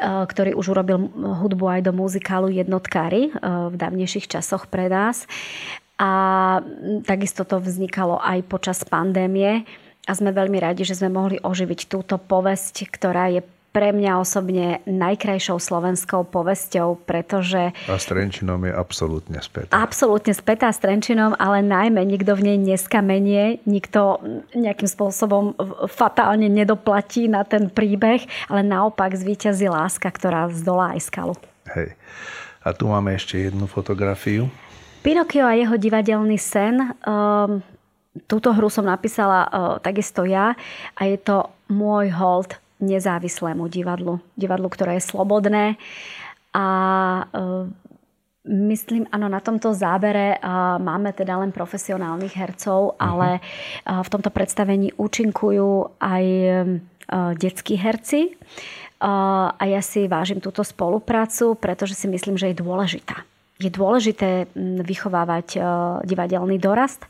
Eh, 0.00 0.24
ktorý 0.24 0.56
už 0.56 0.72
urobil 0.72 0.96
hudbu 1.12 1.64
aj 1.68 1.80
do 1.84 1.92
muzikálu 1.92 2.48
Jednotkári 2.48 3.28
eh, 3.28 3.32
v 3.68 3.74
dávnejších 3.76 4.32
časoch 4.32 4.64
pre 4.72 4.88
nás. 4.88 5.28
A 6.00 6.10
takisto 7.04 7.44
to 7.44 7.60
vznikalo 7.60 8.16
aj 8.16 8.48
počas 8.48 8.80
pandémie 8.88 9.68
a 10.08 10.12
sme 10.16 10.32
veľmi 10.32 10.56
radi, 10.56 10.88
že 10.88 10.96
sme 10.96 11.12
mohli 11.12 11.36
oživiť 11.36 11.92
túto 11.92 12.16
povesť, 12.16 12.88
ktorá 12.88 13.28
je 13.28 13.44
pre 13.70 13.94
mňa 13.94 14.18
osobne 14.18 14.82
najkrajšou 14.82 15.62
slovenskou 15.62 16.26
povesťou, 16.26 17.06
pretože... 17.06 17.70
A 17.86 17.94
s 17.94 18.10
Trenčinom 18.10 18.66
je 18.66 18.72
absolútne 18.74 19.38
spätá. 19.38 19.70
Absolútne 19.70 20.34
spätá 20.34 20.74
s 20.74 20.82
Trenčinom, 20.82 21.38
ale 21.38 21.62
najmä 21.62 22.02
nikto 22.02 22.34
v 22.34 22.50
nej 22.50 22.58
neskamenie, 22.58 23.62
nikto 23.62 24.18
nejakým 24.58 24.90
spôsobom 24.90 25.54
fatálne 25.86 26.50
nedoplatí 26.50 27.30
na 27.30 27.46
ten 27.46 27.70
príbeh, 27.70 28.26
ale 28.50 28.66
naopak 28.66 29.14
zvíťazí 29.14 29.70
láska, 29.70 30.10
ktorá 30.10 30.50
zdolá 30.50 30.98
aj 30.98 31.00
skalu. 31.06 31.34
Hej. 31.70 31.94
A 32.66 32.74
tu 32.74 32.90
máme 32.90 33.14
ešte 33.14 33.38
jednu 33.38 33.70
fotografiu. 33.70 34.50
Pinokio 35.00 35.48
a 35.48 35.56
jeho 35.56 35.80
divadelný 35.80 36.36
sen. 36.36 36.92
Um, 37.06 37.64
túto 38.26 38.52
hru 38.52 38.68
som 38.68 38.84
napísala 38.84 39.46
uh, 39.46 39.50
takisto 39.80 40.26
ja 40.26 40.58
a 40.98 41.00
je 41.06 41.16
to 41.16 41.48
môj 41.70 42.10
hold 42.12 42.58
nezávislému 42.80 43.68
divadlu. 43.68 44.18
Divadlu, 44.34 44.68
ktoré 44.72 44.98
je 44.98 45.08
slobodné 45.08 45.78
a 46.50 46.66
e, 47.30 47.88
Myslím, 48.40 49.04
áno, 49.12 49.28
na 49.28 49.44
tomto 49.44 49.76
zábere 49.76 50.40
uh, 50.40 50.80
máme 50.80 51.12
teda 51.12 51.36
len 51.36 51.52
profesionálnych 51.52 52.32
hercov, 52.32 52.96
uh-huh. 52.96 52.96
ale 52.96 53.28
uh, 53.36 54.00
v 54.00 54.08
tomto 54.08 54.32
predstavení 54.32 54.96
účinkujú 54.96 56.00
aj 56.00 56.24
detskí 57.36 57.74
herci. 57.74 58.38
A 59.00 59.64
ja 59.64 59.80
si 59.82 60.06
vážim 60.06 60.38
túto 60.38 60.62
spoluprácu, 60.62 61.56
pretože 61.56 61.98
si 61.98 62.06
myslím, 62.06 62.36
že 62.38 62.52
je 62.52 62.62
dôležitá. 62.62 63.24
Je 63.58 63.72
dôležité 63.72 64.46
vychovávať 64.84 65.58
divadelný 66.04 66.60
dorast. 66.60 67.02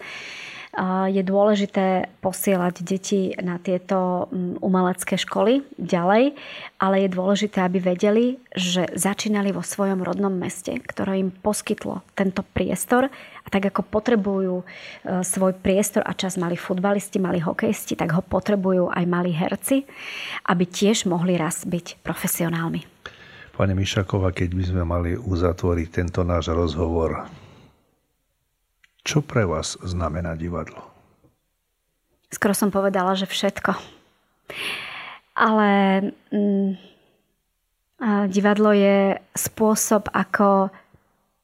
Je 1.10 1.18
dôležité 1.26 2.06
posielať 2.22 2.86
deti 2.86 3.34
na 3.42 3.58
tieto 3.58 4.30
mm, 4.30 4.62
umelecké 4.62 5.18
školy 5.18 5.66
ďalej, 5.74 6.38
ale 6.78 6.94
je 7.02 7.08
dôležité, 7.10 7.66
aby 7.66 7.82
vedeli, 7.82 8.38
že 8.54 8.86
začínali 8.94 9.50
vo 9.50 9.66
svojom 9.66 9.98
rodnom 10.06 10.30
meste, 10.30 10.78
ktoré 10.78 11.18
im 11.18 11.34
poskytlo 11.34 12.06
tento 12.14 12.46
priestor 12.54 13.10
a 13.42 13.48
tak 13.50 13.66
ako 13.66 13.82
potrebujú 13.82 14.62
e, 14.62 14.64
svoj 15.26 15.58
priestor 15.58 16.06
a 16.06 16.14
čas 16.14 16.38
mali 16.38 16.54
futbalisti, 16.54 17.18
mali 17.18 17.42
hokejisti, 17.42 17.98
tak 17.98 18.14
ho 18.14 18.22
potrebujú 18.22 18.94
aj 18.94 19.04
mali 19.10 19.34
herci, 19.34 19.82
aby 20.46 20.70
tiež 20.70 21.10
mohli 21.10 21.34
raz 21.34 21.66
byť 21.66 21.98
profesionálmi. 22.06 22.86
Pane 23.58 23.74
Mišakova, 23.74 24.30
keď 24.30 24.54
by 24.54 24.64
sme 24.64 24.82
mali 24.86 25.10
uzatvoriť 25.18 25.88
tento 25.90 26.22
náš 26.22 26.54
rozhovor, 26.54 27.26
čo 29.06 29.24
pre 29.24 29.48
vás 29.48 29.80
znamená 29.80 30.36
divadlo? 30.36 30.84
Skoro 32.30 32.54
som 32.54 32.70
povedala, 32.70 33.18
že 33.18 33.26
všetko. 33.26 33.74
Ale 35.34 35.68
mm, 36.30 36.70
divadlo 38.30 38.70
je 38.70 39.18
spôsob, 39.34 40.08
ako 40.14 40.70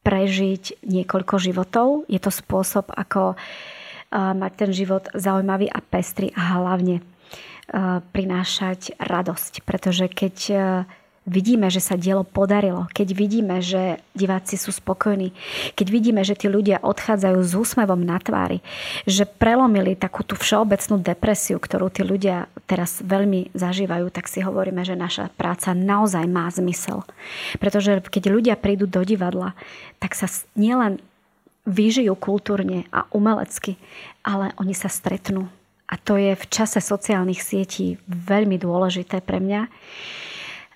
prežiť 0.07 0.87
niekoľko 0.87 1.35
životov. 1.43 2.07
Je 2.07 2.23
to 2.23 2.31
spôsob, 2.31 2.95
ako 2.95 3.35
mať 4.15 4.53
ten 4.55 4.71
život 4.71 5.11
zaujímavý 5.19 5.67
a 5.67 5.83
pestrý 5.83 6.31
a 6.39 6.63
hlavne 6.63 7.03
prinášať 8.15 8.95
radosť. 9.03 9.67
Pretože 9.67 10.07
keď 10.07 10.37
vidíme, 11.27 11.67
že 11.69 11.83
sa 11.83 11.99
dielo 11.99 12.23
podarilo, 12.23 12.87
keď 12.95 13.09
vidíme, 13.13 13.59
že 13.59 13.99
diváci 14.15 14.55
sú 14.55 14.71
spokojní, 14.71 15.35
keď 15.75 15.87
vidíme, 15.91 16.23
že 16.23 16.39
tí 16.39 16.47
ľudia 16.47 16.79
odchádzajú 16.81 17.39
s 17.43 17.53
úsmevom 17.53 17.99
na 17.99 18.17
tvári, 18.23 18.63
že 19.05 19.27
prelomili 19.27 19.99
takú 19.99 20.23
tú 20.23 20.39
všeobecnú 20.39 21.03
depresiu, 21.03 21.59
ktorú 21.59 21.91
tí 21.91 22.07
ľudia 22.07 22.47
teraz 22.71 23.03
veľmi 23.03 23.53
zažívajú, 23.53 24.07
tak 24.15 24.31
si 24.31 24.41
hovoríme, 24.41 24.87
že 24.87 24.95
naša 24.95 25.29
práca 25.35 25.75
naozaj 25.75 26.25
má 26.31 26.47
zmysel. 26.49 27.03
Pretože 27.59 27.99
keď 28.07 28.31
ľudia 28.31 28.55
prídu 28.55 28.87
do 28.87 29.03
divadla, 29.03 29.59
tak 29.99 30.15
sa 30.15 30.31
nielen 30.55 31.03
vyžijú 31.67 32.15
kultúrne 32.15 32.87
a 32.95 33.11
umelecky, 33.11 33.75
ale 34.23 34.55
oni 34.63 34.73
sa 34.73 34.87
stretnú. 34.87 35.51
A 35.87 35.95
to 35.99 36.19
je 36.19 36.35
v 36.35 36.45
čase 36.51 36.83
sociálnych 36.83 37.43
sietí 37.43 37.99
veľmi 38.07 38.59
dôležité 38.59 39.23
pre 39.23 39.39
mňa. 39.39 39.71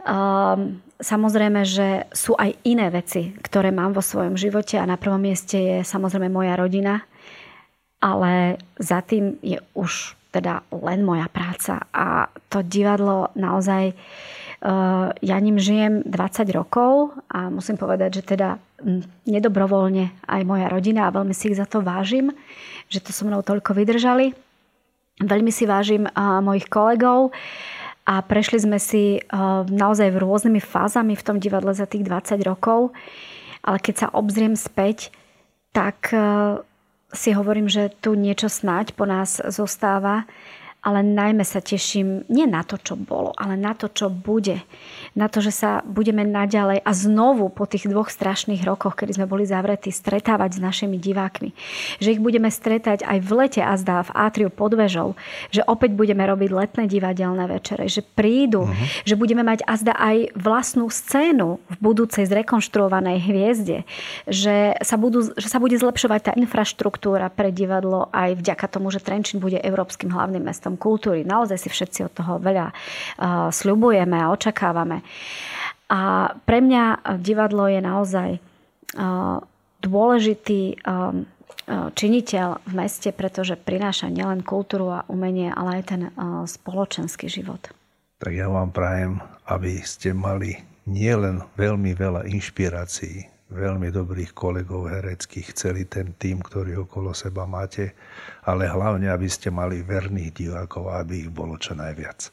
Um, 0.01 0.80
samozrejme, 0.96 1.61
že 1.64 2.09
sú 2.12 2.32
aj 2.36 2.57
iné 2.64 2.88
veci, 2.88 3.36
ktoré 3.36 3.68
mám 3.68 3.92
vo 3.92 4.01
svojom 4.01 4.36
živote 4.36 4.80
a 4.80 4.88
na 4.88 4.96
prvom 4.96 5.20
mieste 5.20 5.61
je 5.61 5.76
samozrejme 5.84 6.32
moja 6.32 6.57
rodina, 6.57 7.05
ale 8.01 8.57
za 8.80 9.05
tým 9.05 9.36
je 9.44 9.61
už 9.76 10.16
teda 10.30 10.62
len 10.72 11.03
moja 11.03 11.26
práca 11.26 11.84
a 11.90 12.30
to 12.48 12.62
divadlo 12.62 13.34
naozaj 13.34 13.92
uh, 13.92 15.11
ja 15.20 15.36
ním 15.42 15.59
žijem 15.59 16.07
20 16.07 16.48
rokov 16.55 17.18
a 17.26 17.51
musím 17.51 17.74
povedať, 17.76 18.22
že 18.22 18.38
teda 18.38 18.57
nedobrovoľne 19.26 20.24
aj 20.24 20.42
moja 20.46 20.70
rodina 20.70 21.11
a 21.11 21.14
veľmi 21.14 21.34
si 21.34 21.53
ich 21.53 21.59
za 21.61 21.66
to 21.66 21.84
vážim, 21.84 22.32
že 22.88 23.03
to 23.03 23.12
so 23.12 23.28
mnou 23.28 23.44
toľko 23.44 23.76
vydržali. 23.76 24.32
Veľmi 25.20 25.53
si 25.53 25.68
vážim 25.68 26.09
uh, 26.09 26.40
mojich 26.40 26.70
kolegov, 26.72 27.34
a 28.11 28.18
prešli 28.26 28.58
sme 28.58 28.82
si 28.82 29.22
eh, 29.22 29.22
naozaj 29.70 30.18
rôznymi 30.18 30.58
fázami 30.58 31.14
v 31.14 31.22
tom 31.22 31.38
divadle 31.38 31.70
za 31.70 31.86
tých 31.86 32.02
20 32.02 32.42
rokov. 32.42 32.90
Ale 33.62 33.78
keď 33.78 33.94
sa 33.94 34.08
obzriem 34.11 34.58
späť, 34.58 35.14
tak 35.70 36.11
eh, 36.11 36.58
si 37.14 37.30
hovorím, 37.30 37.70
že 37.70 37.94
tu 38.02 38.18
niečo 38.18 38.50
snáď 38.50 38.98
po 38.98 39.06
nás 39.06 39.38
zostáva 39.54 40.26
ale 40.81 41.05
najmä 41.05 41.45
sa 41.45 41.61
teším 41.61 42.24
nie 42.33 42.49
na 42.49 42.64
to, 42.64 42.81
čo 42.81 42.97
bolo, 42.97 43.37
ale 43.37 43.53
na 43.57 43.76
to, 43.76 43.93
čo 43.93 44.09
bude. 44.09 44.64
Na 45.12 45.28
to, 45.28 45.45
že 45.45 45.53
sa 45.53 45.85
budeme 45.85 46.24
naďalej 46.24 46.81
a 46.81 46.91
znovu 46.97 47.53
po 47.53 47.68
tých 47.68 47.85
dvoch 47.85 48.09
strašných 48.09 48.64
rokoch, 48.64 48.97
kedy 48.97 49.20
sme 49.20 49.26
boli 49.28 49.45
zavretí, 49.45 49.93
stretávať 49.93 50.57
s 50.57 50.61
našimi 50.61 50.97
divákmi. 50.97 51.53
Že 52.01 52.16
ich 52.16 52.20
budeme 52.20 52.49
stretať 52.49 53.05
aj 53.05 53.18
v 53.20 53.31
lete 53.37 53.61
a 53.61 53.76
zdá 53.76 54.01
v 54.09 54.11
Atriu 54.16 54.49
pod 54.49 54.72
vežou. 54.72 55.20
Že 55.53 55.68
opäť 55.68 55.93
budeme 55.93 56.24
robiť 56.24 56.49
letné 56.49 56.85
divadelné 56.89 57.45
večere. 57.45 57.85
Že 57.85 58.01
prídu. 58.16 58.64
Uh-huh. 58.64 58.87
Že 59.05 59.14
budeme 59.20 59.45
mať 59.45 59.61
azda 59.68 59.93
aj 60.01 60.33
vlastnú 60.33 60.89
scénu 60.89 61.61
v 61.61 61.76
budúcej 61.76 62.24
zrekonštruovanej 62.24 63.18
hviezde. 63.20 63.85
Že 64.24 64.81
sa, 64.81 64.97
budú, 64.97 65.28
že 65.37 65.49
sa 65.49 65.61
bude 65.61 65.76
zlepšovať 65.76 66.20
tá 66.20 66.33
infraštruktúra 66.41 67.28
pre 67.28 67.53
divadlo 67.53 68.09
aj 68.16 68.41
vďaka 68.41 68.66
tomu, 68.70 68.89
že 68.89 69.05
Trenčín 69.05 69.45
bude 69.45 69.61
európskym 69.61 70.09
hlavným 70.09 70.41
mestom 70.41 70.69
Ministerstvom 70.70 70.76
kultúry. 70.78 71.26
Naozaj 71.26 71.58
si 71.58 71.68
všetci 71.68 72.00
od 72.06 72.12
toho 72.14 72.38
veľa 72.38 72.70
uh, 72.70 73.50
sľubujeme 73.50 74.14
a 74.14 74.30
očakávame. 74.30 75.02
A 75.90 76.30
pre 76.46 76.62
mňa 76.62 77.18
divadlo 77.18 77.66
je 77.66 77.80
naozaj 77.82 78.30
uh, 78.38 79.42
dôležitý 79.82 80.76
činiteľ 81.70 82.66
v 82.66 82.72
meste, 82.74 83.14
pretože 83.14 83.54
prináša 83.54 84.10
nielen 84.10 84.42
kultúru 84.42 84.90
a 84.90 85.06
umenie, 85.06 85.54
ale 85.54 85.80
aj 85.80 85.84
ten 85.86 86.02
spoločenský 86.42 87.30
život. 87.30 87.62
Tak 88.18 88.34
ja 88.34 88.50
vám 88.50 88.74
prajem, 88.74 89.22
aby 89.46 89.78
ste 89.86 90.10
mali 90.10 90.58
nielen 90.90 91.46
veľmi 91.54 91.94
veľa 91.94 92.26
inšpirácií, 92.26 93.22
veľmi 93.51 93.90
dobrých 93.90 94.32
kolegov 94.32 94.88
hereckých, 94.88 95.53
celý 95.53 95.84
ten 95.84 96.14
tým, 96.16 96.38
ktorý 96.40 96.86
okolo 96.86 97.11
seba 97.11 97.44
máte, 97.44 97.92
ale 98.46 98.70
hlavne, 98.70 99.11
aby 99.11 99.26
ste 99.26 99.51
mali 99.51 99.82
verných 99.82 100.30
divákov, 100.32 100.88
aby 100.94 101.26
ich 101.26 101.30
bolo 101.30 101.59
čo 101.59 101.74
najviac. 101.74 102.30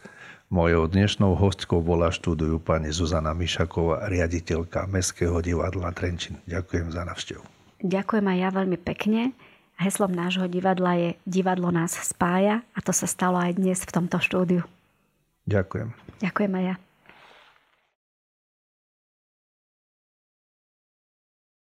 Mojou 0.47 0.87
dnešnou 0.87 1.35
hostkou 1.35 1.83
bola 1.83 2.07
štúdiu 2.07 2.55
pani 2.61 2.87
Zuzana 2.87 3.35
Mišaková, 3.35 4.07
riaditeľka 4.07 4.87
Mestského 4.87 5.43
divadla 5.43 5.91
Trenčín. 5.91 6.39
Ďakujem 6.47 6.87
za 6.95 7.03
navštevu. 7.03 7.43
Ďakujem 7.83 8.25
aj 8.25 8.37
ja 8.39 8.49
veľmi 8.55 8.77
pekne. 8.79 9.35
Heslom 9.75 10.15
nášho 10.15 10.47
divadla 10.47 10.95
je 10.97 11.09
Divadlo 11.27 11.69
nás 11.69 11.99
spája 11.99 12.63
a 12.71 12.79
to 12.79 12.95
sa 12.95 13.05
stalo 13.05 13.37
aj 13.37 13.59
dnes 13.59 13.83
v 13.83 13.91
tomto 13.91 14.17
štúdiu. 14.23 14.63
Ďakujem. 15.45 15.91
Ďakujem 16.23 16.51
aj 16.55 16.63
ja. 16.63 16.75